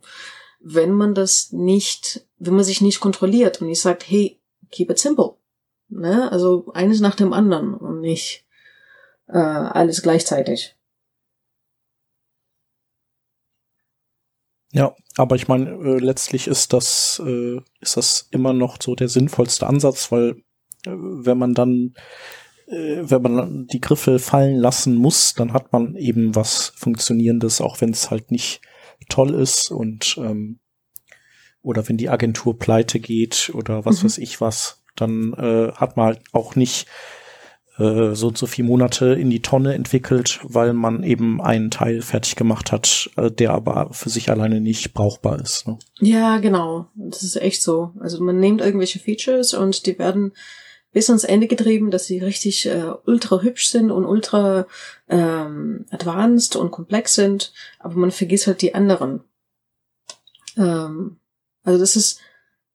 wenn 0.59 0.91
man 0.91 1.15
das 1.15 1.51
nicht, 1.51 2.25
wenn 2.37 2.55
man 2.55 2.63
sich 2.63 2.81
nicht 2.81 2.99
kontrolliert 2.99 3.61
und 3.61 3.67
nicht 3.67 3.81
sagt, 3.81 4.09
hey, 4.09 4.39
keep 4.71 4.89
it 4.89 4.99
simple. 4.99 5.35
Ne? 5.87 6.31
Also 6.31 6.71
eines 6.73 6.99
nach 6.99 7.15
dem 7.15 7.33
anderen 7.33 7.73
und 7.73 8.01
nicht 8.01 8.45
äh, 9.27 9.37
alles 9.37 10.01
gleichzeitig. 10.01 10.75
Ja, 14.71 14.95
aber 15.17 15.35
ich 15.35 15.47
meine, 15.47 15.71
äh, 15.71 15.97
letztlich 15.97 16.47
ist 16.47 16.73
das, 16.73 17.19
äh, 17.25 17.59
ist 17.79 17.97
das 17.97 18.27
immer 18.29 18.53
noch 18.53 18.77
so 18.79 18.93
der 18.93 19.09
sinnvollste 19.09 19.65
Ansatz, 19.65 20.11
weil 20.11 20.43
wenn 20.85 21.37
man 21.37 21.53
dann, 21.53 21.93
äh, 22.67 22.97
wenn 23.01 23.21
man 23.21 23.67
die 23.67 23.81
Griffe 23.81 24.19
fallen 24.19 24.57
lassen 24.57 24.95
muss, 24.95 25.33
dann 25.33 25.53
hat 25.53 25.71
man 25.71 25.95
eben 25.95 26.35
was 26.35 26.73
Funktionierendes, 26.75 27.61
auch 27.61 27.81
wenn 27.81 27.91
es 27.91 28.11
halt 28.11 28.31
nicht 28.31 28.61
toll 29.09 29.33
ist 29.33 29.71
und 29.71 30.17
ähm, 30.19 30.59
oder 31.61 31.87
wenn 31.89 31.97
die 31.97 32.09
Agentur 32.09 32.57
pleite 32.57 32.99
geht 32.99 33.51
oder 33.53 33.85
was 33.85 34.01
mhm. 34.01 34.05
weiß 34.05 34.17
ich 34.19 34.39
was, 34.39 34.81
dann 34.95 35.33
äh, 35.33 35.71
hat 35.73 35.97
man 35.97 36.07
halt 36.07 36.21
auch 36.31 36.55
nicht 36.55 36.87
äh, 37.79 38.13
so 38.13 38.27
und 38.27 38.37
so 38.37 38.45
viele 38.45 38.67
Monate 38.67 39.13
in 39.13 39.29
die 39.29 39.41
Tonne 39.41 39.73
entwickelt, 39.73 40.39
weil 40.43 40.73
man 40.73 41.03
eben 41.03 41.41
einen 41.41 41.71
Teil 41.71 42.01
fertig 42.01 42.35
gemacht 42.35 42.71
hat, 42.71 43.09
äh, 43.15 43.31
der 43.31 43.51
aber 43.51 43.89
für 43.91 44.09
sich 44.09 44.29
alleine 44.29 44.61
nicht 44.61 44.93
brauchbar 44.93 45.39
ist. 45.39 45.67
Ne? 45.67 45.79
Ja, 45.99 46.37
genau. 46.37 46.87
Das 46.95 47.23
ist 47.23 47.37
echt 47.37 47.61
so. 47.61 47.93
Also 47.99 48.23
man 48.23 48.39
nimmt 48.39 48.61
irgendwelche 48.61 48.99
Features 48.99 49.53
und 49.53 49.85
die 49.85 49.97
werden 49.97 50.33
bis 50.91 51.09
ans 51.09 51.23
Ende 51.23 51.47
getrieben, 51.47 51.91
dass 51.91 52.05
sie 52.05 52.19
richtig 52.19 52.65
äh, 52.65 52.91
ultra 53.05 53.41
hübsch 53.41 53.69
sind 53.69 53.91
und 53.91 54.05
ultra 54.05 54.65
ähm, 55.07 55.85
advanced 55.91 56.55
und 56.55 56.71
komplex 56.71 57.15
sind, 57.15 57.53
aber 57.77 57.95
man 57.95 58.11
vergisst 58.11 58.47
halt 58.47 58.61
die 58.61 58.73
anderen. 58.73 59.23
Ähm, 60.57 61.19
also 61.63 61.79
das 61.79 61.95
ist 61.95 62.19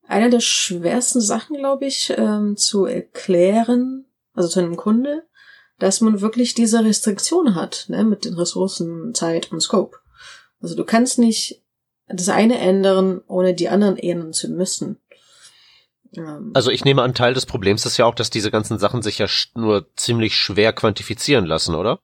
eine 0.07 0.31
der 0.31 0.41
schwersten 0.41 1.21
Sachen, 1.21 1.57
glaube 1.57 1.87
ich, 1.87 2.12
ähm, 2.17 2.57
zu 2.57 2.85
erklären, 2.85 4.05
also 4.35 4.49
zu 4.49 4.61
einem 4.61 4.77
Kunde, 4.77 5.25
dass 5.79 6.01
man 6.01 6.21
wirklich 6.21 6.55
diese 6.55 6.85
Restriktion 6.85 7.55
hat, 7.55 7.87
ne, 7.89 8.05
mit 8.05 8.25
den 8.25 8.35
Ressourcen, 8.35 9.15
Zeit 9.15 9.51
und 9.51 9.61
Scope. 9.61 9.99
Also 10.61 10.77
du 10.77 10.85
kannst 10.85 11.19
nicht 11.19 11.62
das 12.07 12.29
eine 12.29 12.59
ändern, 12.59 13.23
ohne 13.27 13.55
die 13.55 13.69
anderen 13.69 13.97
ändern 13.97 14.33
zu 14.33 14.49
müssen. 14.49 14.99
Ähm. 16.17 16.51
Also 16.55 16.71
ich 16.71 16.85
nehme 16.85 17.03
an, 17.03 17.15
Teil 17.15 17.35
des 17.35 17.47
Problems 17.47 17.87
ist 17.87 17.97
ja 17.97 18.07
auch, 18.07 18.15
dass 18.15 18.31
diese 18.31 18.51
ganzen 18.51 18.79
Sachen 18.79 19.03
sich 19.03 19.19
ja 19.19 19.27
nur 19.55 19.89
ziemlich 19.97 20.37
schwer 20.37 20.73
quantifizieren 20.73 21.47
lassen, 21.47 21.75
oder? 21.75 22.01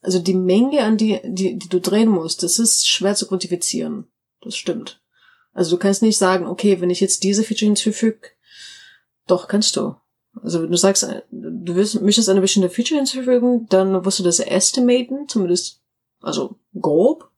Also 0.00 0.18
die 0.18 0.34
Menge, 0.34 0.84
an 0.84 0.96
die, 0.96 1.20
die, 1.24 1.58
die 1.58 1.68
du 1.68 1.80
drehen 1.80 2.08
musst, 2.08 2.42
das 2.42 2.58
ist 2.58 2.88
schwer 2.88 3.14
zu 3.14 3.26
quantifizieren. 3.26 4.06
Das 4.40 4.56
stimmt. 4.56 5.00
Also 5.52 5.76
du 5.76 5.78
kannst 5.78 6.02
nicht 6.02 6.18
sagen, 6.18 6.46
okay, 6.46 6.80
wenn 6.80 6.90
ich 6.90 7.00
jetzt 7.00 7.24
diese 7.24 7.42
Feature 7.42 7.66
hinzufüge, 7.66 8.28
doch, 9.26 9.48
kannst 9.48 9.76
du. 9.76 9.96
Also 10.42 10.62
wenn 10.62 10.70
du 10.70 10.76
sagst, 10.76 11.02
du 11.30 11.74
willst, 11.74 12.00
möchtest 12.02 12.28
eine 12.28 12.40
bestimmte 12.40 12.70
Feature 12.70 12.98
hinzufügen, 12.98 13.66
dann 13.68 14.04
wirst 14.04 14.18
du 14.18 14.22
das 14.22 14.38
estimaten, 14.38 15.28
zumindest, 15.28 15.80
also 16.20 16.58
grob. 16.78 17.30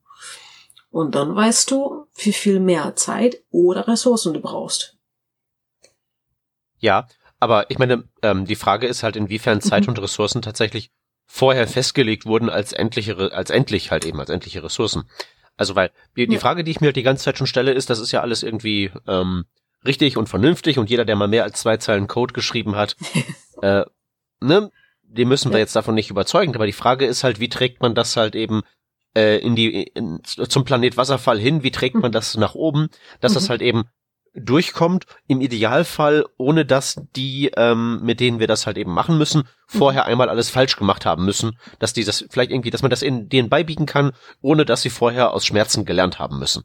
Und 0.90 1.14
dann 1.14 1.34
weißt 1.34 1.70
du, 1.70 2.06
wie 2.14 2.32
viel 2.32 2.60
mehr 2.60 2.96
Zeit 2.96 3.42
oder 3.50 3.86
Ressourcen 3.88 4.34
du 4.34 4.40
brauchst. 4.40 4.96
Ja, 6.78 7.06
aber 7.40 7.70
ich 7.70 7.78
meine, 7.78 8.04
ähm, 8.22 8.46
die 8.46 8.56
Frage 8.56 8.86
ist 8.86 9.02
halt, 9.02 9.16
inwiefern 9.16 9.60
Zeit 9.60 9.84
mhm. 9.84 9.90
und 9.90 10.02
Ressourcen 10.02 10.42
tatsächlich 10.42 10.90
vorher 11.26 11.68
festgelegt 11.68 12.24
wurden 12.24 12.48
als 12.48 12.72
endliche, 12.72 13.32
als 13.32 13.50
endlich 13.50 13.90
halt 13.90 14.04
eben, 14.04 14.18
als 14.18 14.30
endliche 14.30 14.62
Ressourcen. 14.62 15.08
Also 15.56 15.74
weil 15.74 15.90
die, 16.16 16.26
die 16.26 16.34
ja. 16.34 16.40
Frage, 16.40 16.64
die 16.64 16.70
ich 16.70 16.80
mir 16.80 16.86
halt 16.86 16.96
die 16.96 17.02
ganze 17.02 17.24
Zeit 17.24 17.36
schon 17.36 17.46
stelle, 17.46 17.72
ist, 17.72 17.90
das 17.90 17.98
ist 17.98 18.12
ja 18.12 18.22
alles 18.22 18.42
irgendwie 18.42 18.90
ähm, 19.06 19.44
richtig 19.84 20.16
und 20.16 20.28
vernünftig 20.28 20.78
und 20.78 20.88
jeder, 20.88 21.04
der 21.04 21.16
mal 21.16 21.28
mehr 21.28 21.44
als 21.44 21.60
zwei 21.60 21.76
Zeilen 21.76 22.06
Code 22.06 22.32
geschrieben 22.32 22.76
hat, 22.76 22.96
äh, 23.62 23.84
ne, 24.40 24.70
den 25.02 25.28
müssen 25.28 25.50
wir 25.50 25.58
ja. 25.58 25.62
jetzt 25.62 25.76
davon 25.76 25.94
nicht 25.94 26.10
überzeugen. 26.10 26.54
Aber 26.54 26.66
die 26.66 26.72
Frage 26.72 27.06
ist 27.06 27.24
halt, 27.24 27.40
wie 27.40 27.48
trägt 27.48 27.82
man 27.82 27.94
das 27.94 28.16
halt 28.16 28.34
eben 28.34 28.62
äh, 29.18 29.38
in 29.38 29.56
die 29.56 29.82
in, 29.82 30.20
zum 30.24 30.64
Planet 30.64 30.96
Wasserfall 30.96 31.38
hin? 31.38 31.62
Wie 31.62 31.70
trägt 31.70 31.96
man 31.96 32.12
das 32.12 32.36
nach 32.36 32.54
oben, 32.54 32.88
dass 33.20 33.32
mhm. 33.32 33.34
das 33.34 33.50
halt 33.50 33.62
eben 33.62 33.84
durchkommt, 34.34 35.06
im 35.26 35.40
Idealfall, 35.40 36.24
ohne 36.36 36.64
dass 36.64 37.00
die, 37.16 37.50
ähm, 37.56 38.00
mit 38.02 38.20
denen 38.20 38.38
wir 38.38 38.46
das 38.46 38.66
halt 38.66 38.78
eben 38.78 38.92
machen 38.92 39.18
müssen, 39.18 39.48
vorher 39.66 40.04
mhm. 40.04 40.10
einmal 40.10 40.28
alles 40.28 40.50
falsch 40.50 40.76
gemacht 40.76 41.06
haben 41.06 41.24
müssen, 41.24 41.58
dass 41.78 41.92
die 41.92 42.04
das 42.04 42.24
vielleicht 42.30 42.52
irgendwie, 42.52 42.70
dass 42.70 42.82
man 42.82 42.90
das 42.90 43.02
in 43.02 43.28
denen 43.28 43.48
beibiegen 43.48 43.86
kann, 43.86 44.12
ohne 44.40 44.64
dass 44.64 44.82
sie 44.82 44.90
vorher 44.90 45.32
aus 45.32 45.44
Schmerzen 45.44 45.84
gelernt 45.84 46.18
haben 46.18 46.38
müssen. 46.38 46.62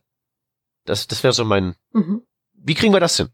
Das, 0.85 1.07
das 1.07 1.23
wäre 1.23 1.33
so 1.33 1.45
mein, 1.45 1.75
mhm. 1.93 2.23
Wie 2.63 2.75
kriegen 2.75 2.93
wir 2.93 2.99
das 2.99 3.17
hin? 3.17 3.29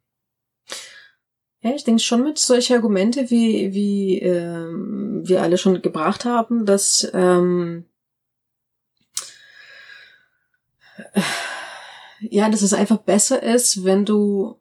Ja, 1.62 1.72
ich 1.76 1.84
denke 1.84 2.02
schon 2.02 2.24
mit 2.24 2.38
solchen 2.38 2.76
Argumente, 2.76 3.30
wie, 3.30 3.74
wie 3.74 4.20
ähm, 4.20 5.22
wir 5.26 5.42
alle 5.42 5.58
schon 5.58 5.82
gebracht 5.82 6.26
haben, 6.26 6.66
dass 6.66 7.10
ähm, 7.14 7.86
ja, 12.22 12.50
dass 12.50 12.62
es 12.62 12.74
einfach 12.74 12.98
besser 12.98 13.42
ist, 13.42 13.84
wenn 13.84 14.06
du 14.06 14.56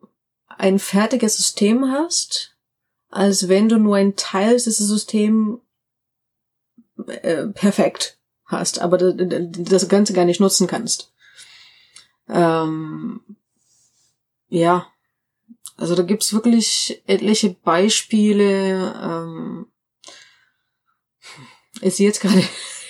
ein 0.47 0.79
fertiges 0.79 1.37
System 1.37 1.91
hast, 1.91 2.57
als 3.11 3.49
wenn 3.49 3.69
du 3.69 3.79
nur 3.79 3.97
ein 3.97 4.17
Teil 4.17 4.55
dieses 4.55 4.79
Systems 4.79 5.61
äh, 7.07 7.47
perfekt 7.47 8.19
hast, 8.45 8.81
aber 8.81 8.99
das 8.99 9.89
Ganze 9.89 10.13
gar 10.13 10.25
nicht 10.25 10.41
nutzen 10.41 10.67
kannst. 10.67 11.13
Ähm, 12.29 13.21
ja, 14.49 14.87
also 15.77 15.95
da 15.95 16.03
gibt's 16.03 16.33
wirklich 16.33 17.03
etliche 17.07 17.51
Beispiele. 17.51 18.95
Ähm, 19.01 19.67
ist 21.81 21.99
jetzt 21.99 22.21
gerade 22.21 22.43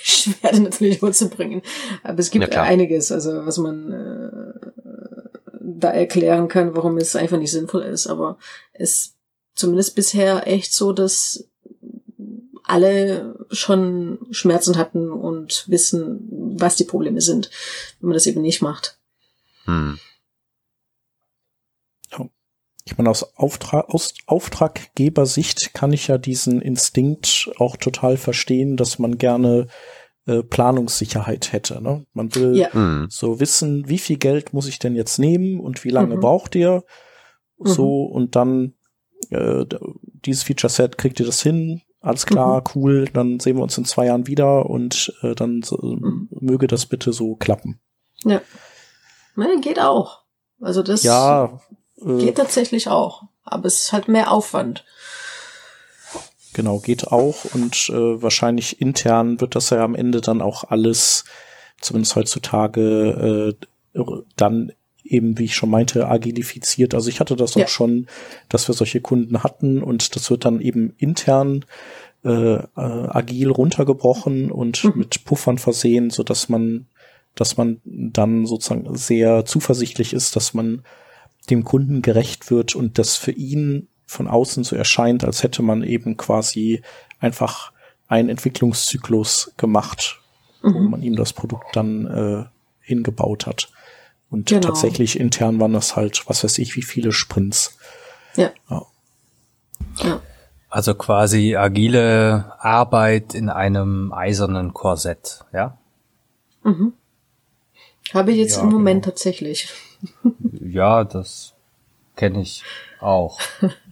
schwer, 0.09 0.59
natürlich 0.59 0.99
vorzubringen. 0.99 1.63
Aber 2.03 2.19
es 2.19 2.31
gibt 2.31 2.57
einiges, 2.57 3.13
also 3.13 3.47
was 3.47 3.59
man 3.59 3.93
äh, 3.93 4.69
da 5.61 5.91
erklären 5.91 6.49
kann, 6.49 6.75
warum 6.75 6.97
es 6.99 7.17
einfach 7.17 7.39
nicht 7.39 7.51
sinnvoll 7.51 7.83
ist. 7.83 8.07
Aber 8.07 8.39
es 8.73 9.15
zumindest 9.55 9.95
bisher 9.95 10.47
echt 10.47 10.73
so, 10.73 10.93
dass 10.93 11.49
alle 12.63 13.35
schon 13.51 14.19
Schmerzen 14.31 14.77
hatten 14.77 15.11
und 15.11 15.65
wissen, 15.69 16.29
was 16.59 16.77
die 16.77 16.85
Probleme 16.85 17.21
sind, 17.21 17.51
wenn 18.01 18.09
man 18.09 18.15
das 18.15 18.27
eben 18.27 18.43
nicht 18.43 18.61
macht. 18.61 18.99
Hm. 19.65 19.99
Ich 22.85 22.97
meine, 22.97 23.11
aus, 23.11 23.37
Auftrag, 23.37 23.91
aus 23.91 24.15
Auftraggebersicht 24.25 25.75
kann 25.75 25.93
ich 25.93 26.09
ja 26.09 26.17
diesen 26.17 26.63
Instinkt 26.63 27.51
auch 27.59 27.77
total 27.77 28.17
verstehen, 28.17 28.79
dass 28.79 28.99
man 28.99 29.19
gerne 29.19 29.67
äh, 30.29 30.43
Planungssicherheit 30.43 31.53
hätte. 31.53 31.83
Ne? 31.83 32.05
Man 32.13 32.35
will 32.35 32.55
ja. 32.55 32.69
Mhm. 32.73 33.07
so 33.09 33.41
wissen, 33.41 33.89
wie 33.89 33.99
viel 33.99 34.19
Geld 34.19 34.53
muss 34.53 34.69
ich 34.69 34.79
denn 34.79 34.95
jetzt 34.95 35.19
nehmen 35.19 35.59
und 35.59 35.85
wie 35.85 35.91
lange 35.91 36.17
mhm. 36.17 36.21
braucht 36.21 36.55
ihr? 36.55 36.85
So 37.59 38.07
mhm. 38.07 38.15
und 38.15 38.37
dann 38.37 38.75
äh, 39.31 39.65
dieses 40.25 40.43
Feature 40.43 40.71
Set 40.71 40.99
kriegt 40.99 41.19
ihr 41.19 41.27
das 41.27 41.43
hin, 41.43 41.81
alles 42.01 42.27
klar, 42.27 42.61
mhm. 42.61 42.65
cool, 42.75 43.05
dann 43.13 43.41
sehen 43.41 43.57
wir 43.57 43.63
uns 43.63 43.77
in 43.79 43.85
zwei 43.85 44.07
Jahren 44.07 44.27
wieder 44.27 44.67
und 44.67 45.13
äh, 45.23 45.35
dann 45.35 45.63
so, 45.63 45.79
mhm. 45.81 46.29
möge 46.31 46.67
das 46.67 46.87
bitte 46.87 47.13
so 47.13 47.35
klappen. 47.35 47.81
Ja. 48.25 48.41
ja. 49.37 49.61
Geht 49.61 49.81
auch. 49.81 50.25
Also 50.61 50.83
das 50.83 51.03
ja, 51.03 51.59
äh, 52.05 52.19
geht 52.19 52.37
tatsächlich 52.37 52.89
auch, 52.89 53.25
aber 53.45 53.67
es 53.67 53.85
ist 53.85 53.93
halt 53.93 54.09
mehr 54.09 54.31
Aufwand. 54.31 54.85
Genau, 56.59 56.81
geht 56.81 57.07
auch 57.07 57.45
und 57.55 57.89
äh, 57.89 58.21
wahrscheinlich 58.21 58.81
intern 58.81 59.41
wird 59.41 59.55
das 59.55 59.71
ja 59.71 59.85
am 59.85 59.95
Ende 59.95 60.21
dann 60.21 60.43
auch 60.43 60.65
alles, 60.65 61.25
zumindest 61.81 62.17
heutzutage, 62.17 63.55
äh, 63.95 64.01
dann 64.35 64.73
eben, 65.05 65.39
wie 65.39 65.45
ich 65.45 65.55
schon 65.55 65.71
meinte, 65.71 66.09
agilifiziert. 66.09 66.95
Also 66.95 67.11
ich 67.11 67.21
hatte 67.21 67.37
das 67.37 67.55
ja. 67.55 67.63
auch 67.63 67.69
schon, 67.69 68.09
dass 68.49 68.67
wir 68.69 68.75
solche 68.75 69.01
Kunden 69.01 69.45
hatten 69.45 69.85
und 69.85 70.17
das 70.17 70.33
wird 70.33 70.45
dann 70.45 70.61
eben 70.61 70.95
intern 70.99 71.65
äh, 72.25 72.55
äh, 72.55 72.65
agil 72.75 73.53
runtergebrochen 73.53 74.51
und 74.51 74.83
mhm. 74.83 74.95
mit 74.97 75.25
Puffern 75.25 75.59
versehen, 75.59 76.11
so 76.11 76.25
dass 76.25 76.49
man, 76.49 76.89
dass 77.37 77.57
man 77.57 77.81
dann 77.85 78.47
sozusagen 78.47 78.97
sehr 78.97 79.45
zuversichtlich 79.45 80.13
ist, 80.13 80.35
dass 80.35 80.55
man 80.55 80.83
dem 81.51 81.63
Kunden 81.63 82.03
gerecht 82.03 82.51
wird 82.51 82.75
und 82.75 82.99
das 82.99 83.17
für 83.17 83.31
ihn 83.31 83.87
von 84.09 84.27
außen 84.27 84.65
so 84.65 84.75
erscheint, 84.75 85.23
als 85.23 85.43
hätte 85.43 85.63
man 85.63 85.83
eben 85.83 86.17
quasi 86.17 86.83
einfach 87.21 87.73
einen 88.09 88.31
Entwicklungszyklus 88.31 89.53
gemacht, 89.59 90.21
mhm. 90.63 90.75
wo 90.75 90.79
man 90.81 91.03
ihm 91.03 91.15
das 91.15 91.35
Produkt 91.35 91.77
dann 91.77 92.07
äh, 92.07 92.45
hingebaut 92.81 93.47
hat. 93.47 93.71
Und 94.31 94.49
genau. 94.49 94.63
tatsächlich 94.63 95.21
intern 95.21 95.61
waren 95.61 95.75
das 95.75 95.95
halt, 95.95 96.25
was 96.27 96.43
weiß 96.43 96.59
ich, 96.59 96.75
wie 96.75 96.83
viele 96.83 97.13
Sprints. 97.13 97.79
Ja. 98.35 98.51
ja. 98.71 98.83
ja. 99.99 100.21
Also 100.71 100.95
quasi 100.95 101.57
agile 101.57 102.53
Arbeit 102.59 103.35
in 103.35 103.51
einem 103.51 104.13
eisernen 104.13 104.73
Korsett, 104.73 105.45
ja? 105.53 105.77
Mhm. 106.63 106.95
Habe 108.15 108.33
ich 108.33 108.39
jetzt 108.39 108.57
ja, 108.57 108.63
im 108.63 108.71
Moment 108.71 109.03
genau. 109.03 109.13
tatsächlich. 109.13 109.69
ja, 110.61 111.05
das 111.05 111.53
kenne 112.17 112.41
ich 112.41 112.65
auch. 113.01 113.39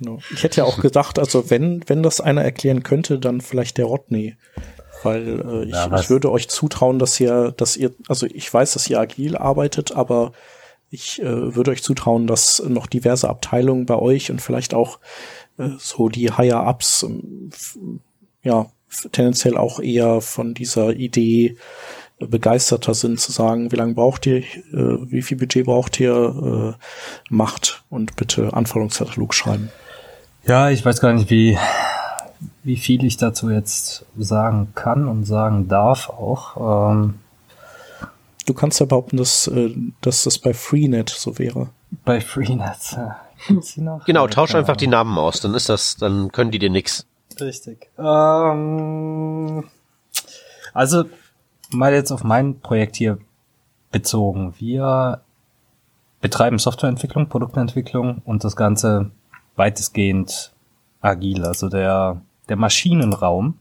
Genau. 0.00 0.18
Ich 0.32 0.42
hätte 0.42 0.58
ja 0.58 0.64
auch 0.64 0.80
gedacht, 0.80 1.18
also 1.18 1.50
wenn, 1.50 1.84
wenn 1.86 2.02
das 2.02 2.20
einer 2.20 2.42
erklären 2.42 2.82
könnte, 2.82 3.18
dann 3.18 3.40
vielleicht 3.40 3.76
der 3.76 3.84
Rodney. 3.84 4.36
Weil 5.02 5.40
äh, 5.40 5.64
ich, 5.64 5.70
Ja, 5.72 6.00
ich 6.00 6.10
würde 6.10 6.30
euch 6.30 6.48
zutrauen, 6.48 6.98
dass 6.98 7.20
ihr, 7.20 7.52
dass 7.52 7.76
ihr, 7.76 7.92
also 8.08 8.26
ich 8.26 8.52
weiß, 8.52 8.72
dass 8.72 8.88
ihr 8.88 8.98
agil 8.98 9.36
arbeitet, 9.36 9.92
aber 9.92 10.32
ich 10.90 11.20
äh, 11.22 11.54
würde 11.54 11.70
euch 11.70 11.82
zutrauen, 11.82 12.26
dass 12.26 12.62
noch 12.66 12.86
diverse 12.86 13.28
Abteilungen 13.28 13.86
bei 13.86 13.96
euch 13.96 14.30
und 14.30 14.40
vielleicht 14.40 14.74
auch 14.74 14.98
äh, 15.58 15.68
so 15.78 16.08
die 16.08 16.32
Higher-Ups 16.32 17.04
ähm, 17.04 17.50
ja 18.42 18.66
tendenziell 19.12 19.56
auch 19.56 19.80
eher 19.80 20.20
von 20.20 20.54
dieser 20.54 20.94
Idee 20.94 21.56
begeisterter 22.18 22.94
sind, 22.94 23.20
zu 23.20 23.32
sagen, 23.32 23.70
wie 23.72 23.76
lange 23.76 23.94
braucht 23.94 24.26
ihr, 24.26 24.38
äh, 24.38 24.44
wie 24.72 25.22
viel 25.22 25.36
Budget 25.36 25.66
braucht 25.66 26.00
ihr, 26.00 26.76
äh, 26.78 26.84
macht 27.30 27.84
und 27.88 28.16
bitte 28.16 28.52
Anforderungskatalog 28.52 29.34
schreiben. 29.34 29.70
Ja, 30.44 30.70
ich 30.70 30.84
weiß 30.84 31.00
gar 31.00 31.12
nicht, 31.12 31.30
wie, 31.30 31.58
wie 32.62 32.76
viel 32.76 33.04
ich 33.04 33.16
dazu 33.16 33.50
jetzt 33.50 34.04
sagen 34.18 34.72
kann 34.74 35.06
und 35.08 35.24
sagen 35.24 35.68
darf 35.68 36.08
auch. 36.08 36.92
Ähm, 36.92 37.14
Du 38.46 38.54
kannst 38.54 38.80
ja 38.80 38.86
behaupten, 38.86 39.16
dass, 39.16 39.46
äh, 39.46 39.76
dass 40.00 40.24
das 40.24 40.38
bei 40.38 40.52
Freenet 40.54 41.08
so 41.10 41.38
wäre. 41.38 41.68
bei 42.04 42.20
Freenet. 42.20 42.98
noch? 43.76 44.04
Genau, 44.06 44.24
Ja, 44.24 44.28
tausch 44.28 44.56
einfach 44.56 44.76
die. 44.76 44.88
Namen 44.88 45.16
aus, 45.18 45.40
dann 45.40 45.54
ist 45.54 45.68
das, 45.68 45.94
dann 45.96 46.32
können 46.32 46.50
die 46.50 46.58
dir 46.58 46.70
nix. 46.70 47.06
Richtig. 47.40 47.90
Ähm, 47.96 49.62
also, 50.74 51.04
mal 51.70 51.92
jetzt 51.92 52.10
auf 52.10 52.24
mein 52.24 52.58
Projekt 52.58 52.96
hier 52.96 53.18
bezogen. 53.92 54.54
Wir 54.58 55.20
betreiben 56.20 56.58
Softwareentwicklung, 56.58 57.28
Produktentwicklung 57.28 58.20
und 58.24 58.42
das 58.42 58.56
Ganze 58.56 59.12
weitestgehend 59.60 60.52
agil. 61.02 61.44
Also 61.44 61.68
der, 61.68 62.22
der 62.48 62.56
Maschinenraum 62.56 63.58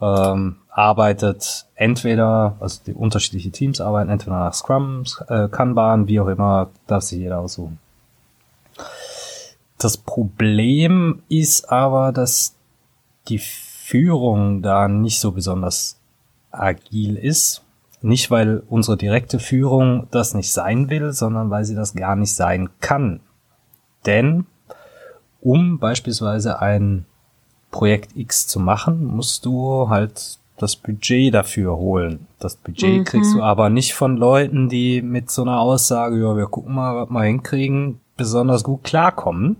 ähm, 0.00 0.56
arbeitet 0.70 1.66
entweder, 1.74 2.56
also 2.60 2.80
die 2.86 2.94
unterschiedlichen 2.94 3.50
Teams 3.50 3.80
arbeiten 3.80 4.10
entweder 4.10 4.38
nach 4.38 4.54
Scrum, 4.54 5.02
äh, 5.28 5.48
Kanban, 5.48 6.06
wie 6.06 6.20
auch 6.20 6.28
immer, 6.28 6.70
darf 6.86 7.02
sich 7.02 7.18
jeder 7.18 7.40
aussuchen. 7.40 7.80
Das 9.76 9.96
Problem 9.96 11.22
ist 11.28 11.70
aber, 11.70 12.12
dass 12.12 12.54
die 13.26 13.40
Führung 13.40 14.62
da 14.62 14.86
nicht 14.86 15.18
so 15.18 15.32
besonders 15.32 15.98
agil 16.52 17.16
ist. 17.16 17.64
Nicht, 18.00 18.30
weil 18.30 18.62
unsere 18.68 18.96
direkte 18.96 19.40
Führung 19.40 20.06
das 20.12 20.34
nicht 20.34 20.52
sein 20.52 20.90
will, 20.90 21.12
sondern 21.12 21.50
weil 21.50 21.64
sie 21.64 21.74
das 21.74 21.94
gar 21.94 22.14
nicht 22.14 22.32
sein 22.32 22.70
kann. 22.78 23.18
Denn 24.06 24.46
um 25.40 25.78
beispielsweise 25.78 26.60
ein 26.60 27.04
Projekt 27.70 28.16
X 28.16 28.46
zu 28.46 28.60
machen, 28.60 29.04
musst 29.04 29.44
du 29.44 29.88
halt 29.88 30.38
das 30.56 30.74
Budget 30.74 31.32
dafür 31.34 31.76
holen. 31.76 32.26
Das 32.40 32.56
Budget 32.56 33.00
Mhm. 33.00 33.04
kriegst 33.04 33.34
du 33.34 33.42
aber 33.42 33.68
nicht 33.70 33.94
von 33.94 34.16
Leuten, 34.16 34.68
die 34.68 35.02
mit 35.02 35.30
so 35.30 35.42
einer 35.42 35.60
Aussage, 35.60 36.16
ja, 36.20 36.36
wir 36.36 36.46
gucken 36.46 36.74
mal, 36.74 36.96
was 36.96 37.10
wir 37.10 37.22
hinkriegen, 37.22 38.00
besonders 38.16 38.64
gut 38.64 38.82
klarkommen, 38.82 39.56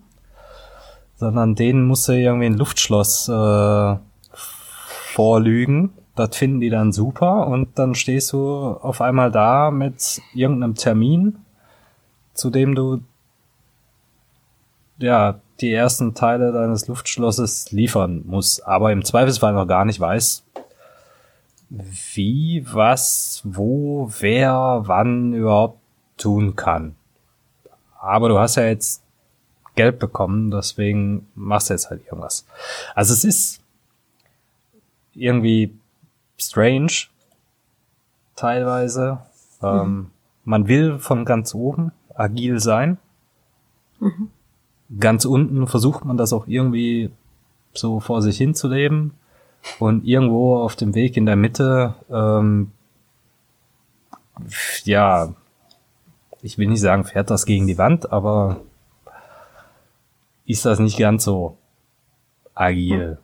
sondern 1.16 1.54
denen 1.54 1.86
musst 1.86 2.08
du 2.08 2.12
irgendwie 2.12 2.46
ein 2.46 2.56
Luftschloss 2.58 3.28
äh, 3.28 3.96
vorlügen. 4.32 5.92
Das 6.16 6.36
finden 6.36 6.60
die 6.60 6.70
dann 6.70 6.92
super 6.92 7.46
und 7.46 7.78
dann 7.78 7.94
stehst 7.94 8.32
du 8.32 8.38
auf 8.82 9.00
einmal 9.00 9.30
da 9.30 9.70
mit 9.70 10.20
irgendeinem 10.34 10.74
Termin, 10.74 11.38
zu 12.34 12.50
dem 12.50 12.74
du 12.74 13.00
ja 14.98 15.40
die 15.60 15.72
ersten 15.72 16.14
Teile 16.14 16.52
deines 16.52 16.86
Luftschlosses 16.86 17.72
liefern 17.72 18.22
musst, 18.26 18.66
aber 18.66 18.92
im 18.92 19.04
Zweifelsfall 19.04 19.52
noch 19.52 19.66
gar 19.66 19.84
nicht 19.84 19.98
weiß, 19.98 20.44
wie, 21.70 22.64
was, 22.70 23.42
wo, 23.44 24.10
wer, 24.20 24.82
wann 24.86 25.34
überhaupt 25.34 25.80
tun 26.16 26.56
kann. 26.56 26.94
Aber 28.00 28.28
du 28.28 28.38
hast 28.38 28.56
ja 28.56 28.64
jetzt 28.64 29.02
Geld 29.74 29.98
bekommen, 29.98 30.50
deswegen 30.50 31.28
machst 31.34 31.70
du 31.70 31.74
jetzt 31.74 31.90
halt 31.90 32.04
irgendwas. 32.04 32.46
Also 32.94 33.12
es 33.12 33.24
ist 33.24 33.60
irgendwie 35.14 35.76
strange, 36.38 36.92
teilweise. 38.34 39.18
Ähm, 39.62 40.10
man 40.44 40.68
will 40.68 40.98
von 40.98 41.24
ganz 41.24 41.54
oben 41.54 41.92
agil 42.14 42.60
sein. 42.60 42.98
Ganz 44.98 45.24
unten 45.24 45.66
versucht 45.66 46.04
man 46.04 46.16
das 46.16 46.32
auch 46.32 46.46
irgendwie 46.46 47.10
so 47.74 48.00
vor 48.00 48.22
sich 48.22 48.36
hin 48.36 48.54
zu 48.54 48.68
leben. 48.68 49.14
Und 49.78 50.04
irgendwo 50.04 50.56
auf 50.56 50.76
dem 50.76 50.94
Weg 50.94 51.16
in 51.16 51.26
der 51.26 51.36
Mitte, 51.36 51.94
ähm, 52.10 52.72
ja, 54.84 55.34
ich 56.42 56.58
will 56.58 56.68
nicht 56.68 56.80
sagen, 56.80 57.04
fährt 57.04 57.30
das 57.30 57.44
gegen 57.44 57.66
die 57.66 57.78
Wand, 57.78 58.12
aber 58.12 58.60
ist 60.46 60.64
das 60.64 60.78
nicht 60.78 60.98
ganz 60.98 61.24
so 61.24 61.58
agil. 62.54 63.18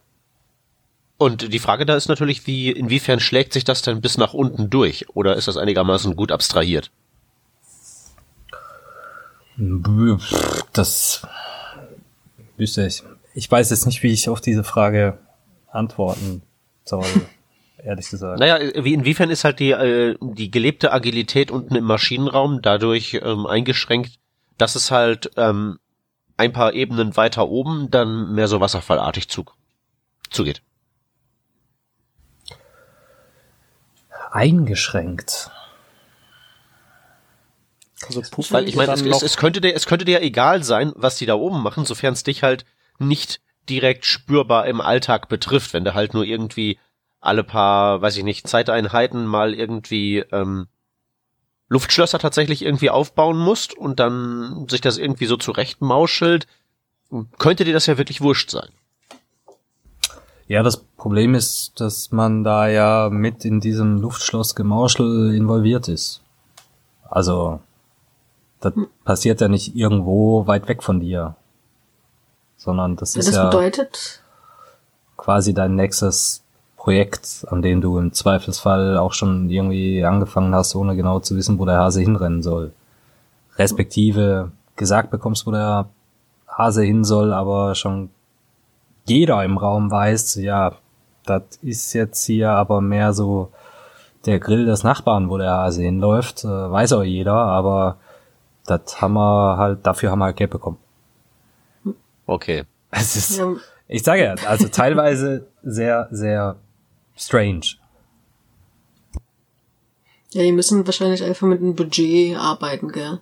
Und 1.16 1.52
die 1.52 1.58
Frage 1.58 1.86
da 1.86 1.94
ist 1.94 2.08
natürlich, 2.08 2.46
wie, 2.46 2.70
inwiefern 2.70 3.20
schlägt 3.20 3.52
sich 3.52 3.64
das 3.64 3.82
denn 3.82 4.00
bis 4.00 4.18
nach 4.18 4.34
unten 4.34 4.68
durch? 4.68 5.06
Oder 5.14 5.36
ist 5.36 5.48
das 5.48 5.56
einigermaßen 5.56 6.16
gut 6.16 6.32
abstrahiert? 6.32 6.90
Das 10.72 11.26
wüsste 12.56 12.86
ich. 12.86 13.02
Ich 13.34 13.50
weiß 13.50 13.70
jetzt 13.70 13.86
nicht, 13.86 14.02
wie 14.02 14.12
ich 14.12 14.28
auf 14.28 14.40
diese 14.40 14.64
Frage 14.64 15.18
antworten 15.70 16.42
soll, 16.84 17.04
ehrlich 17.78 18.08
gesagt. 18.08 18.38
Naja, 18.38 18.58
wie, 18.84 18.94
inwiefern 18.94 19.30
ist 19.30 19.44
halt 19.44 19.58
die, 19.58 19.72
äh, 19.72 20.16
die 20.20 20.50
gelebte 20.50 20.92
Agilität 20.92 21.50
unten 21.50 21.74
im 21.74 21.84
Maschinenraum 21.84 22.62
dadurch 22.62 23.20
ähm, 23.22 23.46
eingeschränkt, 23.46 24.18
dass 24.56 24.76
es 24.76 24.90
halt 24.90 25.30
ähm, 25.36 25.78
ein 26.36 26.52
paar 26.52 26.74
Ebenen 26.74 27.16
weiter 27.16 27.48
oben 27.48 27.90
dann 27.90 28.34
mehr 28.34 28.48
so 28.48 28.60
wasserfallartig 28.60 29.28
zu, 29.28 29.44
zugeht. 30.30 30.62
Eingeschränkt. 34.30 35.50
Also 38.06 38.22
Puffy 38.22 38.52
Weil 38.52 38.68
ich 38.68 38.76
meine, 38.76 38.92
es, 38.92 39.02
es, 39.02 39.22
es 39.22 39.36
könnte 39.36 39.60
dir, 39.60 39.74
es 39.74 39.86
könnte 39.86 40.04
dir 40.04 40.22
egal 40.22 40.62
sein, 40.62 40.92
was 40.96 41.16
die 41.16 41.26
da 41.26 41.34
oben 41.34 41.62
machen, 41.62 41.84
sofern 41.84 42.12
es 42.12 42.22
dich 42.22 42.42
halt 42.42 42.64
nicht 42.98 43.40
direkt 43.68 44.04
spürbar 44.04 44.66
im 44.66 44.80
Alltag 44.80 45.28
betrifft, 45.28 45.72
wenn 45.72 45.84
du 45.84 45.94
halt 45.94 46.14
nur 46.14 46.24
irgendwie 46.24 46.78
alle 47.20 47.44
paar, 47.44 48.02
weiß 48.02 48.16
ich 48.18 48.24
nicht, 48.24 48.46
Zeiteinheiten 48.46 49.24
mal 49.24 49.54
irgendwie 49.54 50.18
ähm, 50.32 50.66
Luftschlösser 51.68 52.18
tatsächlich 52.18 52.62
irgendwie 52.62 52.90
aufbauen 52.90 53.38
musst 53.38 53.76
und 53.76 53.98
dann 53.98 54.68
sich 54.68 54.82
das 54.82 54.98
irgendwie 54.98 55.26
so 55.26 55.36
zurechtmauschelt, 55.36 56.46
könnte 57.38 57.64
dir 57.64 57.72
das 57.72 57.86
ja 57.86 57.96
wirklich 57.96 58.20
wurscht 58.20 58.50
sein. 58.50 58.68
Ja, 60.46 60.62
das 60.62 60.76
Problem 60.76 61.34
ist, 61.34 61.80
dass 61.80 62.12
man 62.12 62.44
da 62.44 62.68
ja 62.68 63.08
mit 63.10 63.46
in 63.46 63.60
diesem 63.60 63.98
Luftschlossgemauschel 64.02 65.34
involviert 65.34 65.88
ist. 65.88 66.20
Also, 67.08 67.60
das 68.64 68.72
passiert 69.04 69.40
ja 69.40 69.48
nicht 69.48 69.76
irgendwo 69.76 70.46
weit 70.46 70.68
weg 70.68 70.82
von 70.82 71.00
dir. 71.00 71.36
Sondern 72.56 72.96
das 72.96 73.16
ist 73.16 73.28
Das 73.28 73.34
ja 73.34 73.46
bedeutet, 73.46 74.22
quasi 75.16 75.52
dein 75.52 75.74
nächstes 75.74 76.42
Projekt, 76.76 77.46
an 77.50 77.62
dem 77.62 77.80
du 77.80 77.98
im 77.98 78.12
Zweifelsfall 78.12 78.96
auch 78.96 79.12
schon 79.12 79.50
irgendwie 79.50 80.04
angefangen 80.04 80.54
hast, 80.54 80.74
ohne 80.74 80.96
genau 80.96 81.20
zu 81.20 81.36
wissen, 81.36 81.58
wo 81.58 81.64
der 81.64 81.78
Hase 81.78 82.00
hinrennen 82.00 82.42
soll. 82.42 82.72
Respektive 83.56 84.50
gesagt 84.76 85.10
bekommst, 85.10 85.46
wo 85.46 85.50
der 85.50 85.86
Hase 86.48 86.82
hin 86.82 87.04
soll, 87.04 87.32
aber 87.32 87.74
schon 87.74 88.10
jeder 89.06 89.44
im 89.44 89.58
Raum 89.58 89.90
weiß, 89.90 90.36
ja, 90.36 90.72
das 91.24 91.42
ist 91.62 91.92
jetzt 91.92 92.24
hier 92.24 92.50
aber 92.50 92.80
mehr 92.80 93.12
so 93.12 93.50
der 94.26 94.38
Grill 94.38 94.66
des 94.66 94.84
Nachbarn, 94.84 95.28
wo 95.28 95.38
der 95.38 95.52
Hase 95.52 95.82
hinläuft, 95.82 96.44
äh, 96.44 96.48
weiß 96.48 96.94
auch 96.94 97.02
jeder, 97.02 97.34
aber 97.34 97.96
das 98.66 99.00
haben 99.00 99.14
wir 99.14 99.56
halt, 99.56 99.86
dafür 99.86 100.10
haben 100.10 100.20
wir 100.20 100.26
halt 100.26 100.36
Geld 100.36 100.50
bekommen. 100.50 100.78
Okay. 102.26 102.64
Es 102.96 103.16
ist, 103.16 103.38
ja, 103.38 103.52
ich 103.88 104.04
sage 104.04 104.22
ja, 104.22 104.34
also 104.46 104.68
teilweise 104.68 105.48
sehr, 105.64 106.06
sehr 106.12 106.54
strange. 107.16 107.76
ja, 110.30 110.42
die 110.42 110.52
müssen 110.52 110.86
wahrscheinlich 110.86 111.24
einfach 111.24 111.46
mit 111.46 111.60
einem 111.60 111.74
Budget 111.74 112.36
arbeiten, 112.36 112.92
gell? 112.92 113.18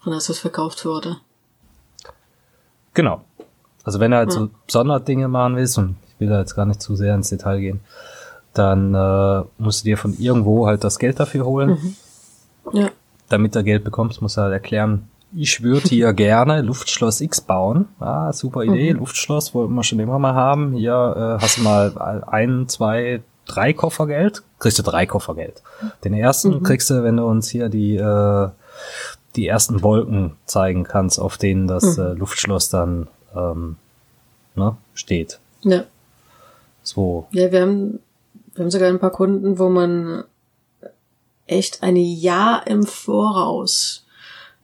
Von 0.00 0.12
das, 0.12 0.30
was 0.30 0.38
verkauft 0.38 0.84
wurde. 0.84 1.18
Genau. 2.94 3.22
Also 3.84 4.00
wenn 4.00 4.10
du 4.12 4.16
halt 4.16 4.32
so 4.32 4.50
Sonderdinge 4.66 5.28
machen 5.28 5.56
willst, 5.56 5.78
und 5.78 5.96
ich 6.08 6.20
will 6.20 6.28
da 6.28 6.40
jetzt 6.40 6.54
gar 6.54 6.66
nicht 6.66 6.80
zu 6.80 6.96
sehr 6.96 7.14
ins 7.14 7.30
Detail 7.30 7.60
gehen, 7.60 7.80
dann 8.54 8.94
äh, 8.94 9.44
musst 9.58 9.82
du 9.82 9.84
dir 9.86 9.98
von 9.98 10.16
irgendwo 10.18 10.66
halt 10.66 10.84
das 10.84 10.98
Geld 10.98 11.20
dafür 11.20 11.44
holen. 11.44 11.96
Ja. 12.72 12.90
Damit 13.32 13.54
du 13.54 13.64
Geld 13.64 13.82
bekommst, 13.82 14.20
musst 14.20 14.36
du 14.36 14.42
halt 14.42 14.52
erklären, 14.52 15.08
Ich 15.34 15.62
würde 15.62 15.88
hier 15.88 16.12
gerne 16.14 16.60
Luftschloss 16.60 17.22
X 17.22 17.40
bauen. 17.40 17.88
Ah, 17.98 18.30
super 18.32 18.62
Idee. 18.62 18.92
Mhm. 18.92 19.00
Luftschloss 19.00 19.54
wollten 19.54 19.74
wir 19.74 19.82
schon 19.82 20.00
immer 20.00 20.18
mal 20.18 20.34
haben. 20.34 20.74
Hier 20.74 21.38
äh, 21.38 21.42
hast 21.42 21.56
du 21.56 21.62
mal 21.62 22.22
ein, 22.26 22.68
zwei, 22.68 23.22
drei 23.46 23.72
Koffergeld. 23.72 24.42
Kriegst 24.58 24.78
du 24.78 24.82
drei 24.82 25.06
Koffergeld. 25.06 25.62
Den 26.04 26.12
ersten 26.12 26.56
mhm. 26.56 26.62
kriegst 26.62 26.90
du, 26.90 27.02
wenn 27.02 27.16
du 27.16 27.24
uns 27.24 27.48
hier 27.48 27.70
die 27.70 27.96
äh, 27.96 28.48
die 29.36 29.46
ersten 29.46 29.82
Wolken 29.82 30.36
zeigen 30.44 30.84
kannst, 30.84 31.18
auf 31.18 31.38
denen 31.38 31.66
das 31.66 31.96
mhm. 31.96 32.04
äh, 32.04 32.12
Luftschloss 32.12 32.68
dann 32.68 33.08
ähm, 33.34 33.76
ne, 34.54 34.76
steht. 34.92 35.40
Ja. 35.62 35.84
So. 36.82 37.28
Ja, 37.30 37.50
wir 37.50 37.62
haben, 37.62 38.00
wir 38.54 38.64
haben 38.64 38.70
sogar 38.70 38.88
ein 38.88 38.98
paar 38.98 39.10
Kunden, 39.10 39.58
wo 39.58 39.70
man 39.70 40.24
echt 41.46 41.82
ein 41.82 41.96
Jahr 41.96 42.66
im 42.66 42.86
Voraus 42.86 44.04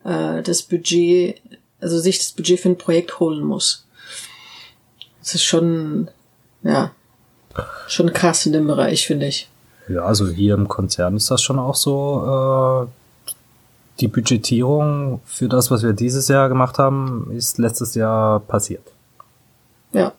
äh, 0.04 0.42
das 0.42 0.62
Budget, 0.62 1.40
also 1.80 1.98
sich 1.98 2.18
das 2.18 2.32
Budget 2.32 2.60
für 2.60 2.70
ein 2.70 2.78
Projekt 2.78 3.20
holen 3.20 3.42
muss. 3.42 3.86
Das 5.20 5.34
ist 5.34 5.44
schon, 5.44 6.08
ja, 6.62 6.92
schon 7.86 8.12
krass 8.12 8.46
in 8.46 8.52
dem 8.52 8.66
Bereich, 8.66 9.06
finde 9.06 9.26
ich. 9.26 9.48
Ja, 9.88 10.02
also 10.02 10.28
hier 10.28 10.54
im 10.54 10.68
Konzern 10.68 11.16
ist 11.16 11.30
das 11.30 11.42
schon 11.42 11.58
auch 11.58 11.74
so, 11.74 12.86
äh, 12.86 13.32
die 14.00 14.08
Budgetierung 14.08 15.20
für 15.24 15.48
das, 15.48 15.70
was 15.70 15.82
wir 15.82 15.92
dieses 15.92 16.28
Jahr 16.28 16.48
gemacht 16.48 16.78
haben, 16.78 17.30
ist 17.32 17.58
letztes 17.58 17.94
Jahr 17.94 18.40
passiert. 18.40 18.86
Ja. 19.92 20.12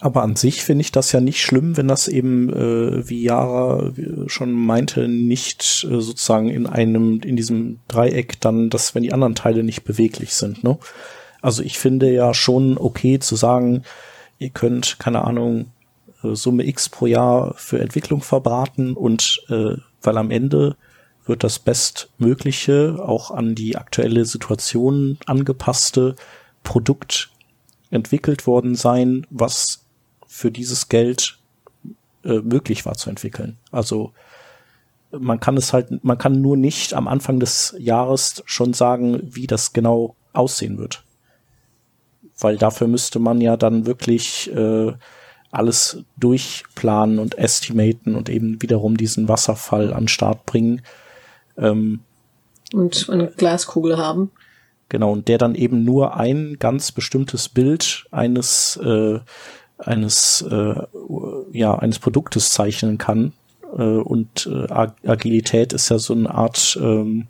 Aber 0.00 0.22
an 0.22 0.36
sich 0.36 0.62
finde 0.62 0.82
ich 0.82 0.92
das 0.92 1.12
ja 1.12 1.20
nicht 1.20 1.40
schlimm, 1.40 1.76
wenn 1.76 1.88
das 1.88 2.06
eben, 2.06 2.50
äh, 2.52 3.08
wie 3.08 3.22
Yara 3.22 3.92
schon 4.26 4.52
meinte, 4.52 5.08
nicht 5.08 5.86
äh, 5.90 6.00
sozusagen 6.00 6.50
in 6.50 6.66
einem, 6.66 7.20
in 7.20 7.36
diesem 7.36 7.80
Dreieck 7.88 8.40
dann, 8.40 8.68
dass 8.68 8.94
wenn 8.94 9.02
die 9.02 9.14
anderen 9.14 9.34
Teile 9.34 9.62
nicht 9.62 9.84
beweglich 9.84 10.34
sind. 10.34 10.62
Ne? 10.62 10.78
Also 11.40 11.62
ich 11.62 11.78
finde 11.78 12.12
ja 12.12 12.34
schon 12.34 12.76
okay 12.76 13.18
zu 13.20 13.36
sagen, 13.36 13.84
ihr 14.38 14.50
könnt, 14.50 14.98
keine 14.98 15.24
Ahnung, 15.24 15.72
äh, 16.22 16.34
Summe 16.34 16.66
X 16.66 16.90
pro 16.90 17.06
Jahr 17.06 17.54
für 17.56 17.80
Entwicklung 17.80 18.20
verbraten 18.20 18.92
und 18.94 19.42
äh, 19.48 19.76
weil 20.02 20.18
am 20.18 20.30
Ende 20.30 20.76
wird 21.24 21.42
das 21.42 21.58
bestmögliche, 21.58 22.98
auch 23.02 23.30
an 23.30 23.54
die 23.54 23.76
aktuelle 23.76 24.26
Situation 24.26 25.18
angepasste 25.26 26.16
Produkt 26.62 27.30
entwickelt 27.90 28.46
worden 28.46 28.74
sein, 28.74 29.26
was 29.30 29.85
für 30.36 30.50
dieses 30.50 30.90
Geld 30.90 31.38
äh, 32.22 32.40
möglich 32.40 32.84
war 32.84 32.94
zu 32.94 33.08
entwickeln. 33.08 33.56
Also 33.70 34.12
man 35.10 35.40
kann 35.40 35.56
es 35.56 35.72
halt, 35.72 36.04
man 36.04 36.18
kann 36.18 36.42
nur 36.42 36.58
nicht 36.58 36.92
am 36.92 37.08
Anfang 37.08 37.40
des 37.40 37.74
Jahres 37.78 38.42
schon 38.44 38.74
sagen, 38.74 39.22
wie 39.22 39.46
das 39.46 39.72
genau 39.72 40.14
aussehen 40.34 40.76
wird. 40.76 41.04
Weil 42.38 42.58
dafür 42.58 42.86
müsste 42.86 43.18
man 43.18 43.40
ja 43.40 43.56
dann 43.56 43.86
wirklich 43.86 44.52
äh, 44.54 44.92
alles 45.50 46.04
durchplanen 46.18 47.18
und 47.18 47.38
estimaten 47.38 48.14
und 48.14 48.28
eben 48.28 48.60
wiederum 48.60 48.98
diesen 48.98 49.30
Wasserfall 49.30 49.94
an 49.94 50.06
Start 50.06 50.44
bringen, 50.44 50.82
ähm, 51.56 52.00
und 52.74 53.08
eine 53.08 53.28
Glaskugel 53.28 53.96
haben. 53.96 54.32
Genau, 54.90 55.12
und 55.12 55.28
der 55.28 55.38
dann 55.38 55.54
eben 55.54 55.82
nur 55.84 56.16
ein 56.16 56.56
ganz 56.58 56.92
bestimmtes 56.92 57.48
Bild 57.48 58.06
eines 58.10 58.76
äh, 58.76 59.20
eines 59.78 60.42
äh, 60.42 60.74
ja 61.52 61.74
eines 61.76 61.98
Produktes 61.98 62.52
zeichnen 62.52 62.98
kann. 62.98 63.32
Äh, 63.76 63.82
und 63.82 64.46
äh, 64.46 64.66
Agilität 65.06 65.72
ist 65.72 65.88
ja 65.88 65.98
so 65.98 66.14
eine 66.14 66.32
Art 66.32 66.78
ähm, 66.80 67.26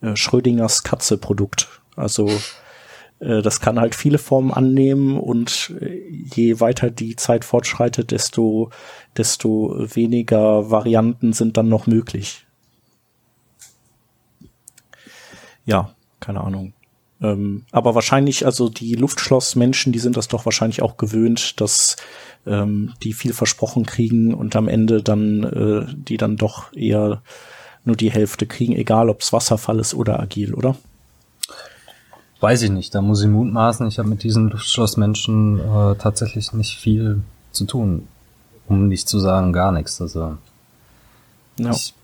äh, 0.00 0.16
Schrödingers 0.16 0.82
Katze-Produkt. 0.82 1.68
Also 1.96 2.30
äh, 3.20 3.42
das 3.42 3.60
kann 3.60 3.80
halt 3.80 3.94
viele 3.94 4.18
Formen 4.18 4.52
annehmen 4.52 5.18
und 5.18 5.72
äh, 5.80 6.08
je 6.08 6.60
weiter 6.60 6.90
die 6.90 7.16
Zeit 7.16 7.44
fortschreitet, 7.44 8.10
desto 8.10 8.70
desto 9.16 9.74
weniger 9.78 10.70
Varianten 10.70 11.32
sind 11.32 11.56
dann 11.56 11.68
noch 11.68 11.86
möglich. 11.86 12.44
ja, 15.64 15.94
keine 16.20 16.40
Ahnung. 16.42 16.72
Ähm, 17.22 17.64
aber 17.70 17.94
wahrscheinlich, 17.94 18.44
also 18.44 18.68
die 18.68 18.94
Luftschlossmenschen, 18.94 19.92
die 19.92 19.98
sind 19.98 20.16
das 20.16 20.28
doch 20.28 20.44
wahrscheinlich 20.44 20.82
auch 20.82 20.96
gewöhnt, 20.96 21.60
dass 21.60 21.96
ähm, 22.46 22.92
die 23.02 23.12
viel 23.12 23.32
versprochen 23.32 23.86
kriegen 23.86 24.34
und 24.34 24.56
am 24.56 24.68
Ende 24.68 25.02
dann 25.02 25.44
äh, 25.44 25.94
die 25.94 26.16
dann 26.16 26.36
doch 26.36 26.72
eher 26.74 27.22
nur 27.84 27.96
die 27.96 28.10
Hälfte 28.10 28.46
kriegen, 28.46 28.74
egal 28.74 29.08
ob 29.08 29.20
es 29.20 29.32
Wasserfall 29.32 29.78
ist 29.78 29.94
oder 29.94 30.20
agil, 30.20 30.54
oder? 30.54 30.76
Weiß 32.40 32.62
ich 32.62 32.70
nicht, 32.70 32.94
da 32.94 33.00
muss 33.00 33.22
ich 33.22 33.28
mutmaßen. 33.28 33.86
Ich 33.88 33.98
habe 33.98 34.08
mit 34.08 34.22
diesen 34.22 34.50
Luftschlossmenschen 34.50 35.60
äh, 35.60 35.94
tatsächlich 35.96 36.52
nicht 36.52 36.78
viel 36.78 37.22
zu 37.52 37.64
tun, 37.64 38.08
um 38.68 38.88
nicht 38.88 39.08
zu 39.08 39.18
sagen 39.18 39.52
gar 39.52 39.72
nichts. 39.72 40.00
Also 40.00 40.36
ja. 41.58 41.70
ich 41.70 41.94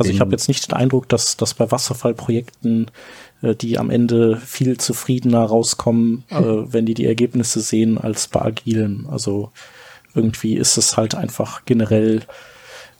also 0.00 0.12
ich 0.12 0.20
habe 0.20 0.30
jetzt 0.30 0.48
nicht 0.48 0.66
den 0.66 0.74
Eindruck, 0.74 1.10
dass, 1.10 1.36
dass 1.36 1.52
bei 1.52 1.70
Wasserfallprojekten 1.70 2.90
die 3.42 3.78
am 3.78 3.90
Ende 3.90 4.36
viel 4.36 4.76
zufriedener 4.78 5.42
rauskommen, 5.42 6.24
äh, 6.28 6.42
wenn 6.42 6.86
die 6.86 6.94
die 6.94 7.06
Ergebnisse 7.06 7.60
sehen, 7.60 7.98
als 7.98 8.28
bei 8.28 8.42
agilen. 8.42 9.06
Also 9.10 9.50
irgendwie 10.14 10.56
ist 10.56 10.76
es 10.76 10.96
halt 10.96 11.14
einfach 11.14 11.64
generell 11.64 12.22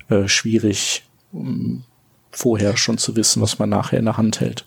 äh, 0.08 0.28
schwierig, 0.28 1.04
um 1.32 1.84
vorher 2.30 2.76
schon 2.76 2.98
zu 2.98 3.16
wissen, 3.16 3.42
was 3.42 3.58
man 3.58 3.68
nachher 3.68 3.98
in 3.98 4.04
der 4.04 4.16
Hand 4.16 4.40
hält. 4.40 4.64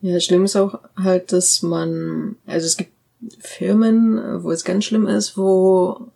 Ja, 0.00 0.18
schlimm 0.20 0.44
ist 0.44 0.56
auch 0.56 0.80
halt, 0.96 1.32
dass 1.32 1.62
man, 1.62 2.36
also 2.46 2.66
es 2.66 2.76
gibt 2.76 2.92
Firmen, 3.38 4.42
wo 4.42 4.50
es 4.50 4.64
ganz 4.64 4.84
schlimm 4.84 5.06
ist, 5.06 5.38
wo 5.38 6.08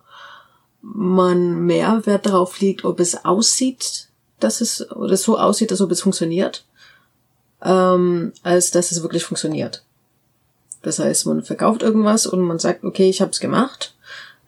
man 0.82 1.66
mehr 1.66 2.04
Wert 2.06 2.26
darauf 2.26 2.60
legt, 2.60 2.84
ob 2.84 3.00
es 3.00 3.24
aussieht 3.24 4.08
dass 4.40 4.60
es 4.60 4.90
oder 4.92 5.16
so 5.16 5.38
aussieht, 5.38 5.70
als 5.70 5.80
ob 5.80 5.90
es 5.90 6.00
funktioniert, 6.00 6.64
ähm, 7.62 8.32
als 8.42 8.70
dass 8.70 8.92
es 8.92 9.02
wirklich 9.02 9.24
funktioniert. 9.24 9.84
Das 10.82 10.98
heißt, 10.98 11.26
man 11.26 11.42
verkauft 11.42 11.82
irgendwas 11.82 12.26
und 12.26 12.40
man 12.40 12.58
sagt, 12.58 12.84
okay, 12.84 13.08
ich 13.08 13.20
habe 13.20 13.32
es 13.32 13.40
gemacht, 13.40 13.94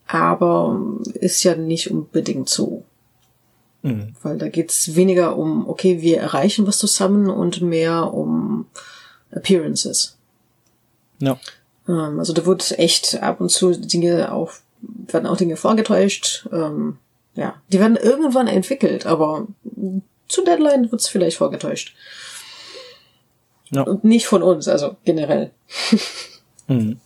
aber 0.06 0.80
ist 1.14 1.42
ja 1.42 1.54
nicht 1.54 1.90
unbedingt 1.90 2.48
so. 2.48 2.84
Mhm. 3.82 4.14
Weil 4.22 4.38
da 4.38 4.48
geht's 4.48 4.94
weniger 4.94 5.36
um, 5.36 5.68
okay, 5.68 6.02
wir 6.02 6.18
erreichen 6.18 6.66
was 6.66 6.78
zusammen 6.78 7.28
und 7.28 7.62
mehr 7.62 8.12
um 8.12 8.66
Appearances. 9.30 10.16
Ja. 11.18 11.38
Ähm, 11.88 12.18
also 12.18 12.32
da 12.32 12.46
wird 12.46 12.78
echt 12.78 13.22
ab 13.22 13.40
und 13.40 13.50
zu 13.50 13.72
Dinge 13.72 14.32
auch, 14.32 14.52
werden 14.80 15.26
auch 15.26 15.36
Dinge 15.36 15.56
vorgetäuscht. 15.56 16.48
Ähm, 16.52 16.98
ja, 17.34 17.54
die 17.72 17.80
werden 17.80 17.96
irgendwann 17.96 18.48
entwickelt, 18.48 19.06
aber 19.06 19.46
zu 20.28 20.44
Deadline 20.44 20.90
wird's 20.90 21.08
vielleicht 21.08 21.38
vorgetäuscht. 21.38 21.94
Ja. 23.70 23.82
Und 23.82 24.04
nicht 24.04 24.26
von 24.26 24.42
uns, 24.42 24.68
also 24.68 24.96
generell. 25.04 25.52
Mhm. 26.66 27.00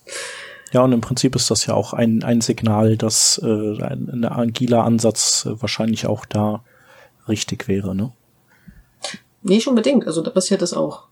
Ja, 0.73 0.83
und 0.83 0.93
im 0.93 1.01
Prinzip 1.01 1.37
ist 1.37 1.51
das 1.51 1.67
ja 1.67 1.75
auch 1.75 1.93
ein, 1.93 2.23
ein 2.25 2.41
Signal, 2.41 2.97
dass 2.97 3.41
äh, 3.43 3.47
ein, 3.83 4.11
ein 4.11 4.25
agiler 4.25 4.85
Ansatz 4.85 5.47
äh, 5.47 5.61
wahrscheinlich 5.63 6.07
auch 6.07 6.25
da 6.25 6.65
richtig 7.29 7.69
wäre, 7.69 7.95
ne? 7.95 8.13
Nicht 9.43 9.69
unbedingt, 9.69 10.07
also 10.07 10.23
da 10.23 10.31
passiert 10.31 10.63
das 10.63 10.73
auch. 10.73 11.05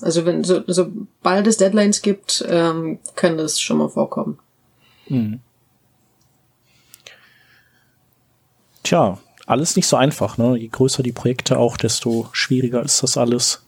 Also 0.00 0.26
wenn 0.26 0.44
so, 0.44 0.62
sobald 0.66 1.46
es 1.46 1.56
Deadlines 1.56 2.02
gibt, 2.02 2.44
ähm, 2.48 2.98
kann 3.16 3.36
das 3.36 3.60
schon 3.60 3.78
mal 3.78 3.88
vorkommen. 3.88 4.38
Mhm. 5.08 5.40
Tja, 8.82 9.18
alles 9.46 9.76
nicht 9.76 9.86
so 9.86 9.96
einfach, 9.96 10.38
ne? 10.38 10.56
Je 10.56 10.68
größer 10.68 11.02
die 11.02 11.12
Projekte 11.12 11.58
auch, 11.58 11.76
desto 11.76 12.28
schwieriger 12.32 12.82
ist 12.82 13.02
das 13.02 13.16
alles. 13.16 13.64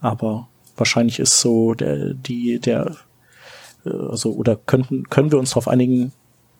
Aber 0.00 0.48
wahrscheinlich 0.76 1.18
ist 1.18 1.40
so 1.40 1.74
der, 1.74 2.14
die, 2.14 2.58
der, 2.58 2.96
äh, 3.84 3.90
also, 3.90 4.32
oder 4.32 4.56
könnten, 4.56 5.08
können 5.08 5.30
wir 5.32 5.38
uns 5.38 5.50
darauf 5.50 5.68
einigen, 5.68 6.12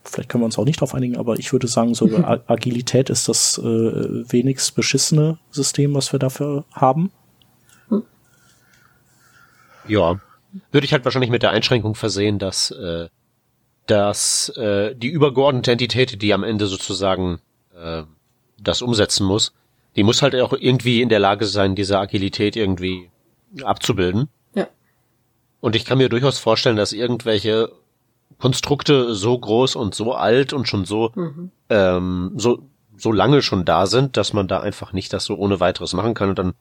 vielleicht 0.04 0.28
können 0.28 0.42
wir 0.42 0.46
uns 0.46 0.58
auch 0.58 0.64
nicht 0.64 0.80
darauf 0.80 0.94
einigen, 0.94 1.16
aber 1.16 1.38
ich 1.38 1.52
würde 1.52 1.68
sagen, 1.68 1.94
so 1.94 2.06
Agilität 2.46 3.10
ist 3.10 3.28
das 3.28 3.58
äh, 3.58 3.62
wenigst 3.62 4.74
beschissene 4.74 5.38
System, 5.50 5.94
was 5.94 6.12
wir 6.12 6.18
dafür 6.18 6.64
haben. 6.72 7.10
Ja, 9.88 10.20
würde 10.72 10.84
ich 10.84 10.92
halt 10.92 11.04
wahrscheinlich 11.04 11.30
mit 11.30 11.42
der 11.42 11.50
Einschränkung 11.50 11.94
versehen, 11.94 12.38
dass, 12.38 12.70
äh, 12.70 13.08
dass 13.86 14.48
äh, 14.56 14.94
die 14.96 15.08
übergeordnete 15.08 15.72
Entität, 15.72 16.22
die 16.22 16.34
am 16.34 16.42
Ende 16.42 16.66
sozusagen 16.66 17.40
äh, 17.76 18.02
das 18.58 18.82
umsetzen 18.82 19.26
muss, 19.26 19.52
die 19.96 20.02
muss 20.02 20.22
halt 20.22 20.34
auch 20.36 20.52
irgendwie 20.52 21.02
in 21.02 21.08
der 21.08 21.20
Lage 21.20 21.46
sein, 21.46 21.74
diese 21.74 21.98
Agilität 21.98 22.56
irgendwie 22.56 23.10
abzubilden. 23.62 24.28
Ja. 24.54 24.68
Und 25.60 25.76
ich 25.76 25.84
kann 25.84 25.98
mir 25.98 26.08
durchaus 26.08 26.38
vorstellen, 26.38 26.76
dass 26.76 26.92
irgendwelche 26.92 27.70
Konstrukte 28.38 29.14
so 29.14 29.38
groß 29.38 29.76
und 29.76 29.94
so 29.94 30.14
alt 30.14 30.52
und 30.52 30.68
schon 30.68 30.84
so 30.84 31.12
mhm. 31.14 31.50
ähm, 31.70 32.32
so 32.36 32.62
so 32.98 33.12
lange 33.12 33.42
schon 33.42 33.64
da 33.64 33.86
sind, 33.86 34.16
dass 34.16 34.32
man 34.32 34.48
da 34.48 34.60
einfach 34.60 34.92
nicht 34.92 35.12
das 35.12 35.24
so 35.24 35.36
ohne 35.36 35.60
weiteres 35.60 35.92
machen 35.92 36.14
kann 36.14 36.30
und 36.30 36.38
dann 36.38 36.54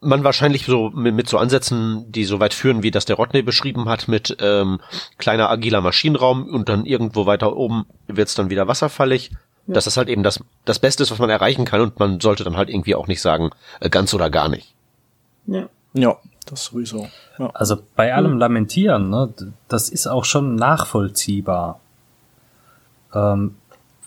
man 0.00 0.24
wahrscheinlich 0.24 0.64
so 0.64 0.90
mit, 0.90 1.14
mit 1.14 1.28
so 1.28 1.36
Ansätzen, 1.36 2.10
die 2.10 2.24
so 2.24 2.40
weit 2.40 2.54
führen, 2.54 2.82
wie 2.82 2.90
das 2.90 3.04
der 3.04 3.16
Rodney 3.16 3.42
beschrieben 3.42 3.88
hat, 3.88 4.08
mit 4.08 4.36
ähm, 4.40 4.80
kleiner 5.18 5.50
agiler 5.50 5.82
Maschinenraum 5.82 6.46
und 6.46 6.68
dann 6.68 6.86
irgendwo 6.86 7.26
weiter 7.26 7.54
oben 7.54 7.84
wird's 8.06 8.34
dann 8.34 8.50
wieder 8.50 8.66
wasserfallig. 8.66 9.30
Ja. 9.66 9.74
Dass 9.74 9.84
das 9.84 9.98
halt 9.98 10.08
eben 10.08 10.22
das, 10.22 10.40
das 10.64 10.78
Beste 10.78 11.02
ist, 11.02 11.10
was 11.10 11.18
man 11.18 11.28
erreichen 11.28 11.66
kann 11.66 11.82
und 11.82 11.98
man 11.98 12.18
sollte 12.20 12.44
dann 12.44 12.56
halt 12.56 12.70
irgendwie 12.70 12.94
auch 12.94 13.08
nicht 13.08 13.20
sagen, 13.20 13.50
äh, 13.80 13.90
ganz 13.90 14.14
oder 14.14 14.30
gar 14.30 14.48
nicht. 14.48 14.74
Ja. 15.46 15.68
Ja, 15.92 16.16
das 16.46 16.66
sowieso. 16.66 17.08
Ja. 17.38 17.50
Also 17.54 17.78
bei 17.96 18.14
allem 18.14 18.38
Lamentieren, 18.38 19.10
ne, 19.10 19.32
das 19.68 19.88
ist 19.88 20.06
auch 20.06 20.24
schon 20.24 20.54
nachvollziehbar. 20.54 21.80
Ähm, 23.12 23.56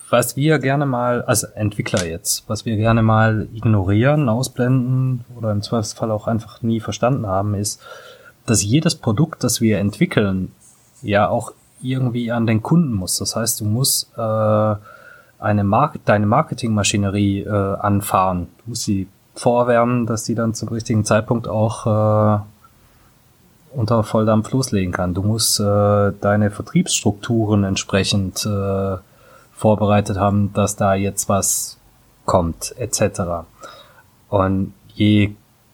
was 0.09 0.36
wir 0.38 0.59
gerne 0.59 0.86
mal, 0.86 1.23
als 1.23 1.43
Entwickler 1.43 2.05
jetzt, 2.05 2.47
was 2.47 2.65
wir 2.65 2.75
gerne 2.77 3.01
mal 3.01 3.47
ignorieren, 3.53 4.29
ausblenden 4.29 5.25
oder 5.36 5.51
im 5.51 5.61
Zweifelsfall 5.61 6.11
auch 6.11 6.27
einfach 6.27 6.61
nie 6.61 6.79
verstanden 6.79 7.25
haben, 7.25 7.55
ist, 7.55 7.81
dass 8.45 8.63
jedes 8.63 8.95
Produkt, 8.95 9.43
das 9.43 9.59
wir 9.59 9.79
entwickeln, 9.79 10.51
ja 11.01 11.27
auch 11.27 11.53
irgendwie 11.81 12.31
an 12.31 12.45
den 12.45 12.61
Kunden 12.61 12.93
muss. 12.93 13.17
Das 13.17 13.36
heißt, 13.36 13.59
du 13.59 13.65
musst 13.65 14.11
äh, 14.15 14.75
eine 15.39 15.63
Mark 15.63 15.99
deine 16.05 16.25
Marketingmaschinerie 16.25 17.41
äh, 17.41 17.49
anfahren. 17.49 18.47
Du 18.63 18.69
musst 18.69 18.84
sie 18.84 19.07
vorwärmen, 19.36 20.05
dass 20.05 20.23
die 20.23 20.36
dann 20.36 20.53
zum 20.53 20.69
richtigen 20.69 21.05
Zeitpunkt 21.05 21.47
auch 21.47 21.86
äh, 21.86 22.39
unter 23.75 24.03
Volldampf 24.03 24.51
loslegen 24.51 24.93
kann. 24.93 25.13
Du 25.13 25.23
musst 25.23 25.59
äh, 25.59 26.11
deine 26.21 26.51
Vertriebsstrukturen 26.51 27.63
entsprechend 27.63 28.45
äh, 28.45 28.97
vorbereitet 29.53 30.17
haben, 30.17 30.53
dass 30.53 30.75
da 30.75 30.93
jetzt 30.93 31.29
was 31.29 31.77
kommt, 32.25 32.75
etc. 32.77 33.45
Und 34.29 34.73
je 34.93 35.31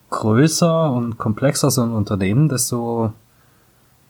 größer 0.09 0.91
und 0.91 1.17
komplexer 1.17 1.69
so 1.69 1.83
ein 1.83 1.91
Unternehmen, 1.91 2.49
desto 2.49 3.13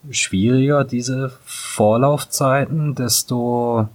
schwieriger 0.09 0.85
diese 0.85 1.31
Vorlaufzeiten, 1.43 2.95
desto 2.95 3.89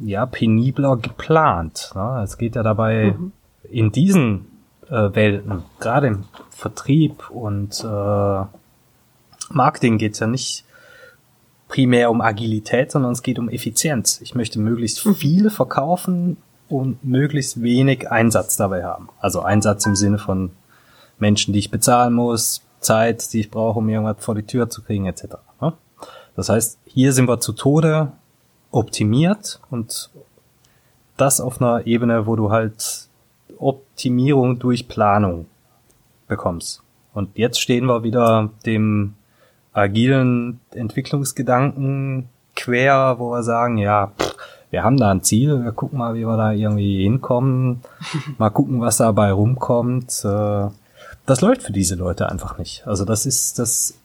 ja 0.00 0.26
penibler 0.26 0.96
geplant. 0.96 1.90
Ne? 1.94 2.20
Es 2.22 2.38
geht 2.38 2.54
ja 2.54 2.62
dabei 2.62 3.16
mhm. 3.18 3.32
in 3.68 3.90
diesen 3.90 4.46
äh, 4.90 5.14
Welten, 5.14 5.64
gerade 5.80 6.08
im 6.08 6.24
Vertrieb 6.50 7.30
und 7.30 7.84
äh, 7.84 8.44
Marketing 9.50 9.98
geht's 9.98 10.18
ja 10.18 10.26
nicht 10.26 10.64
primär 11.68 12.10
um 12.10 12.20
Agilität, 12.20 12.90
sondern 12.90 13.12
es 13.12 13.22
geht 13.22 13.38
um 13.38 13.48
Effizienz. 13.48 14.20
Ich 14.22 14.34
möchte 14.34 14.58
möglichst 14.58 15.04
mhm. 15.04 15.14
viel 15.14 15.50
verkaufen 15.50 16.38
und 16.68 17.04
möglichst 17.04 17.62
wenig 17.62 18.10
Einsatz 18.10 18.56
dabei 18.56 18.84
haben. 18.84 19.08
Also 19.20 19.42
Einsatz 19.42 19.86
im 19.86 19.96
Sinne 19.96 20.18
von 20.18 20.50
Menschen, 21.18 21.52
die 21.52 21.58
ich 21.58 21.70
bezahlen 21.70 22.14
muss, 22.14 22.62
Zeit, 22.80 23.32
die 23.32 23.40
ich 23.40 23.50
brauche, 23.50 23.78
um 23.78 23.88
irgendwas 23.88 24.24
vor 24.24 24.34
die 24.34 24.44
Tür 24.44 24.70
zu 24.70 24.82
kriegen, 24.82 25.06
etc. 25.06 25.36
Ne? 25.60 25.72
Das 26.36 26.48
heißt, 26.48 26.78
hier 26.84 27.12
sind 27.12 27.28
wir 27.28 27.40
zu 27.40 27.52
Tode 27.52 28.12
optimiert 28.70 29.60
und 29.70 30.10
das 31.16 31.40
auf 31.40 31.60
einer 31.60 31.86
Ebene, 31.86 32.26
wo 32.26 32.36
du 32.36 32.50
halt 32.50 33.07
Optimierung 33.58 34.58
durch 34.58 34.88
Planung 34.88 35.46
bekommst. 36.26 36.82
Und 37.14 37.36
jetzt 37.36 37.60
stehen 37.60 37.86
wir 37.86 38.02
wieder 38.02 38.50
dem 38.64 39.14
agilen 39.72 40.60
Entwicklungsgedanken 40.72 42.28
quer, 42.54 43.16
wo 43.18 43.30
wir 43.30 43.42
sagen, 43.42 43.78
ja, 43.78 44.12
pff, 44.18 44.36
wir 44.70 44.84
haben 44.84 44.98
da 44.98 45.10
ein 45.10 45.22
Ziel, 45.22 45.64
wir 45.64 45.72
gucken 45.72 45.98
mal, 45.98 46.14
wie 46.14 46.26
wir 46.26 46.36
da 46.36 46.52
irgendwie 46.52 47.02
hinkommen, 47.02 47.80
mal 48.38 48.50
gucken, 48.50 48.80
was 48.80 48.98
dabei 48.98 49.32
rumkommt. 49.32 50.24
Äh, 50.24 50.68
das 51.26 51.40
läuft 51.40 51.62
für 51.62 51.72
diese 51.72 51.94
Leute 51.94 52.28
einfach 52.28 52.58
nicht. 52.58 52.86
Also 52.86 53.04
das 53.04 53.26
ist, 53.26 53.58
das 53.58 53.98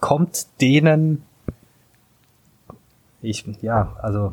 kommt 0.00 0.46
denen, 0.60 1.24
ich, 3.20 3.44
ja, 3.62 3.96
also 4.00 4.32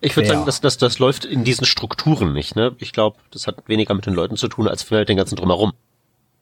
ich 0.00 0.16
würde 0.16 0.28
sagen, 0.28 0.46
dass 0.46 0.60
das, 0.60 0.78
das 0.78 0.98
läuft 0.98 1.24
in 1.24 1.44
diesen 1.44 1.66
Strukturen 1.66 2.32
nicht. 2.32 2.56
Ne? 2.56 2.74
Ich 2.78 2.92
glaube, 2.92 3.18
das 3.30 3.46
hat 3.46 3.68
weniger 3.68 3.94
mit 3.94 4.06
den 4.06 4.14
Leuten 4.14 4.36
zu 4.36 4.48
tun, 4.48 4.66
als 4.66 4.90
mit 4.90 5.08
den 5.08 5.16
ganzen 5.16 5.36
drumherum. 5.36 5.72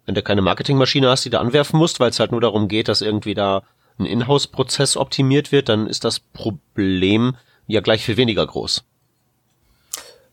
Wenn 0.07 0.15
du 0.15 0.23
keine 0.23 0.43
Marketingmaschine 0.43 1.09
hast, 1.09 1.25
die 1.25 1.31
du 1.31 1.41
anwerfen 1.41 1.79
musst, 1.79 2.01
weil 2.01 2.11
es 2.11 2.21
halt 2.21 2.31
nur 2.31 2.41
darum 2.41 2.69
geht, 2.69 2.89
dass 2.89 3.03
irgendwie 3.03 3.35
da 3.35 3.63
ein 3.99 4.07
Inhouse-Prozess 4.07 4.97
optimiert 4.97 5.51
wird, 5.51 5.69
dann 5.69 5.87
ist 5.87 6.05
das 6.05 6.21
Problem 6.21 7.37
ja 7.67 7.81
gleich 7.81 8.05
viel 8.05 8.17
weniger 8.17 8.47
groß. 8.47 8.85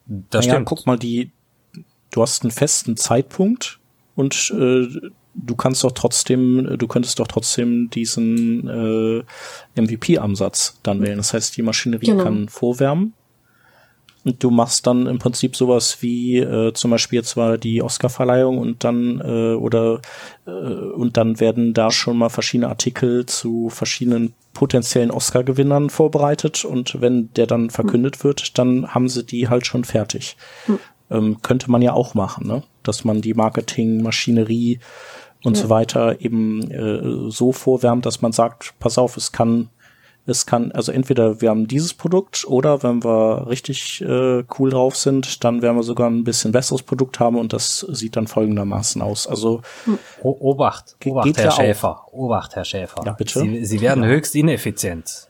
Das 0.06 0.46
naja, 0.46 0.56
stimmt. 0.56 0.68
guck 0.68 0.86
mal, 0.86 0.98
die, 0.98 1.32
du 2.12 2.22
hast 2.22 2.44
einen 2.44 2.52
festen 2.52 2.96
Zeitpunkt 2.96 3.80
und 4.16 4.54
äh, 4.56 4.88
du 5.36 5.56
kannst 5.56 5.84
doch 5.84 5.92
trotzdem, 5.92 6.78
du 6.78 6.88
könntest 6.88 7.20
doch 7.20 7.28
trotzdem 7.28 7.90
diesen 7.90 8.68
äh, 8.68 9.82
MVP-Ansatz 9.82 10.80
dann 10.84 11.02
wählen. 11.02 11.18
Das 11.18 11.34
heißt, 11.34 11.56
die 11.58 11.62
Maschinerie 11.62 12.08
genau. 12.08 12.24
kann 12.24 12.50
vorwärmen 12.50 13.14
und 14.26 14.44
du 14.44 14.50
machst 14.50 14.88
dann 14.88 15.06
im 15.06 15.20
Prinzip 15.20 15.56
sowas 15.56 16.02
wie 16.02 16.38
äh, 16.38 16.74
zum 16.74 16.92
Beispiel 16.92 17.18
jetzt 17.18 17.38
war 17.38 17.58
die 17.58 17.84
Oscar-Verleihung 17.84 18.58
und 18.58 18.84
dann 18.84 19.22
äh, 19.24 19.54
oder 19.54 20.02
äh, 20.48 20.50
und 20.50 21.16
dann 21.16 21.40
werden 21.40 21.74
da 21.74 21.92
schon 21.92 22.18
mal 22.18 22.30
verschiedene 22.30 22.68
Artikel 22.68 23.28
zu 23.28 23.70
verschiedenen 23.70 24.34
potenziellen 24.54 25.12
Oscar-Gewinnern 25.12 25.92
vorbereitet 25.92 26.66
und 26.66 27.00
wenn 27.02 27.32
der 27.34 27.46
dann 27.46 27.70
verkündet 27.70 28.24
wird, 28.24 28.58
dann 28.58 28.88
haben 28.96 29.10
sie 29.10 29.24
die 29.24 29.48
halt 29.48 29.68
schon 29.68 29.84
fertig. 29.84 30.38
Hm. 30.66 30.80
Ähm, 31.12 31.42
könnte 31.44 31.70
man 31.70 31.84
ja 31.84 31.94
auch 31.94 32.16
machen, 32.16 32.48
ne? 32.48 32.64
dass 32.82 33.04
man 33.04 33.22
die 33.22 33.36
Marketing-Maschinerie 33.36 34.80
und 35.46 35.56
ja. 35.56 35.64
so 35.64 35.70
weiter 35.70 36.22
eben 36.22 36.72
äh, 36.72 37.30
so 37.32 37.52
vorwärmt, 37.52 38.06
dass 38.06 38.22
man 38.22 38.32
sagt, 38.32 38.74
pass 38.80 38.98
auf, 38.98 39.18
es 39.18 39.32
kann 39.32 39.70
es 40.28 40.46
kann, 40.46 40.72
also 40.72 40.92
entweder 40.92 41.42
wir 41.42 41.50
haben 41.50 41.68
dieses 41.68 41.94
Produkt 41.94 42.46
oder 42.48 42.82
wenn 42.82 43.04
wir 43.04 43.48
richtig 43.48 44.02
äh, 44.02 44.44
cool 44.58 44.70
drauf 44.72 44.96
sind, 44.96 45.44
dann 45.44 45.62
werden 45.62 45.78
wir 45.78 45.84
sogar 45.84 46.10
ein 46.10 46.24
bisschen 46.24 46.52
besseres 46.52 46.82
Produkt 46.82 47.20
haben 47.20 47.38
und 47.38 47.54
das 47.54 47.80
sieht 47.90 48.16
dann 48.16 48.28
folgendermaßen 48.28 49.02
aus. 49.02 49.28
Also 49.28 49.62
o 50.24 50.36
Obacht, 50.40 50.96
Obacht, 51.06 51.38
Herr 51.38 51.46
ja 51.46 51.52
Schäfer, 51.52 52.06
Obacht, 52.12 52.56
Herr 52.56 52.66
Schäfer. 52.66 53.04
Ja, 53.06 53.14
bitte. 53.14 53.40
Sie, 53.40 53.66
Sie 53.66 53.82
werden 53.82 54.04
ja. 54.04 54.10
höchst 54.10 54.36
ineffizient. 54.36 55.28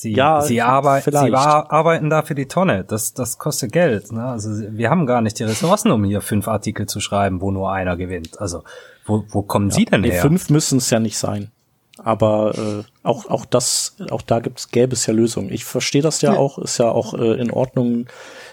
Sie, 0.00 0.12
ja, 0.12 0.42
Sie, 0.42 0.62
arbeit, 0.62 1.02
Sie 1.02 1.34
arbeiten 1.34 2.08
da 2.08 2.22
für 2.22 2.36
die 2.36 2.46
Tonne. 2.46 2.84
Das, 2.84 3.14
das 3.14 3.36
kostet 3.36 3.72
Geld. 3.72 4.12
Ne? 4.12 4.24
Also 4.24 4.50
wir 4.70 4.90
haben 4.90 5.06
gar 5.06 5.22
nicht 5.22 5.40
die 5.40 5.42
Ressourcen, 5.42 5.90
um 5.90 6.04
hier 6.04 6.20
fünf 6.20 6.46
Artikel 6.46 6.86
zu 6.86 7.00
schreiben, 7.00 7.40
wo 7.40 7.50
nur 7.50 7.72
einer 7.72 7.96
gewinnt. 7.96 8.40
Also 8.40 8.62
wo, 9.06 9.24
wo 9.30 9.42
kommen 9.42 9.70
ja, 9.70 9.74
Sie 9.74 9.84
denn 9.86 10.02
nee, 10.02 10.12
her? 10.12 10.22
Fünf 10.22 10.50
müssen 10.50 10.78
es 10.78 10.88
ja 10.90 11.00
nicht 11.00 11.18
sein. 11.18 11.50
Aber 11.98 12.56
äh, 12.56 12.84
auch 13.02 13.28
auch 13.28 13.44
das, 13.44 13.96
auch 14.12 14.22
da 14.22 14.38
gibt's 14.38 14.70
gäbe 14.70 14.92
es 14.92 15.04
ja 15.06 15.12
Lösungen. 15.12 15.52
Ich 15.52 15.64
verstehe 15.64 16.02
das 16.02 16.22
ja, 16.22 16.34
ja, 16.34 16.38
auch, 16.38 16.58
ist 16.58 16.78
ja 16.78 16.88
auch 16.92 17.14
äh, 17.14 17.32
in 17.40 17.50
Ordnung, 17.50 18.06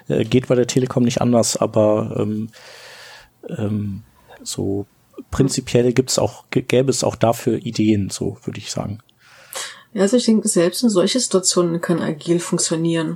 äh, 0.08 0.24
geht 0.24 0.48
bei 0.48 0.56
der 0.56 0.66
Telekom 0.66 1.04
nicht 1.04 1.22
anders, 1.22 1.58
aber 1.58 2.16
ähm, 2.18 2.50
ähm, 3.56 4.02
so 4.41 4.88
prinzipiell 5.30 5.93
gibt's 5.93 6.18
auch 6.18 6.46
gäbe 6.50 6.89
es 6.89 7.04
auch 7.04 7.16
dafür 7.16 7.60
Ideen, 7.60 8.10
so 8.10 8.36
würde 8.46 8.58
ich 8.58 8.72
sagen. 8.72 9.04
Ja, 9.96 10.02
also 10.02 10.18
ich 10.18 10.26
denke, 10.26 10.50
selbst 10.50 10.84
in 10.84 10.89
solche 10.89 11.22
Situationen 11.22 11.80
kann 11.80 12.02
agil 12.02 12.39
funktionieren. 12.39 13.16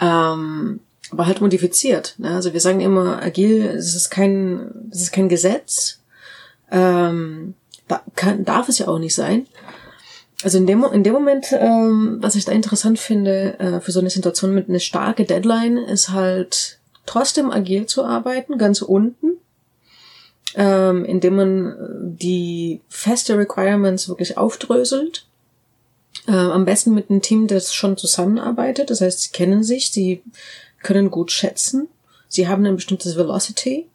Ähm, 0.00 0.80
aber 1.10 1.26
halt 1.26 1.42
modifiziert. 1.42 2.14
Ne? 2.16 2.30
Also 2.30 2.54
wir 2.54 2.60
sagen 2.60 2.80
immer, 2.80 3.22
agil, 3.22 3.66
es 3.66 3.94
ist 3.94 4.08
kein, 4.08 4.88
es 4.90 5.02
ist 5.02 5.12
kein 5.12 5.28
Gesetz. 5.28 6.00
Ähm, 6.70 7.52
kann, 8.16 8.46
darf 8.46 8.70
es 8.70 8.78
ja 8.78 8.88
auch 8.88 8.98
nicht 8.98 9.14
sein. 9.14 9.46
Also 10.42 10.56
in 10.56 10.66
dem, 10.66 10.82
in 10.84 11.04
dem 11.04 11.12
Moment, 11.12 11.52
ähm, 11.52 12.16
was 12.22 12.34
ich 12.34 12.46
da 12.46 12.52
interessant 12.52 12.98
finde, 12.98 13.58
äh, 13.58 13.80
für 13.80 13.92
so 13.92 14.00
eine 14.00 14.08
Situation 14.08 14.54
mit 14.54 14.70
einer 14.70 14.78
starke 14.78 15.24
Deadline, 15.24 15.76
ist 15.76 16.08
halt 16.08 16.78
trotzdem 17.04 17.50
agil 17.50 17.84
zu 17.84 18.06
arbeiten, 18.06 18.56
ganz 18.56 18.80
unten, 18.80 19.32
ähm, 20.54 21.04
indem 21.04 21.36
man 21.36 21.76
die 22.18 22.80
feste 22.88 23.36
Requirements 23.36 24.08
wirklich 24.08 24.38
aufdröselt. 24.38 25.26
Äh, 26.26 26.32
am 26.32 26.64
besten 26.64 26.94
mit 26.94 27.10
einem 27.10 27.22
Team, 27.22 27.46
das 27.46 27.74
schon 27.74 27.96
zusammenarbeitet. 27.96 28.90
Das 28.90 29.00
heißt, 29.00 29.20
sie 29.20 29.30
kennen 29.30 29.62
sich, 29.62 29.90
sie 29.90 30.22
können 30.82 31.10
gut 31.10 31.32
schätzen, 31.32 31.88
sie 32.28 32.48
haben 32.48 32.64
ein 32.66 32.76
bestimmtes 32.76 33.16
Velocity 33.16 33.88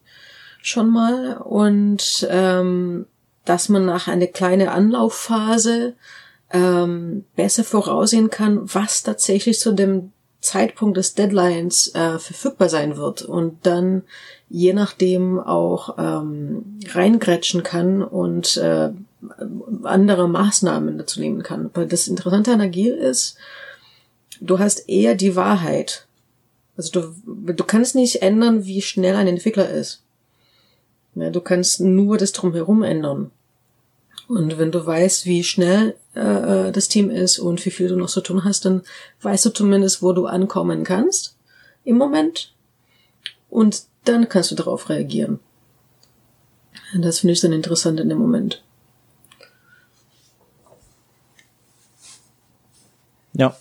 schon 0.62 0.90
mal. 0.90 1.38
Und 1.38 2.28
ähm, 2.30 3.06
dass 3.46 3.70
man 3.70 3.86
nach 3.86 4.08
einer 4.08 4.28
kleinen 4.28 4.68
Anlaufphase 4.68 5.94
ähm, 6.52 7.26
besser 7.36 7.64
voraussehen 7.64 8.30
kann, 8.30 8.62
was 8.74 9.04
tatsächlich 9.04 9.60
zu 9.60 9.72
dem 9.72 10.12
Zeitpunkt 10.42 10.98
des 10.98 11.16
Deadlines 11.16 11.94
äh, 11.96 12.20
verfügbar 12.20 12.70
sein 12.70 12.98
wird. 12.98 13.22
Und 13.22 13.66
dann 13.66 14.04
je 14.50 14.74
nachdem 14.74 15.40
auch 15.40 15.98
ähm, 15.98 16.80
reingrätschen 16.94 17.64
kann 17.64 18.04
und 18.04 18.58
äh, 18.58 18.92
andere 19.84 20.28
Maßnahmen 20.28 20.98
dazu 20.98 21.20
nehmen 21.20 21.44
kann. 21.44 21.70
Weil 21.74 21.88
das 21.88 22.08
Interessante 22.08 22.52
an 22.52 22.62
Agil 22.62 22.94
ist, 22.94 23.38
du 24.42 24.60
hast 24.60 24.90
eher 24.90 25.16
die 25.16 25.36
Wahrheit. 25.36 26.08
Also 26.78 27.14
du, 27.26 27.54
du 27.54 27.64
kannst 27.64 27.96
nicht 27.96 28.22
ändern, 28.22 28.66
wie 28.66 28.82
schnell 28.82 29.16
ein 29.16 29.28
Entwickler 29.28 29.70
ist. 29.70 30.02
Ja, 31.16 31.30
du 31.30 31.40
kannst 31.40 31.80
nur 31.80 32.18
das 32.18 32.34
drumherum 32.34 32.84
ändern. 32.84 33.32
Und 34.28 34.58
wenn 34.58 34.72
du 34.72 34.86
weißt, 34.86 35.26
wie 35.26 35.44
schnell 35.44 35.96
äh, 36.16 36.68
äh, 36.68 36.72
das 36.72 36.88
Team 36.88 37.10
ist 37.10 37.40
und 37.40 37.64
wie 37.66 37.72
viel 37.72 37.88
du 37.88 37.96
noch 37.96 38.10
zu 38.10 38.22
tun 38.22 38.44
hast, 38.44 38.66
dann 38.66 38.82
weißt 39.22 39.46
du 39.46 39.50
zumindest, 39.52 40.02
wo 40.02 40.14
du 40.14 40.26
ankommen 40.26 40.84
kannst 40.84 41.36
im 41.84 41.98
Moment. 41.98 42.54
Und 43.50 43.84
dann 44.04 44.28
kannst 44.28 44.52
du 44.52 44.56
darauf 44.56 44.90
reagieren. 44.90 45.40
Das 46.98 47.20
finde 47.20 47.34
ich 47.34 47.42
dann 47.42 47.54
interessant 47.54 48.00
in 48.00 48.10
dem 48.10 48.18
Moment. 48.18 48.64
Ja. 53.36 53.56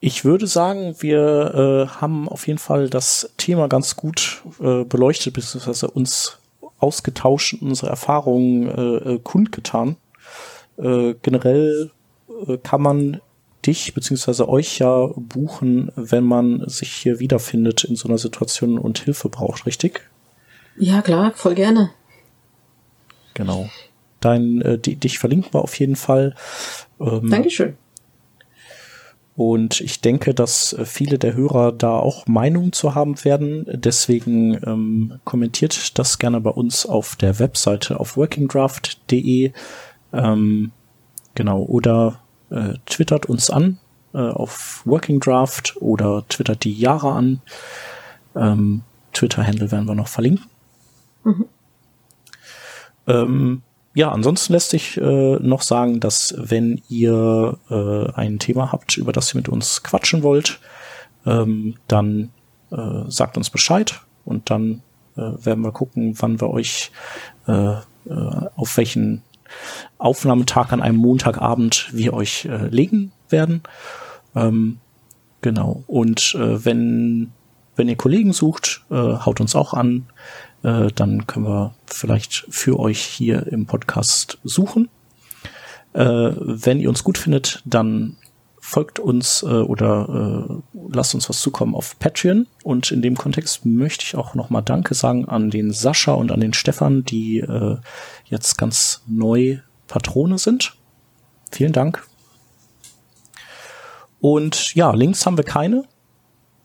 Ich 0.00 0.24
würde 0.24 0.46
sagen, 0.46 0.94
wir 1.00 1.88
äh, 1.88 2.00
haben 2.00 2.28
auf 2.28 2.46
jeden 2.46 2.58
Fall 2.58 2.88
das 2.88 3.32
Thema 3.36 3.68
ganz 3.68 3.96
gut 3.96 4.42
äh, 4.60 4.84
beleuchtet, 4.84 5.34
beziehungsweise 5.34 5.90
uns 5.90 6.38
ausgetauscht 6.78 7.54
und 7.54 7.68
unsere 7.68 7.90
Erfahrungen 7.90 8.68
äh, 8.68 9.14
äh, 9.14 9.18
kundgetan. 9.18 9.96
Äh, 10.76 11.14
generell 11.22 11.90
äh, 12.46 12.58
kann 12.58 12.82
man 12.82 13.20
dich 13.66 13.92
beziehungsweise 13.94 14.48
euch 14.48 14.78
ja 14.78 15.08
buchen, 15.16 15.90
wenn 15.96 16.24
man 16.24 16.68
sich 16.68 16.92
hier 16.92 17.18
wiederfindet 17.18 17.82
in 17.82 17.96
so 17.96 18.08
einer 18.08 18.18
Situation 18.18 18.78
und 18.78 19.00
Hilfe 19.00 19.28
braucht, 19.28 19.66
richtig? 19.66 20.08
Ja, 20.76 21.02
klar, 21.02 21.32
voll 21.34 21.56
gerne. 21.56 21.90
Genau. 23.34 23.68
Dein, 24.20 24.60
äh, 24.62 24.78
dich 24.78 25.18
verlinken 25.18 25.52
wir 25.52 25.62
auf 25.62 25.78
jeden 25.78 25.96
Fall. 25.96 26.34
Ähm, 27.00 27.30
Dankeschön. 27.30 27.76
Und 29.36 29.80
ich 29.80 30.00
denke, 30.00 30.34
dass 30.34 30.72
äh, 30.72 30.84
viele 30.84 31.16
der 31.16 31.34
Hörer 31.34 31.70
da 31.70 31.92
auch 31.92 32.26
Meinungen 32.26 32.72
zu 32.72 32.96
haben 32.96 33.24
werden. 33.24 33.64
Deswegen 33.68 34.54
ähm, 34.66 35.20
kommentiert 35.24 35.96
das 35.96 36.18
gerne 36.18 36.40
bei 36.40 36.50
uns 36.50 36.86
auf 36.86 37.14
der 37.14 37.38
Webseite 37.38 38.00
auf 38.00 38.16
workingdraft.de. 38.16 39.52
Ähm, 40.12 40.72
genau, 41.36 41.62
oder 41.62 42.20
äh, 42.50 42.74
twittert 42.86 43.26
uns 43.26 43.48
an 43.48 43.78
äh, 44.12 44.18
auf 44.18 44.82
workingdraft 44.84 45.76
oder 45.80 46.26
twittert 46.28 46.64
die 46.64 46.72
Jahre 46.72 47.12
an. 47.12 47.40
Ähm, 48.34 48.82
Twitter-Handle 49.12 49.70
werden 49.70 49.86
wir 49.86 49.94
noch 49.94 50.08
verlinken. 50.08 50.46
Mhm. 51.22 51.44
Ähm, 53.06 53.62
ja, 53.98 54.12
ansonsten 54.12 54.52
lässt 54.52 54.70
sich 54.70 54.96
äh, 54.96 55.36
noch 55.40 55.60
sagen, 55.60 55.98
dass 55.98 56.32
wenn 56.38 56.80
ihr 56.88 57.58
äh, 57.68 58.12
ein 58.12 58.38
Thema 58.38 58.70
habt, 58.70 58.96
über 58.96 59.12
das 59.12 59.34
ihr 59.34 59.38
mit 59.38 59.48
uns 59.48 59.82
quatschen 59.82 60.22
wollt, 60.22 60.60
ähm, 61.26 61.74
dann 61.88 62.30
äh, 62.70 63.02
sagt 63.08 63.36
uns 63.36 63.50
Bescheid 63.50 64.00
und 64.24 64.50
dann 64.50 64.82
äh, 65.16 65.22
werden 65.44 65.64
wir 65.64 65.72
gucken, 65.72 66.14
wann 66.20 66.40
wir 66.40 66.48
euch 66.50 66.92
äh, 67.48 67.72
äh, 67.72 67.80
auf 68.54 68.76
welchen 68.76 69.22
Aufnahmetag 69.98 70.70
an 70.70 70.80
einem 70.80 70.98
Montagabend 70.98 71.88
wir 71.92 72.14
euch 72.14 72.48
legen 72.70 73.10
werden. 73.30 73.64
Ähm, 74.36 74.78
genau. 75.40 75.82
Und 75.88 76.36
wenn 76.38 77.32
wenn 77.74 77.88
ihr 77.88 77.96
Kollegen 77.96 78.32
sucht, 78.32 78.84
haut 78.90 79.40
uns 79.40 79.56
auch 79.56 79.72
an 79.72 80.06
äh, 80.62 80.88
dann 80.94 81.26
können 81.26 81.46
wir 81.46 81.74
vielleicht 81.86 82.46
für 82.50 82.78
euch 82.78 83.00
hier 83.00 83.46
im 83.46 83.66
Podcast 83.66 84.38
suchen. 84.44 84.88
Äh, 85.92 86.02
wenn 86.04 86.80
ihr 86.80 86.88
uns 86.88 87.04
gut 87.04 87.18
findet, 87.18 87.62
dann 87.64 88.16
folgt 88.60 88.98
uns 88.98 89.42
äh, 89.42 89.46
oder 89.46 90.46
äh, 90.48 90.54
lasst 90.92 91.14
uns 91.14 91.28
was 91.28 91.40
zukommen 91.40 91.74
auf 91.74 91.98
Patreon. 91.98 92.46
Und 92.64 92.90
in 92.90 93.00
dem 93.00 93.16
Kontext 93.16 93.64
möchte 93.64 94.04
ich 94.04 94.14
auch 94.14 94.34
nochmal 94.34 94.62
Danke 94.62 94.94
sagen 94.94 95.26
an 95.26 95.50
den 95.50 95.72
Sascha 95.72 96.12
und 96.12 96.30
an 96.30 96.40
den 96.40 96.52
Stefan, 96.52 97.02
die 97.04 97.38
äh, 97.38 97.78
jetzt 98.26 98.58
ganz 98.58 99.02
neu 99.06 99.58
Patrone 99.86 100.38
sind. 100.38 100.74
Vielen 101.50 101.72
Dank. 101.72 102.06
Und 104.20 104.74
ja, 104.74 104.90
Links 104.92 105.24
haben 105.24 105.38
wir 105.38 105.44
keine, 105.44 105.84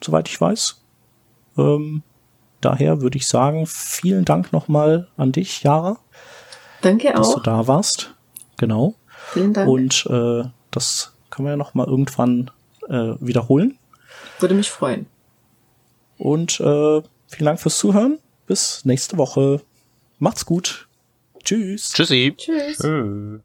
soweit 0.04 0.28
ich 0.28 0.42
weiß. 0.42 0.82
Ähm, 1.58 2.04
daher 2.64 3.02
würde 3.02 3.18
ich 3.18 3.28
sagen, 3.28 3.66
vielen 3.68 4.26
Dank 4.26 4.52
nochmal 4.52 5.08
an 5.18 5.32
dich, 5.32 5.64
Jara. 5.64 5.98
Danke 6.82 7.14
auch. 7.14 7.18
Dass 7.18 7.36
du 7.36 7.40
da 7.40 7.68
warst. 7.68 8.14
Genau. 8.58 8.96
Vielen 9.32 9.54
Dank. 9.54 9.70
Und 9.70 10.06
äh, 10.10 10.44
das 10.72 11.14
können 11.30 11.48
wir 11.48 11.52
ja 11.52 11.58
nochmal 11.58 11.88
irgendwann 11.88 12.52
äh, 12.90 13.14
wiederholen. 13.20 13.78
Würde 14.40 14.56
mich 14.56 14.70
freuen. 14.70 15.06
Und 16.18 16.60
äh, 16.60 17.02
vielen 17.28 17.46
Dank 17.46 17.60
fürs 17.60 17.78
Zuhören. 17.78 18.20
Bis 18.46 18.86
nächste 18.86 19.18
Woche. 19.18 19.62
Macht's 20.20 20.46
gut. 20.46 20.88
Tschüss. 21.44 21.92
Tschüssi. 21.92 22.34
Tschüss. 22.38 22.78
Tschüss. 22.78 23.42